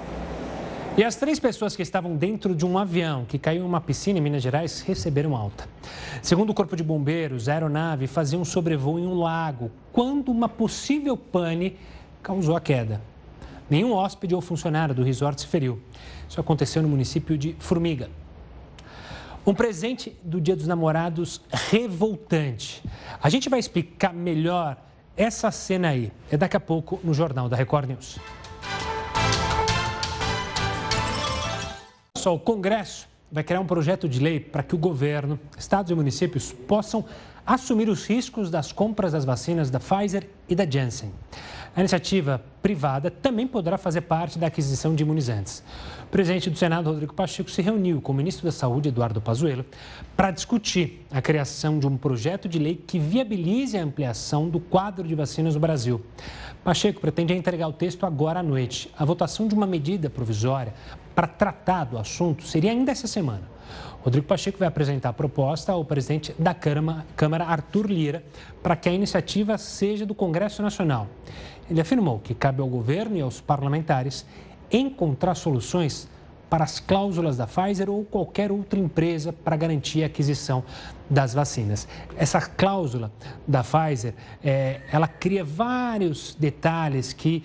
E 1.00 1.04
as 1.04 1.16
três 1.16 1.40
pessoas 1.40 1.74
que 1.74 1.80
estavam 1.80 2.14
dentro 2.14 2.54
de 2.54 2.66
um 2.66 2.76
avião 2.76 3.24
que 3.24 3.38
caiu 3.38 3.62
em 3.62 3.64
uma 3.64 3.80
piscina 3.80 4.18
em 4.18 4.20
Minas 4.20 4.42
Gerais 4.42 4.82
receberam 4.82 5.34
alta. 5.34 5.66
Segundo 6.20 6.50
o 6.50 6.54
Corpo 6.54 6.76
de 6.76 6.84
Bombeiros, 6.84 7.48
a 7.48 7.54
aeronave 7.54 8.06
fazia 8.06 8.38
um 8.38 8.44
sobrevoo 8.44 8.98
em 8.98 9.06
um 9.06 9.14
lago 9.14 9.70
quando 9.94 10.30
uma 10.30 10.46
possível 10.46 11.16
pane 11.16 11.78
causou 12.22 12.54
a 12.54 12.60
queda. 12.60 13.00
Nenhum 13.70 13.94
hóspede 13.94 14.34
ou 14.34 14.42
funcionário 14.42 14.94
do 14.94 15.02
resort 15.02 15.40
se 15.40 15.46
feriu. 15.46 15.80
Isso 16.28 16.38
aconteceu 16.38 16.82
no 16.82 16.88
município 16.90 17.38
de 17.38 17.56
Formiga. 17.58 18.10
Um 19.46 19.54
presente 19.54 20.14
do 20.22 20.38
Dia 20.38 20.54
dos 20.54 20.66
Namorados 20.66 21.40
revoltante. 21.50 22.84
A 23.22 23.30
gente 23.30 23.48
vai 23.48 23.58
explicar 23.58 24.12
melhor 24.12 24.76
essa 25.16 25.50
cena 25.50 25.88
aí. 25.88 26.12
É 26.30 26.36
daqui 26.36 26.58
a 26.58 26.60
pouco 26.60 27.00
no 27.02 27.14
Jornal 27.14 27.48
da 27.48 27.56
Record 27.56 27.88
News. 27.88 28.18
Só 32.20 32.34
o 32.34 32.38
Congresso 32.38 33.08
vai 33.32 33.42
criar 33.42 33.60
um 33.60 33.66
projeto 33.66 34.06
de 34.06 34.20
lei 34.20 34.38
para 34.38 34.62
que 34.62 34.74
o 34.74 34.78
governo, 34.78 35.40
estados 35.56 35.90
e 35.90 35.94
municípios 35.94 36.52
possam 36.52 37.02
assumir 37.46 37.88
os 37.88 38.06
riscos 38.06 38.50
das 38.50 38.72
compras 38.72 39.12
das 39.12 39.24
vacinas 39.24 39.70
da 39.70 39.80
Pfizer 39.80 40.28
e 40.46 40.54
da 40.54 40.68
Janssen. 40.68 41.10
A 41.74 41.80
iniciativa 41.80 42.44
privada 42.60 43.10
também 43.10 43.46
poderá 43.46 43.78
fazer 43.78 44.02
parte 44.02 44.38
da 44.38 44.48
aquisição 44.48 44.94
de 44.94 45.02
imunizantes. 45.02 45.62
O 46.10 46.18
presidente 46.20 46.50
do 46.50 46.58
Senado, 46.58 46.90
Rodrigo 46.90 47.14
Pacheco, 47.14 47.48
se 47.48 47.62
reuniu 47.62 48.00
com 48.02 48.10
o 48.10 48.14
ministro 48.16 48.44
da 48.44 48.50
Saúde, 48.50 48.88
Eduardo 48.88 49.20
Pazuello, 49.20 49.64
para 50.16 50.32
discutir 50.32 51.06
a 51.08 51.22
criação 51.22 51.78
de 51.78 51.86
um 51.86 51.96
projeto 51.96 52.48
de 52.48 52.58
lei 52.58 52.74
que 52.84 52.98
viabilize 52.98 53.78
a 53.78 53.84
ampliação 53.84 54.48
do 54.48 54.58
quadro 54.58 55.06
de 55.06 55.14
vacinas 55.14 55.54
no 55.54 55.60
Brasil. 55.60 56.04
Pacheco 56.64 57.00
pretende 57.00 57.32
entregar 57.32 57.68
o 57.68 57.72
texto 57.72 58.04
agora 58.04 58.40
à 58.40 58.42
noite. 58.42 58.90
A 58.98 59.04
votação 59.04 59.46
de 59.46 59.54
uma 59.54 59.68
medida 59.68 60.10
provisória 60.10 60.74
para 61.14 61.28
tratar 61.28 61.84
do 61.84 61.96
assunto 61.96 62.42
seria 62.42 62.72
ainda 62.72 62.90
essa 62.90 63.06
semana. 63.06 63.48
Rodrigo 64.02 64.26
Pacheco 64.26 64.58
vai 64.58 64.66
apresentar 64.66 65.10
a 65.10 65.12
proposta 65.12 65.70
ao 65.70 65.84
presidente 65.84 66.34
da 66.36 66.52
Câmara, 66.52 67.44
Arthur 67.44 67.86
Lira, 67.86 68.24
para 68.60 68.74
que 68.74 68.88
a 68.88 68.92
iniciativa 68.92 69.56
seja 69.56 70.04
do 70.04 70.14
Congresso 70.14 70.60
Nacional. 70.60 71.06
Ele 71.70 71.80
afirmou 71.80 72.18
que 72.18 72.34
cabe 72.34 72.60
ao 72.60 72.66
governo 72.66 73.16
e 73.16 73.20
aos 73.20 73.40
parlamentares 73.40 74.26
encontrar 74.72 75.34
soluções 75.34 76.08
para 76.48 76.64
as 76.64 76.80
cláusulas 76.80 77.36
da 77.36 77.46
Pfizer 77.46 77.88
ou 77.88 78.04
qualquer 78.04 78.50
outra 78.50 78.78
empresa 78.78 79.32
para 79.32 79.56
garantir 79.56 80.02
a 80.02 80.06
aquisição 80.06 80.64
das 81.08 81.32
vacinas. 81.32 81.86
Essa 82.16 82.40
cláusula 82.40 83.12
da 83.46 83.62
Pfizer, 83.62 84.14
é, 84.42 84.80
ela 84.90 85.06
cria 85.06 85.44
vários 85.44 86.34
detalhes 86.34 87.12
que 87.12 87.44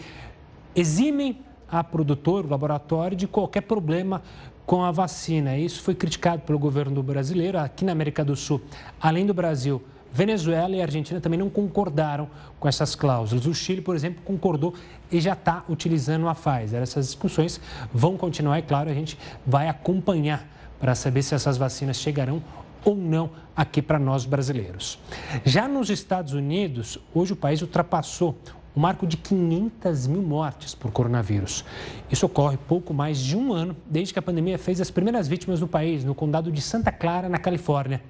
eximem 0.75 1.39
a 1.69 1.83
produtor, 1.83 2.45
o 2.45 2.49
laboratório, 2.49 3.15
de 3.15 3.27
qualquer 3.27 3.61
problema 3.61 4.23
com 4.65 4.83
a 4.83 4.91
vacina. 4.91 5.55
Isso 5.55 5.81
foi 5.83 5.93
criticado 5.93 6.41
pelo 6.41 6.57
governo 6.57 7.01
brasileiro. 7.03 7.59
Aqui 7.59 7.85
na 7.85 7.91
América 7.91 8.25
do 8.25 8.35
Sul, 8.35 8.61
além 8.99 9.25
do 9.25 9.33
Brasil, 9.33 9.81
Venezuela 10.15 10.73
e 10.73 10.81
Argentina 10.81 11.19
também 11.19 11.37
não 11.37 11.49
concordaram 11.49 12.29
com 12.57 12.69
essas 12.69 12.95
cláusulas. 12.95 13.45
O 13.45 13.53
Chile, 13.53 13.81
por 13.81 13.97
exemplo, 13.97 14.23
concordou 14.23 14.73
e 15.11 15.19
já 15.19 15.33
está 15.33 15.65
utilizando 15.67 16.29
a 16.29 16.33
Pfizer. 16.33 16.81
Essas 16.81 17.07
discussões 17.07 17.59
vão 17.93 18.15
continuar 18.15 18.57
e, 18.57 18.61
claro, 18.61 18.89
a 18.89 18.93
gente 18.93 19.17
vai 19.45 19.67
acompanhar 19.67 20.47
para 20.79 20.95
saber 20.95 21.21
se 21.21 21.35
essas 21.35 21.57
vacinas 21.57 21.97
chegarão 21.97 22.41
ou 22.85 22.95
não 22.95 23.29
aqui 23.53 23.81
para 23.81 23.99
nós 23.99 24.23
brasileiros. 24.23 24.97
Já 25.43 25.67
nos 25.67 25.89
Estados 25.89 26.31
Unidos, 26.31 26.97
hoje 27.13 27.33
o 27.33 27.35
país 27.35 27.61
ultrapassou 27.61 28.37
o 28.73 28.79
marco 28.79 29.05
de 29.05 29.17
500 29.17 30.07
mil 30.07 30.21
mortes 30.21 30.73
por 30.73 30.91
coronavírus. 30.91 31.65
Isso 32.09 32.25
ocorre 32.25 32.55
pouco 32.55 32.93
mais 32.93 33.19
de 33.19 33.35
um 33.35 33.51
ano 33.51 33.75
desde 33.85 34.13
que 34.13 34.19
a 34.19 34.21
pandemia 34.21 34.57
fez 34.57 34.79
as 34.79 34.89
primeiras 34.89 35.27
vítimas 35.27 35.59
no 35.59 35.67
país, 35.67 36.05
no 36.05 36.15
condado 36.15 36.49
de 36.49 36.61
Santa 36.61 36.89
Clara, 36.89 37.27
na 37.27 37.37
Califórnia. 37.37 38.01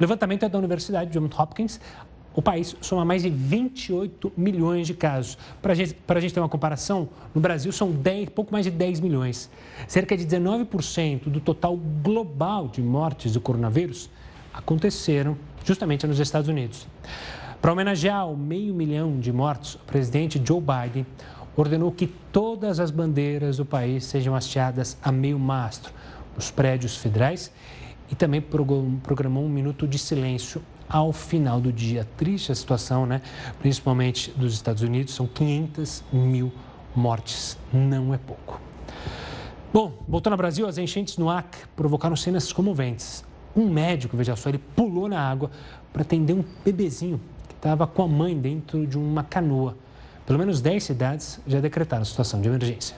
Levantamento 0.00 0.44
é 0.44 0.48
da 0.48 0.58
Universidade 0.58 1.10
Johns 1.10 1.38
Hopkins. 1.38 1.78
O 2.34 2.40
país 2.40 2.74
soma 2.80 3.04
mais 3.04 3.22
de 3.22 3.28
28 3.28 4.32
milhões 4.34 4.86
de 4.86 4.94
casos. 4.94 5.36
Para 5.60 5.74
gente, 5.74 5.94
a 6.08 6.20
gente 6.20 6.32
ter 6.32 6.40
uma 6.40 6.48
comparação, 6.48 7.10
no 7.34 7.40
Brasil 7.40 7.70
são 7.70 7.90
10, 7.92 8.30
pouco 8.30 8.50
mais 8.50 8.64
de 8.64 8.70
10 8.70 9.00
milhões. 9.00 9.50
Cerca 9.86 10.16
de 10.16 10.24
19% 10.24 11.28
do 11.28 11.38
total 11.38 11.76
global 11.76 12.66
de 12.68 12.80
mortes 12.80 13.32
do 13.34 13.42
coronavírus 13.42 14.08
aconteceram 14.54 15.36
justamente 15.66 16.06
nos 16.06 16.18
Estados 16.18 16.48
Unidos. 16.48 16.86
Para 17.60 17.72
homenagear 17.72 18.26
o 18.26 18.36
meio 18.36 18.72
milhão 18.72 19.20
de 19.20 19.30
mortos, 19.30 19.74
o 19.74 19.80
presidente 19.80 20.40
Joe 20.42 20.62
Biden 20.62 21.04
ordenou 21.54 21.92
que 21.92 22.06
todas 22.06 22.80
as 22.80 22.90
bandeiras 22.90 23.58
do 23.58 23.66
país 23.66 24.06
sejam 24.06 24.34
hasteadas 24.34 24.96
a 25.02 25.12
meio 25.12 25.38
mastro 25.38 25.92
nos 26.34 26.50
prédios 26.50 26.96
federais 26.96 27.52
e 28.10 28.14
também 28.14 28.40
programou 28.40 29.44
um 29.44 29.48
minuto 29.48 29.86
de 29.86 29.98
silêncio 29.98 30.62
ao 30.88 31.12
final 31.12 31.60
do 31.60 31.72
dia. 31.72 32.06
Triste 32.16 32.50
a 32.50 32.54
situação, 32.54 33.06
né? 33.06 33.22
Principalmente 33.60 34.30
dos 34.32 34.54
Estados 34.54 34.82
Unidos, 34.82 35.14
são 35.14 35.26
500 35.26 36.04
mil 36.12 36.52
mortes, 36.94 37.56
não 37.72 38.12
é 38.12 38.18
pouco. 38.18 38.60
Bom, 39.72 40.02
voltando 40.08 40.32
ao 40.32 40.38
Brasil, 40.38 40.66
as 40.66 40.78
enchentes 40.78 41.16
no 41.16 41.30
Acre 41.30 41.60
provocaram 41.76 42.16
cenas 42.16 42.52
comoventes. 42.52 43.24
Um 43.54 43.68
médico, 43.68 44.16
veja 44.16 44.34
só, 44.34 44.48
ele 44.48 44.58
pulou 44.58 45.08
na 45.08 45.20
água 45.20 45.50
para 45.92 46.02
atender 46.02 46.32
um 46.32 46.44
bebezinho 46.64 47.20
estava 47.60 47.86
com 47.86 48.02
a 48.02 48.08
mãe 48.08 48.36
dentro 48.36 48.86
de 48.86 48.98
uma 48.98 49.22
canoa. 49.22 49.76
Pelo 50.24 50.38
menos 50.38 50.60
10 50.60 50.82
cidades 50.82 51.40
já 51.46 51.60
decretaram 51.60 52.04
situação 52.04 52.40
de 52.40 52.48
emergência. 52.48 52.96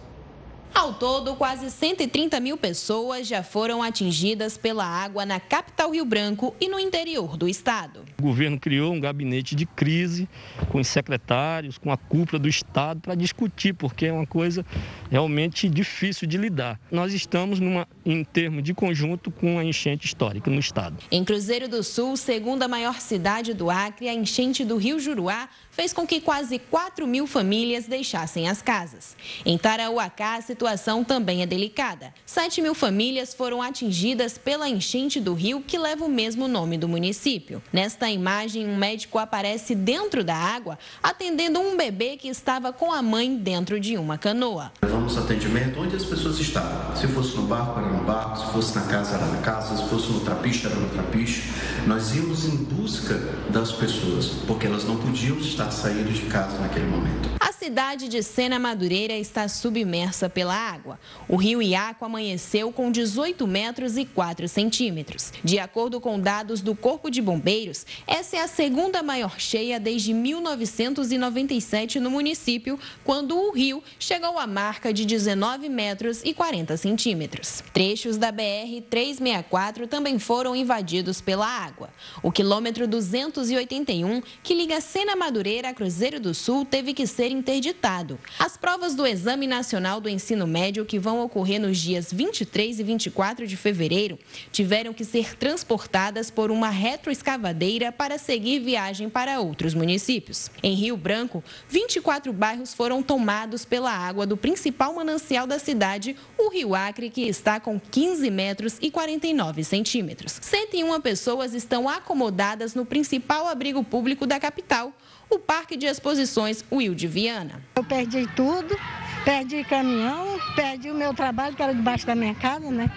Ao 0.83 0.93
todo, 0.93 1.37
quase 1.37 1.71
130 1.71 2.41
mil 2.41 2.57
pessoas 2.57 3.29
já 3.29 3.41
foram 3.45 3.85
atingidas 3.85 4.59
pela 4.59 4.85
água 4.85 5.25
na 5.25 5.39
capital 5.39 5.93
Rio 5.93 6.05
Branco 6.05 6.57
e 6.61 6.69
no 6.69 6.77
interior 6.77 7.37
do 7.37 7.49
estado. 7.49 8.05
O 8.19 8.23
governo 8.23 8.59
criou 8.59 8.93
um 8.93 8.99
gabinete 8.99 9.55
de 9.55 9.65
crise 9.65 10.29
com 10.73 10.81
os 10.81 10.89
secretários, 10.89 11.79
com 11.79 11.93
a 11.93 11.97
cúpula 11.97 12.37
do 12.37 12.49
estado 12.49 13.01
para 13.01 13.15
discutir, 13.15 13.75
porque 13.75 14.07
é 14.07 14.13
uma 14.13 14.27
coisa 14.27 14.67
realmente 15.09 15.69
difícil 15.69 16.27
de 16.27 16.37
lidar. 16.37 16.81
Nós 16.91 17.15
estamos 17.15 17.61
numa, 17.61 17.87
em 18.05 18.25
termos 18.25 18.65
de 18.65 18.75
conjunto 18.75 19.31
com 19.31 19.61
a 19.61 19.65
enchente 19.65 20.05
histórica 20.05 20.51
no 20.51 20.59
estado. 20.59 20.97
Em 21.13 21.23
Cruzeiro 21.23 21.69
do 21.69 21.85
Sul, 21.85 22.17
segunda 22.17 22.67
maior 22.67 23.01
cidade 23.01 23.55
do 23.55 23.71
Acre, 23.71 24.09
a 24.09 24.15
enchente 24.15 24.65
do 24.65 24.79
Rio 24.79 24.99
Juruá 24.99 25.49
fez 25.73 25.93
com 25.93 26.07
que 26.07 26.21
quase 26.21 26.59
4 26.59 27.07
mil 27.07 27.27
famílias 27.27 27.87
deixassem 27.87 28.49
as 28.49 28.61
casas. 28.61 29.17
Em 29.45 29.57
Tarauacá, 29.57 30.37
a 30.37 30.43
situação 30.43 31.03
também 31.03 31.43
é 31.43 31.47
delicada. 31.47 32.13
7 32.27 32.61
mil 32.61 32.75
famílias 32.75 33.35
foram 33.35 33.63
atingidas 33.63 34.37
pela 34.37 34.69
enchente 34.69 35.19
do 35.19 35.33
rio, 35.33 35.63
que 35.67 35.79
leva 35.79 36.05
o 36.05 36.11
mesmo 36.11 36.47
nome 36.47 36.77
do 36.77 36.87
município. 36.87 37.63
Nesta 37.73 38.11
imagem, 38.11 38.69
um 38.69 38.77
médico 38.77 39.19
aparece 39.19 39.75
dentro 39.75 40.23
da 40.23 40.37
água, 40.37 40.79
atendendo 41.03 41.59
um 41.59 41.77
bebê 41.77 42.19
que 42.19 42.29
estava 42.29 42.73
com 42.73 42.93
a 42.93 43.01
mãe 43.01 43.35
dentro 43.35 43.81
de 43.81 43.97
uma 43.97 44.19
canoa. 44.19 44.71
Levamos 44.83 45.17
atendimento 45.17 45.81
onde 45.81 45.97
as 45.97 46.05
pessoas 46.05 46.39
estavam. 46.39 46.95
Se 46.95 47.09
fosse 47.09 47.35
no 47.35 47.45
barco, 47.45 47.81
era 47.81 47.89
no 47.89 48.05
barco. 48.05 48.37
Se 48.39 48.53
fosse 48.53 48.75
na 48.75 48.83
casa, 48.83 49.17
era 49.17 49.27
na 49.27 49.39
casa. 49.39 49.77
Se 49.77 49.89
fosse 49.89 50.13
no 50.13 50.21
trapiche, 50.21 50.67
era 50.67 50.75
no 50.75 50.91
trapiche. 50.91 51.51
Nós 51.87 52.15
íamos 52.15 52.45
em 52.45 52.57
busca 52.57 53.15
das 53.49 53.73
pessoas, 53.73 54.27
porque 54.47 54.67
elas 54.67 54.85
não 54.85 54.99
podiam 54.99 55.39
estar 55.39 55.62
estar 55.63 55.71
saindo 55.71 56.13
de 56.13 56.23
casa 56.27 56.59
naquele 56.59 56.87
momento. 56.87 57.29
A 57.63 57.65
cidade 57.65 58.09
de 58.09 58.25
Sena 58.25 58.59
Madureira 58.59 59.17
está 59.17 59.47
submersa 59.47 60.29
pela 60.29 60.53
água. 60.53 60.99
O 61.29 61.37
rio 61.37 61.63
Iaco 61.63 62.05
amanheceu 62.05 62.73
com 62.73 62.91
18 62.91 63.47
metros 63.47 63.97
e 63.97 64.05
4 64.05 64.49
centímetros. 64.49 65.33
De 65.45 65.61
acordo 65.61 66.01
com 66.01 66.19
dados 66.19 66.61
do 66.61 66.75
Corpo 66.75 67.09
de 67.09 67.23
Bombeiros, 67.23 67.87
essa 68.05 68.37
é 68.37 68.41
a 68.41 68.49
segunda 68.49 69.01
maior 69.01 69.39
cheia 69.39 69.79
desde 69.79 70.13
1997 70.13 72.01
no 72.01 72.11
município, 72.11 72.77
quando 73.05 73.39
o 73.39 73.53
rio 73.53 73.81
chegou 73.97 74.41
à 74.41 74.47
marca 74.49 74.93
de 74.93 75.05
19 75.05 75.69
metros 75.69 76.21
e 76.25 76.35
40 76.35 76.77
centímetros. 76.77 77.63
Trechos 77.73 78.17
da 78.17 78.33
BR-364 78.33 79.87
também 79.87 80.19
foram 80.19 80.57
invadidos 80.57 81.21
pela 81.21 81.47
água. 81.47 81.91
O 82.25 82.33
quilômetro 82.33 82.89
281, 82.89 84.21
que 84.43 84.53
liga 84.53 84.81
Sena 84.81 85.15
Madureira 85.15 85.43
Madureira 85.43 85.75
Cruzeiro 85.75 86.19
do 86.19 86.33
Sul 86.35 86.65
teve 86.65 86.95
que 86.95 87.07
ser 87.07 87.31
interditado. 87.53 88.19
As 88.39 88.57
provas 88.57 88.95
do 88.95 89.07
Exame 89.07 89.47
Nacional 89.47 90.01
do 90.01 90.09
Ensino 90.09 90.47
Médio, 90.47 90.87
que 90.87 90.99
vão 90.99 91.23
ocorrer 91.23 91.61
nos 91.61 91.79
dias 91.79 92.13
23 92.13 92.81
e 92.81 92.83
24 92.83 93.47
de 93.47 93.57
fevereiro, 93.57 94.19
tiveram 94.51 94.95
que 94.95 95.05
ser 95.05 95.37
transportadas 95.37 96.31
por 96.31 96.51
uma 96.51 96.71
retroescavadeira 96.71 97.93
para 97.93 98.17
seguir 98.17 98.61
viagem 98.61 99.11
para 99.11 99.39
outros 99.41 99.75
municípios. 99.75 100.51
Em 100.63 100.75
Rio 100.75 100.97
Branco, 100.97 101.45
24 101.69 102.33
bairros 102.33 102.73
foram 102.73 103.03
tomados 103.03 103.65
pela 103.65 103.93
água 103.93 104.27
do 104.27 104.37
principal 104.37 104.95
manancial 104.95 105.47
da 105.47 105.59
cidade, 105.59 106.17
o 106.39 106.49
Rio 106.49 106.75
Acre, 106.75 107.11
que 107.11 107.23
está 107.23 107.61
com 107.61 107.79
15 107.79 108.31
metros 108.31 108.79
e 108.81 108.91
49 108.91 109.63
centímetros. 109.63 110.39
101 110.41 111.01
pessoas 111.01 111.53
estão 111.53 111.89
acomodadas 111.89 112.75
no 112.75 112.87
principal 112.87 113.47
abrigo 113.47 113.85
público 113.85 114.27
da 114.27 114.41
capital 114.41 114.93
o 115.33 115.39
Parque 115.39 115.79
de 115.79 115.87
Exposições 115.87 116.63
Wilde 116.71 117.07
Viana. 117.07 117.63
Eu 117.75 117.83
perdi 117.83 118.29
tudo, 118.37 118.79
perdi 119.25 119.65
caminhão, 119.65 120.39
perdi 120.55 120.91
o 120.91 120.95
meu 120.95 121.15
trabalho, 121.15 121.57
que 121.57 121.63
era 121.63 121.75
debaixo 121.75 122.07
da 122.07 122.15
minha 122.15 122.35
casa, 122.35 122.71
né? 122.71 122.91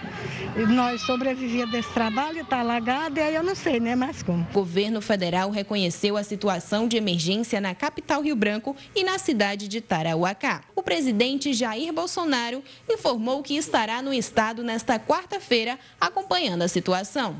E 0.54 0.66
nós 0.66 1.00
sobrevivíamos 1.00 1.72
desse 1.72 1.88
trabalho, 1.94 2.42
está 2.42 2.60
alagado, 2.60 3.18
e 3.18 3.22
aí 3.22 3.34
eu 3.34 3.42
não 3.42 3.54
sei, 3.54 3.80
né, 3.80 3.96
mais 3.96 4.22
como. 4.22 4.46
O 4.50 4.52
governo 4.52 5.00
federal 5.00 5.50
reconheceu 5.50 6.14
a 6.14 6.22
situação 6.22 6.86
de 6.86 6.98
emergência 6.98 7.58
na 7.58 7.74
capital 7.74 8.20
Rio 8.20 8.36
Branco 8.36 8.76
e 8.94 9.02
na 9.02 9.18
cidade 9.18 9.66
de 9.66 9.80
Tarauacá. 9.80 10.62
O 10.74 10.82
presidente 10.82 11.54
Jair 11.54 11.90
Bolsonaro 11.90 12.62
informou 12.86 13.42
que 13.42 13.56
estará 13.56 14.02
no 14.02 14.12
estado 14.12 14.62
nesta 14.62 14.98
quarta-feira 14.98 15.78
acompanhando 15.98 16.62
a 16.62 16.68
situação. 16.68 17.34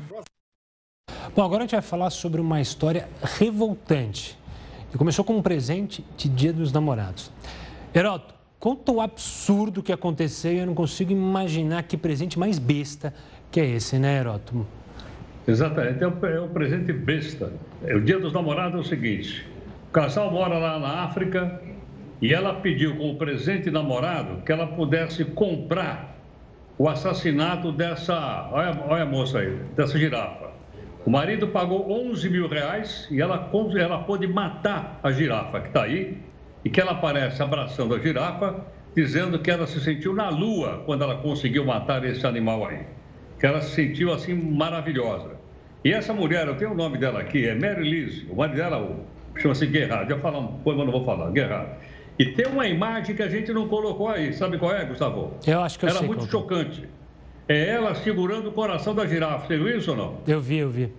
Bom, 1.35 1.43
agora 1.43 1.63
a 1.63 1.65
gente 1.67 1.75
vai 1.75 1.81
falar 1.83 2.09
sobre 2.09 2.41
uma 2.41 2.59
história 2.59 3.07
revoltante 3.21 4.37
e 4.93 4.97
começou 4.97 5.23
com 5.23 5.37
um 5.37 5.41
presente 5.41 6.03
de 6.15 6.29
Dia 6.29 6.53
dos 6.53 6.71
Namorados. 6.71 7.31
Heroto, 7.93 8.33
conta 8.59 8.91
o 8.91 9.01
absurdo 9.01 9.83
que 9.83 9.91
aconteceu 9.91 10.53
e 10.53 10.59
eu 10.59 10.65
não 10.65 10.73
consigo 10.73 11.11
imaginar 11.11 11.83
que 11.83 11.97
presente 11.97 12.37
mais 12.37 12.59
besta 12.59 13.13
que 13.51 13.59
é 13.59 13.65
esse, 13.65 13.97
né, 13.97 14.19
Heroto? 14.19 14.65
Exatamente, 15.47 16.03
é 16.03 16.07
um, 16.07 16.25
é 16.25 16.41
um 16.41 16.49
presente 16.49 16.91
besta. 16.91 17.53
É, 17.83 17.95
o 17.95 18.01
Dia 18.01 18.19
dos 18.19 18.33
Namorados 18.33 18.77
é 18.77 18.81
o 18.81 18.83
seguinte: 18.83 19.47
o 19.89 19.91
casal 19.91 20.29
mora 20.31 20.57
lá 20.57 20.77
na 20.77 21.03
África 21.03 21.61
e 22.21 22.33
ela 22.33 22.55
pediu 22.55 22.97
como 22.97 23.15
presente 23.15 23.71
namorado 23.71 24.41
que 24.43 24.51
ela 24.51 24.67
pudesse 24.67 25.23
comprar 25.23 26.17
o 26.77 26.89
assassinato 26.89 27.71
dessa. 27.71 28.49
Olha, 28.51 28.83
olha 28.87 29.03
a 29.03 29.05
moça 29.05 29.39
aí, 29.39 29.55
dessa 29.75 29.97
girafa. 29.97 30.46
O 31.07 31.09
marido 31.09 31.47
pagou 31.47 31.89
11 31.89 32.29
mil 32.29 32.49
reais 32.49 33.07
e 33.09 33.21
ela, 33.21 33.49
ela 33.79 33.99
pôde 33.99 34.27
matar 34.27 34.99
a 35.01 35.09
girafa 35.09 35.61
que 35.61 35.67
está 35.69 35.83
aí 35.83 36.17
e 36.65 36.69
que 36.69 36.81
ela 36.81 36.91
aparece 36.91 37.41
abraçando 37.41 37.95
a 37.95 37.99
girafa, 37.99 38.65
dizendo 38.93 39.39
que 39.39 39.49
ela 39.49 39.65
se 39.65 39.79
sentiu 39.79 40.13
na 40.13 40.27
lua 40.27 40.83
quando 40.85 41.05
ela 41.05 41.15
conseguiu 41.15 41.63
matar 41.63 42.03
esse 42.03 42.27
animal 42.27 42.67
aí. 42.67 42.81
Que 43.39 43.45
ela 43.45 43.61
se 43.61 43.69
sentiu 43.69 44.11
assim 44.11 44.33
maravilhosa. 44.33 45.37
E 45.81 45.93
essa 45.93 46.13
mulher, 46.13 46.45
eu 46.45 46.57
tenho 46.57 46.71
o 46.71 46.75
nome 46.75 46.97
dela 46.97 47.21
aqui, 47.21 47.47
é 47.47 47.55
Mary 47.55 47.89
Liz. 47.89 48.25
O 48.29 48.35
marido 48.35 48.57
dela 48.57 48.97
chama-se 49.37 49.65
Guerrado. 49.65 50.11
Eu 50.11 50.19
falar 50.19 50.39
um 50.39 50.57
poema, 50.57 50.83
não 50.83 50.91
vou 50.91 51.05
falar, 51.05 51.31
Guerrado. 51.31 51.69
E 52.19 52.25
tem 52.33 52.47
uma 52.47 52.67
imagem 52.67 53.15
que 53.15 53.23
a 53.23 53.29
gente 53.29 53.53
não 53.53 53.69
colocou 53.69 54.09
aí. 54.09 54.33
Sabe 54.33 54.57
qual 54.57 54.75
é, 54.75 54.83
Gustavo? 54.83 55.37
Eu 55.47 55.61
acho 55.61 55.79
que 55.79 55.85
eu 55.85 55.89
Era 55.89 55.99
sei 55.99 56.07
muito 56.07 56.27
qual. 56.27 56.27
É. 56.27 56.31
chocante 56.31 56.96
é 57.47 57.69
ela 57.69 57.95
segurando 57.95 58.49
o 58.49 58.51
coração 58.51 58.93
da 58.93 59.05
girafa. 59.05 59.47
Você 59.47 59.57
viu 59.57 59.77
isso 59.77 59.91
ou 59.91 59.97
não? 59.97 60.17
Eu 60.27 60.41
vi, 60.41 60.57
eu 60.57 60.69
vi. 60.69 60.91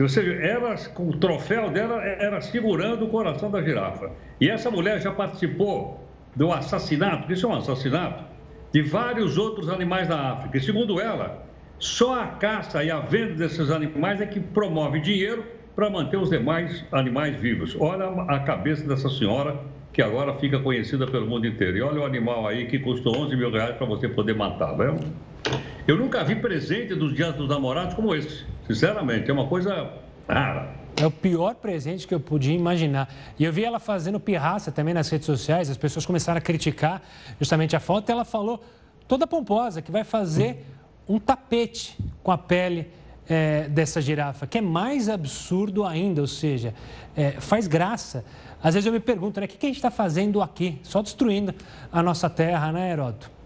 Ou 0.00 0.08
seja, 0.08 0.32
ela, 0.32 0.74
com 0.94 1.08
o 1.08 1.16
troféu 1.16 1.70
dela 1.70 2.02
era 2.02 2.40
segurando 2.40 3.04
o 3.04 3.08
coração 3.08 3.50
da 3.50 3.62
girafa. 3.62 4.10
E 4.40 4.48
essa 4.48 4.70
mulher 4.70 5.00
já 5.00 5.12
participou 5.12 6.08
do 6.34 6.50
assassinato, 6.52 7.30
isso 7.30 7.46
é 7.46 7.48
um 7.50 7.56
assassinato, 7.56 8.24
de 8.72 8.82
vários 8.82 9.36
outros 9.36 9.68
animais 9.68 10.08
da 10.08 10.32
África. 10.32 10.56
E 10.56 10.60
segundo 10.60 11.00
ela, 11.00 11.44
só 11.78 12.22
a 12.22 12.26
caça 12.26 12.82
e 12.82 12.90
a 12.90 13.00
venda 13.00 13.34
desses 13.34 13.70
animais 13.70 14.20
é 14.20 14.26
que 14.26 14.40
promove 14.40 15.00
dinheiro 15.00 15.44
para 15.74 15.90
manter 15.90 16.16
os 16.16 16.30
demais 16.30 16.84
animais 16.92 17.36
vivos. 17.36 17.76
Olha 17.78 18.06
a 18.28 18.40
cabeça 18.40 18.86
dessa 18.86 19.08
senhora 19.10 19.58
que 19.92 20.00
agora 20.00 20.34
fica 20.34 20.58
conhecida 20.60 21.06
pelo 21.06 21.26
mundo 21.26 21.46
inteiro. 21.46 21.76
E 21.76 21.82
olha 21.82 22.00
o 22.00 22.04
animal 22.04 22.46
aí 22.46 22.66
que 22.66 22.78
custou 22.78 23.16
11 23.16 23.36
mil 23.36 23.50
reais 23.50 23.76
para 23.76 23.86
você 23.86 24.08
poder 24.08 24.34
matar, 24.34 24.76
viu? 24.76 24.96
Eu 25.90 25.96
nunca 25.96 26.22
vi 26.22 26.36
presente 26.36 26.94
dos 26.94 27.12
dias 27.12 27.34
dos 27.34 27.48
namorados 27.48 27.94
como 27.94 28.14
esse. 28.14 28.44
Sinceramente, 28.64 29.28
é 29.28 29.32
uma 29.34 29.48
coisa 29.48 29.92
rara. 30.28 30.72
É 30.96 31.04
o 31.04 31.10
pior 31.10 31.56
presente 31.56 32.06
que 32.06 32.14
eu 32.14 32.20
podia 32.20 32.54
imaginar. 32.54 33.12
E 33.36 33.44
eu 33.44 33.52
vi 33.52 33.64
ela 33.64 33.80
fazendo 33.80 34.20
pirraça 34.20 34.70
também 34.70 34.94
nas 34.94 35.08
redes 35.08 35.26
sociais, 35.26 35.68
as 35.68 35.76
pessoas 35.76 36.06
começaram 36.06 36.38
a 36.38 36.40
criticar 36.40 37.02
justamente 37.40 37.74
a 37.74 37.80
foto. 37.80 38.08
E 38.08 38.12
ela 38.12 38.24
falou, 38.24 38.62
toda 39.08 39.26
pomposa, 39.26 39.82
que 39.82 39.90
vai 39.90 40.04
fazer 40.04 40.64
um 41.08 41.18
tapete 41.18 41.98
com 42.22 42.30
a 42.30 42.38
pele 42.38 42.86
é, 43.28 43.68
dessa 43.68 44.00
girafa, 44.00 44.46
que 44.46 44.58
é 44.58 44.60
mais 44.60 45.08
absurdo 45.08 45.84
ainda, 45.84 46.20
ou 46.20 46.28
seja, 46.28 46.72
é, 47.16 47.32
faz 47.32 47.66
graça. 47.66 48.24
Às 48.62 48.74
vezes 48.74 48.86
eu 48.86 48.92
me 48.92 49.00
pergunto, 49.00 49.40
né, 49.40 49.46
o 49.46 49.48
que 49.48 49.66
a 49.66 49.68
gente 49.68 49.78
está 49.78 49.90
fazendo 49.90 50.40
aqui? 50.40 50.78
Só 50.84 51.02
destruindo 51.02 51.52
a 51.90 52.00
nossa 52.00 52.30
terra, 52.30 52.70
né, 52.70 52.92
Heródoto? 52.92 53.39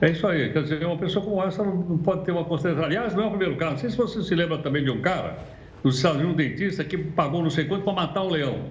É 0.00 0.10
isso 0.10 0.26
aí, 0.28 0.52
quer 0.52 0.62
dizer, 0.62 0.84
uma 0.86 0.96
pessoa 0.96 1.24
como 1.24 1.42
essa 1.42 1.64
não 1.64 1.98
pode 1.98 2.24
ter 2.24 2.30
uma 2.30 2.44
consideração. 2.44 2.84
Aliás, 2.84 3.14
não 3.14 3.24
é 3.24 3.26
o 3.26 3.30
primeiro 3.30 3.56
caso. 3.56 3.72
Não 3.72 3.78
sei 3.78 3.90
se 3.90 3.96
você 3.96 4.22
se 4.22 4.34
lembra 4.34 4.58
também 4.58 4.84
de 4.84 4.90
um 4.90 5.00
cara, 5.00 5.38
nos 5.82 5.96
Estados 5.96 6.18
Unidos, 6.20 6.34
um 6.34 6.36
dentista, 6.36 6.84
que 6.84 6.96
pagou 6.96 7.42
não 7.42 7.50
sei 7.50 7.64
quanto 7.64 7.82
para 7.82 7.92
matar 7.92 8.22
um 8.22 8.30
leão. 8.30 8.66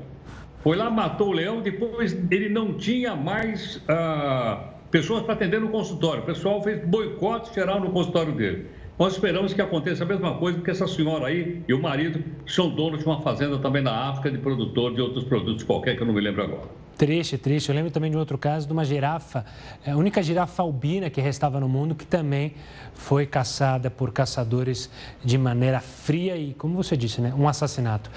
Foi 0.63 0.77
lá, 0.77 0.89
matou 0.89 1.29
o 1.29 1.31
leão, 1.33 1.61
depois 1.61 2.17
ele 2.31 2.47
não 2.47 2.73
tinha 2.73 3.13
mais 3.15 3.83
ah, 3.89 4.69
pessoas 4.89 5.23
para 5.23 5.33
atender 5.33 5.59
no 5.59 5.67
consultório. 5.69 6.23
O 6.23 6.25
pessoal 6.25 6.63
fez 6.63 6.83
boicote 6.85 7.53
geral 7.53 7.81
no 7.81 7.91
consultório 7.91 8.31
dele. 8.31 8.65
Nós 8.97 9.13
esperamos 9.13 9.53
que 9.53 9.61
aconteça 9.61 10.03
a 10.03 10.07
mesma 10.07 10.35
coisa, 10.35 10.57
porque 10.57 10.71
essa 10.71 10.87
senhora 10.87 11.27
aí 11.27 11.61
e 11.67 11.73
o 11.73 11.81
marido 11.81 12.23
são 12.47 12.69
donos 12.69 12.99
de 13.01 13.05
uma 13.05 13.21
fazenda 13.21 13.57
também 13.59 13.81
na 13.81 14.09
África, 14.09 14.31
de 14.31 14.37
produtor 14.39 14.95
de 14.95 15.01
outros 15.01 15.23
produtos 15.25 15.63
qualquer, 15.63 15.95
que 15.95 16.01
eu 16.01 16.07
não 16.07 16.13
me 16.13 16.21
lembro 16.21 16.41
agora. 16.41 16.86
Triste, 16.97 17.37
triste. 17.37 17.69
Eu 17.69 17.75
lembro 17.75 17.91
também 17.91 18.09
de 18.09 18.17
um 18.17 18.19
outro 18.19 18.39
caso 18.39 18.65
de 18.65 18.73
uma 18.73 18.83
girafa, 18.83 19.45
é, 19.85 19.91
a 19.91 19.95
única 19.95 20.23
girafa 20.23 20.63
albina 20.63 21.11
que 21.11 21.21
restava 21.21 21.59
no 21.59 21.69
mundo, 21.69 21.93
que 21.93 22.05
também 22.05 22.55
foi 22.95 23.27
caçada 23.27 23.91
por 23.91 24.11
caçadores 24.11 24.89
de 25.23 25.37
maneira 25.37 25.79
fria 25.79 26.35
e, 26.35 26.55
como 26.55 26.75
você 26.75 26.97
disse, 26.97 27.21
né, 27.21 27.31
um 27.37 27.47
assassinato. 27.47 28.09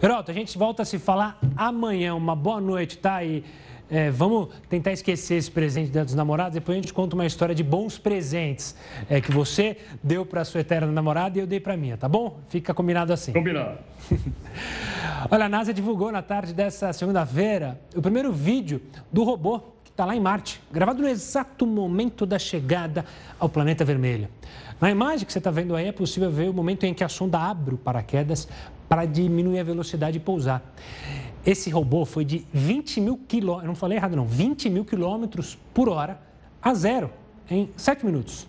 Heroto, 0.00 0.30
a 0.30 0.34
gente 0.34 0.56
volta 0.56 0.82
a 0.82 0.84
se 0.84 1.00
falar 1.00 1.36
amanhã. 1.56 2.14
Uma 2.14 2.36
boa 2.36 2.60
noite, 2.60 2.96
tá? 2.98 3.24
E 3.24 3.44
é, 3.90 4.10
vamos 4.10 4.48
tentar 4.68 4.92
esquecer 4.92 5.36
esse 5.36 5.50
presente 5.50 5.90
dos 5.90 6.14
namorados. 6.14 6.54
Depois 6.54 6.76
a 6.76 6.80
gente 6.80 6.92
conta 6.92 7.14
uma 7.14 7.26
história 7.26 7.54
de 7.54 7.62
bons 7.62 7.98
presentes 7.98 8.76
é, 9.08 9.20
que 9.20 9.32
você 9.32 9.76
deu 10.02 10.26
para 10.26 10.44
sua 10.44 10.60
eterna 10.60 10.92
namorada 10.92 11.38
e 11.38 11.40
eu 11.40 11.46
dei 11.46 11.60
para 11.60 11.76
minha, 11.76 11.96
tá 11.96 12.08
bom? 12.08 12.38
Fica 12.48 12.74
combinado 12.74 13.12
assim. 13.12 13.32
Combinado. 13.32 13.78
Olha, 15.30 15.46
a 15.46 15.48
NASA 15.48 15.72
divulgou 15.72 16.12
na 16.12 16.22
tarde 16.22 16.52
dessa 16.52 16.92
segunda-feira 16.92 17.80
o 17.96 18.02
primeiro 18.02 18.32
vídeo 18.32 18.80
do 19.12 19.24
robô 19.24 19.60
que 19.82 19.90
está 19.90 20.04
lá 20.04 20.14
em 20.14 20.20
Marte, 20.20 20.60
gravado 20.70 21.02
no 21.02 21.08
exato 21.08 21.66
momento 21.66 22.24
da 22.26 22.38
chegada 22.38 23.04
ao 23.38 23.48
planeta 23.48 23.84
vermelho. 23.84 24.28
Na 24.80 24.90
imagem 24.90 25.26
que 25.26 25.32
você 25.32 25.38
está 25.38 25.50
vendo 25.50 25.74
aí 25.74 25.86
é 25.86 25.92
possível 25.92 26.30
ver 26.30 26.48
o 26.48 26.52
momento 26.52 26.84
em 26.84 26.94
que 26.94 27.02
a 27.02 27.08
sonda 27.08 27.38
abre 27.38 27.74
o 27.74 27.78
paraquedas 27.78 28.46
para 28.88 29.04
diminuir 29.04 29.58
a 29.58 29.64
velocidade 29.64 30.18
e 30.18 30.20
pousar. 30.20 30.62
Esse 31.48 31.70
robô 31.70 32.04
foi 32.04 32.26
de 32.26 32.46
20 32.52 33.00
mil 33.00 33.16
quilômetros, 33.26 33.68
não 33.68 33.74
falei 33.74 33.96
errado 33.96 34.14
não, 34.14 34.26
20 34.26 34.68
mil 34.68 34.84
quilômetros 34.84 35.56
por 35.72 35.88
hora 35.88 36.20
a 36.60 36.74
zero 36.74 37.10
em 37.50 37.70
7 37.74 38.04
minutos. 38.04 38.46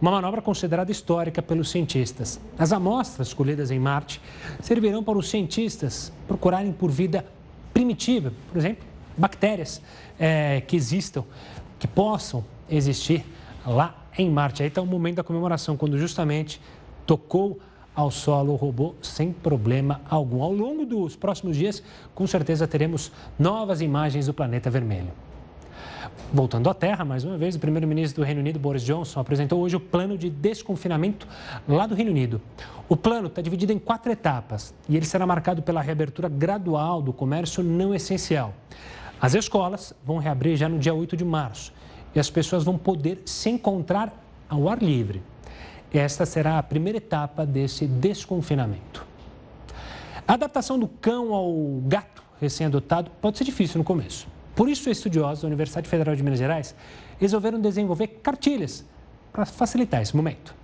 Uma 0.00 0.12
manobra 0.12 0.40
considerada 0.40 0.90
histórica 0.90 1.42
pelos 1.42 1.70
cientistas. 1.70 2.40
As 2.58 2.72
amostras 2.72 3.28
escolhidas 3.28 3.70
em 3.70 3.78
Marte 3.78 4.18
servirão 4.62 5.04
para 5.04 5.18
os 5.18 5.28
cientistas 5.28 6.10
procurarem 6.26 6.72
por 6.72 6.90
vida 6.90 7.22
primitiva, 7.74 8.32
por 8.50 8.56
exemplo, 8.56 8.82
bactérias 9.14 9.82
é, 10.18 10.62
que 10.62 10.74
existam, 10.74 11.24
que 11.78 11.86
possam 11.86 12.42
existir 12.66 13.26
lá 13.66 14.06
em 14.16 14.30
Marte. 14.30 14.62
Aí 14.62 14.70
está 14.70 14.80
o 14.80 14.86
momento 14.86 15.16
da 15.16 15.22
comemoração, 15.22 15.76
quando 15.76 15.98
justamente 15.98 16.58
tocou 17.04 17.60
ao 17.94 18.10
solo 18.10 18.52
o 18.52 18.56
robô 18.56 18.94
sem 19.02 19.32
problema 19.32 20.00
algum. 20.08 20.42
Ao 20.42 20.52
longo 20.52 20.84
dos 20.86 21.16
próximos 21.16 21.56
dias, 21.56 21.82
com 22.14 22.26
certeza 22.26 22.66
teremos 22.66 23.12
novas 23.38 23.80
imagens 23.80 24.26
do 24.26 24.34
planeta 24.34 24.70
vermelho. 24.70 25.12
Voltando 26.32 26.68
à 26.70 26.74
Terra, 26.74 27.04
mais 27.04 27.24
uma 27.24 27.36
vez, 27.36 27.54
o 27.54 27.58
primeiro-ministro 27.58 28.22
do 28.22 28.26
Reino 28.26 28.40
Unido, 28.40 28.58
Boris 28.58 28.82
Johnson, 28.82 29.20
apresentou 29.20 29.60
hoje 29.60 29.76
o 29.76 29.80
plano 29.80 30.16
de 30.16 30.30
desconfinamento 30.30 31.26
lá 31.68 31.86
do 31.86 31.94
Reino 31.94 32.10
Unido. 32.10 32.40
O 32.88 32.96
plano 32.96 33.28
está 33.28 33.40
dividido 33.42 33.72
em 33.72 33.78
quatro 33.78 34.10
etapas 34.10 34.74
e 34.88 34.96
ele 34.96 35.06
será 35.06 35.26
marcado 35.26 35.62
pela 35.62 35.80
reabertura 35.80 36.28
gradual 36.28 37.02
do 37.02 37.12
comércio 37.12 37.62
não 37.62 37.94
essencial. 37.94 38.54
As 39.20 39.34
escolas 39.34 39.94
vão 40.04 40.18
reabrir 40.18 40.56
já 40.56 40.68
no 40.68 40.78
dia 40.78 40.94
8 40.94 41.16
de 41.16 41.24
março 41.24 41.72
e 42.14 42.20
as 42.20 42.28
pessoas 42.28 42.64
vão 42.64 42.76
poder 42.76 43.22
se 43.24 43.50
encontrar 43.50 44.12
ao 44.48 44.68
ar 44.68 44.82
livre. 44.82 45.22
Esta 45.92 46.24
será 46.24 46.58
a 46.58 46.62
primeira 46.62 46.98
etapa 46.98 47.44
desse 47.44 47.86
desconfinamento. 47.86 49.06
A 50.26 50.34
adaptação 50.34 50.78
do 50.78 50.88
cão 50.88 51.34
ao 51.34 51.52
gato 51.84 52.22
recém-adotado 52.40 53.10
pode 53.20 53.36
ser 53.36 53.44
difícil 53.44 53.78
no 53.78 53.84
começo. 53.84 54.26
Por 54.54 54.68
isso, 54.68 54.88
estudiosos 54.88 55.42
da 55.42 55.48
Universidade 55.48 55.88
Federal 55.88 56.16
de 56.16 56.22
Minas 56.22 56.38
Gerais 56.38 56.74
resolveram 57.18 57.60
desenvolver 57.60 58.06
cartilhas 58.22 58.84
para 59.32 59.44
facilitar 59.44 60.00
esse 60.00 60.16
momento. 60.16 60.54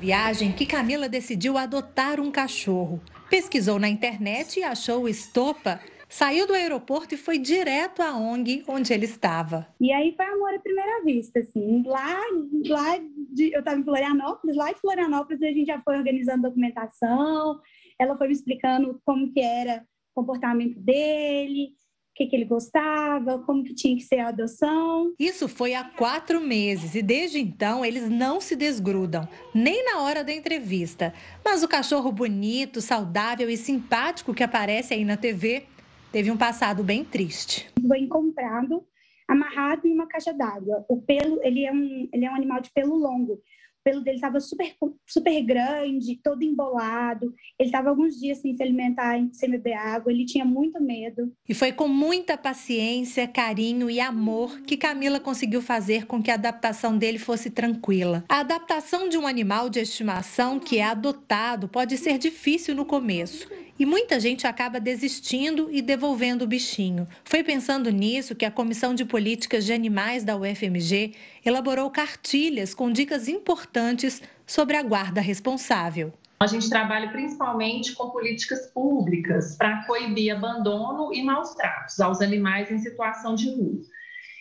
Viagem 0.00 0.52
que 0.52 0.64
Camila 0.64 1.08
decidiu 1.08 1.58
adotar 1.58 2.20
um 2.20 2.30
cachorro. 2.30 3.00
Pesquisou 3.28 3.78
na 3.78 3.88
internet 3.88 4.60
e 4.60 4.64
achou 4.64 5.08
Estopa, 5.08 5.80
Saiu 6.08 6.46
do 6.46 6.54
aeroporto 6.54 7.14
e 7.14 7.18
foi 7.18 7.38
direto 7.38 8.00
à 8.00 8.16
ONG 8.16 8.64
onde 8.66 8.92
ele 8.94 9.04
estava. 9.04 9.68
E 9.78 9.92
aí 9.92 10.14
foi 10.16 10.24
amor 10.24 10.54
à 10.54 10.58
primeira 10.58 11.04
vista, 11.04 11.40
assim. 11.40 11.82
Lá, 11.84 12.18
lá 12.66 12.98
de, 13.30 13.52
eu 13.52 13.58
estava 13.58 13.78
em 13.78 13.84
Florianópolis, 13.84 14.56
lá 14.56 14.72
de 14.72 14.80
Florianópolis 14.80 15.42
a 15.42 15.46
gente 15.46 15.66
já 15.66 15.80
foi 15.82 15.98
organizando 15.98 16.48
documentação, 16.48 17.60
ela 17.98 18.16
foi 18.16 18.28
me 18.28 18.32
explicando 18.32 18.98
como 19.04 19.30
que 19.32 19.40
era 19.40 19.84
o 20.14 20.22
comportamento 20.22 20.80
dele, 20.80 21.74
o 22.10 22.14
que, 22.14 22.26
que 22.26 22.34
ele 22.34 22.46
gostava, 22.46 23.40
como 23.40 23.62
que 23.62 23.74
tinha 23.74 23.94
que 23.94 24.02
ser 24.02 24.20
a 24.20 24.28
adoção. 24.28 25.12
Isso 25.18 25.46
foi 25.46 25.74
há 25.74 25.84
quatro 25.84 26.40
meses 26.40 26.94
e 26.94 27.02
desde 27.02 27.38
então 27.38 27.84
eles 27.84 28.08
não 28.08 28.40
se 28.40 28.56
desgrudam, 28.56 29.28
nem 29.54 29.84
na 29.84 30.00
hora 30.00 30.24
da 30.24 30.32
entrevista. 30.32 31.12
Mas 31.44 31.62
o 31.62 31.68
cachorro 31.68 32.10
bonito, 32.10 32.80
saudável 32.80 33.50
e 33.50 33.58
simpático 33.58 34.32
que 34.32 34.42
aparece 34.42 34.94
aí 34.94 35.04
na 35.04 35.16
TV 35.18 35.66
teve 36.12 36.30
um 36.30 36.36
passado 36.36 36.82
bem 36.82 37.04
triste. 37.04 37.70
Foi 37.86 37.98
encontrado 37.98 38.84
amarrado 39.28 39.86
em 39.86 39.92
uma 39.92 40.06
caixa 40.06 40.32
d'água. 40.32 40.84
O 40.88 41.02
pelo, 41.02 41.38
ele 41.44 41.66
é 41.66 41.72
um, 41.72 42.08
ele 42.12 42.24
é 42.24 42.30
um 42.30 42.34
animal 42.34 42.60
de 42.62 42.70
pelo 42.70 42.96
longo. 42.96 43.42
Pelo 43.88 44.02
dele 44.02 44.16
estava 44.16 44.38
super, 44.38 44.76
super 45.06 45.42
grande, 45.42 46.20
todo 46.22 46.42
embolado. 46.42 47.34
Ele 47.58 47.70
estava 47.70 47.88
alguns 47.88 48.20
dias 48.20 48.36
sem 48.36 48.54
se 48.54 48.62
alimentar, 48.62 49.18
sem 49.32 49.50
beber 49.50 49.72
água. 49.72 50.12
Ele 50.12 50.26
tinha 50.26 50.44
muito 50.44 50.78
medo. 50.78 51.32
E 51.48 51.54
foi 51.54 51.72
com 51.72 51.88
muita 51.88 52.36
paciência, 52.36 53.26
carinho 53.26 53.88
e 53.88 53.98
amor 53.98 54.60
que 54.60 54.76
Camila 54.76 55.18
conseguiu 55.18 55.62
fazer 55.62 56.04
com 56.04 56.22
que 56.22 56.30
a 56.30 56.34
adaptação 56.34 56.98
dele 56.98 57.18
fosse 57.18 57.48
tranquila. 57.48 58.22
A 58.28 58.40
adaptação 58.40 59.08
de 59.08 59.16
um 59.16 59.26
animal 59.26 59.70
de 59.70 59.80
estimação 59.80 60.60
que 60.60 60.76
é 60.76 60.84
adotado 60.84 61.66
pode 61.66 61.96
ser 61.96 62.18
difícil 62.18 62.74
no 62.74 62.84
começo. 62.84 63.48
E 63.78 63.86
muita 63.86 64.18
gente 64.18 64.44
acaba 64.44 64.80
desistindo 64.80 65.68
e 65.70 65.80
devolvendo 65.80 66.42
o 66.42 66.48
bichinho. 66.48 67.06
Foi 67.24 67.44
pensando 67.44 67.90
nisso 67.90 68.34
que 68.34 68.44
a 68.44 68.50
Comissão 68.50 68.92
de 68.92 69.04
Políticas 69.04 69.64
de 69.64 69.72
Animais 69.72 70.24
da 70.24 70.36
UFMG 70.36 71.14
elaborou 71.48 71.90
cartilhas 71.90 72.74
com 72.74 72.92
dicas 72.92 73.26
importantes 73.26 74.22
sobre 74.46 74.76
a 74.76 74.82
guarda 74.82 75.20
responsável. 75.20 76.12
A 76.40 76.46
gente 76.46 76.70
trabalha 76.70 77.10
principalmente 77.10 77.94
com 77.94 78.10
políticas 78.10 78.66
públicas 78.68 79.56
para 79.56 79.84
coibir 79.86 80.36
abandono 80.36 81.12
e 81.12 81.22
maus 81.22 81.54
tratos 81.54 81.98
aos 81.98 82.20
animais 82.20 82.70
em 82.70 82.78
situação 82.78 83.34
de 83.34 83.50
rua. 83.50 83.80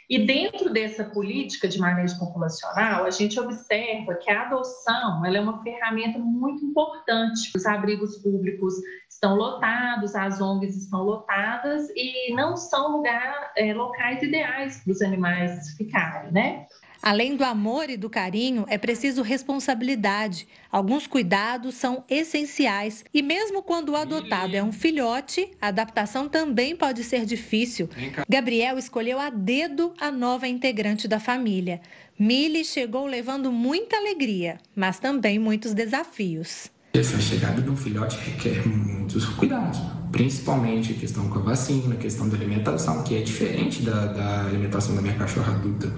E 0.09 0.25
dentro 0.25 0.71
dessa 0.71 1.03
política 1.03 1.67
de 1.67 1.77
manejo 1.79 2.17
populacional, 2.17 3.03
a 3.03 3.09
gente 3.09 3.37
observa 3.37 4.15
que 4.15 4.31
a 4.31 4.43
adoção 4.43 5.25
é 5.25 5.39
uma 5.39 5.61
ferramenta 5.63 6.17
muito 6.17 6.63
importante. 6.63 7.51
Os 7.53 7.65
abrigos 7.65 8.17
públicos 8.19 8.73
estão 9.09 9.35
lotados, 9.35 10.15
as 10.15 10.39
ONGs 10.39 10.77
estão 10.77 11.03
lotadas 11.03 11.89
e 11.93 12.33
não 12.33 12.55
são 12.55 12.95
lugar, 12.95 13.51
é, 13.57 13.73
locais 13.73 14.23
ideais 14.23 14.81
para 14.81 14.91
os 14.91 15.01
animais 15.01 15.75
ficarem, 15.75 16.31
né? 16.31 16.67
Além 17.01 17.35
do 17.35 17.43
amor 17.43 17.89
e 17.89 17.97
do 17.97 18.09
carinho, 18.09 18.65
é 18.67 18.77
preciso 18.77 19.21
responsabilidade. 19.21 20.47
Alguns 20.71 21.07
cuidados 21.07 21.75
são 21.75 22.03
essenciais 22.09 23.05
e 23.13 23.21
mesmo 23.21 23.61
quando 23.61 23.89
o 23.89 23.95
adotado 23.95 24.55
é 24.55 24.63
um 24.63 24.71
filhote, 24.71 25.49
a 25.61 25.67
adaptação 25.67 26.27
também 26.27 26.75
pode 26.75 27.03
ser 27.03 27.25
difícil. 27.25 27.89
Gabriel 28.27 28.77
escolheu 28.77 29.19
a 29.19 29.29
dedo 29.29 29.93
a 29.99 30.11
nova 30.11 30.47
integrante 30.47 31.07
da 31.07 31.19
família. 31.19 31.81
Mili 32.19 32.65
chegou 32.65 33.05
levando 33.05 33.51
muita 33.51 33.97
alegria, 33.97 34.57
mas 34.75 34.99
também 34.99 35.37
muitos 35.37 35.73
desafios. 35.73 36.69
Essa 36.93 37.19
chegada 37.21 37.61
de 37.61 37.69
um 37.69 37.77
filhote 37.77 38.17
requer 38.17 38.67
muitos 38.67 39.25
cuidados, 39.25 39.79
principalmente 40.11 40.93
a 40.93 40.95
questão 40.95 41.29
com 41.29 41.39
a 41.39 41.41
vacina, 41.41 41.93
a 41.93 41.97
questão 41.97 42.27
da 42.29 42.35
alimentação, 42.35 43.03
que 43.03 43.15
é 43.15 43.21
diferente 43.21 43.81
da, 43.81 44.05
da 44.07 44.45
alimentação 44.45 44.95
da 44.95 45.01
minha 45.01 45.15
cachorra 45.15 45.53
adulta. 45.53 45.91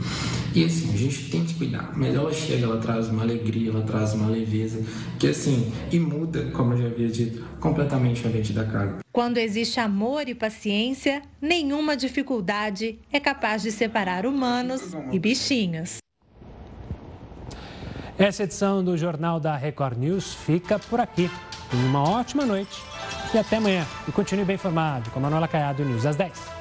E 0.54 0.64
assim, 0.64 0.94
a 0.94 0.98
gente 0.98 1.30
tem 1.30 1.46
que 1.46 1.54
cuidar, 1.54 1.92
mas 1.96 2.16
ela 2.16 2.34
chega, 2.34 2.66
ela 2.66 2.78
traz 2.78 3.08
uma 3.10 3.24
alegria, 3.24 3.70
ela 3.70 3.82
traz 3.84 4.14
uma 4.14 4.28
leveza, 4.28 4.84
que 5.18 5.28
assim, 5.28 5.72
e 5.92 6.00
muda, 6.00 6.50
como 6.52 6.74
eu 6.74 6.78
já 6.80 6.88
havia 6.88 7.08
dito, 7.08 7.46
completamente 7.60 8.24
o 8.26 8.28
ambiente 8.28 8.54
da 8.54 8.66
casa. 8.66 9.00
Quando 9.12 9.38
existe 9.38 9.80
amor 9.80 10.28
e 10.28 10.36
paciência, 10.36 11.22
nenhuma 11.42 11.96
dificuldade 11.96 13.00
é 13.12 13.20
capaz 13.20 13.62
de 13.62 13.72
separar 13.72 14.26
humanos 14.26 14.82
e 15.12 15.20
bichinhos. 15.20 15.98
Essa 18.18 18.44
edição 18.44 18.84
do 18.84 18.98
Jornal 18.98 19.40
da 19.40 19.56
Record 19.56 19.98
News 19.98 20.34
fica 20.34 20.78
por 20.78 21.00
aqui. 21.00 21.30
Tenha 21.72 21.86
uma 21.86 22.04
ótima 22.04 22.46
noite 22.46 22.89
e 23.34 23.38
até 23.38 23.58
amanhã. 23.58 23.86
E 24.08 24.12
continue 24.12 24.46
bem 24.46 24.56
informado 24.56 25.10
com 25.12 25.20
a 25.20 25.22
Manuela 25.22 25.48
Caiado 25.48 25.84
News 25.84 26.06
às 26.06 26.16
10. 26.16 26.59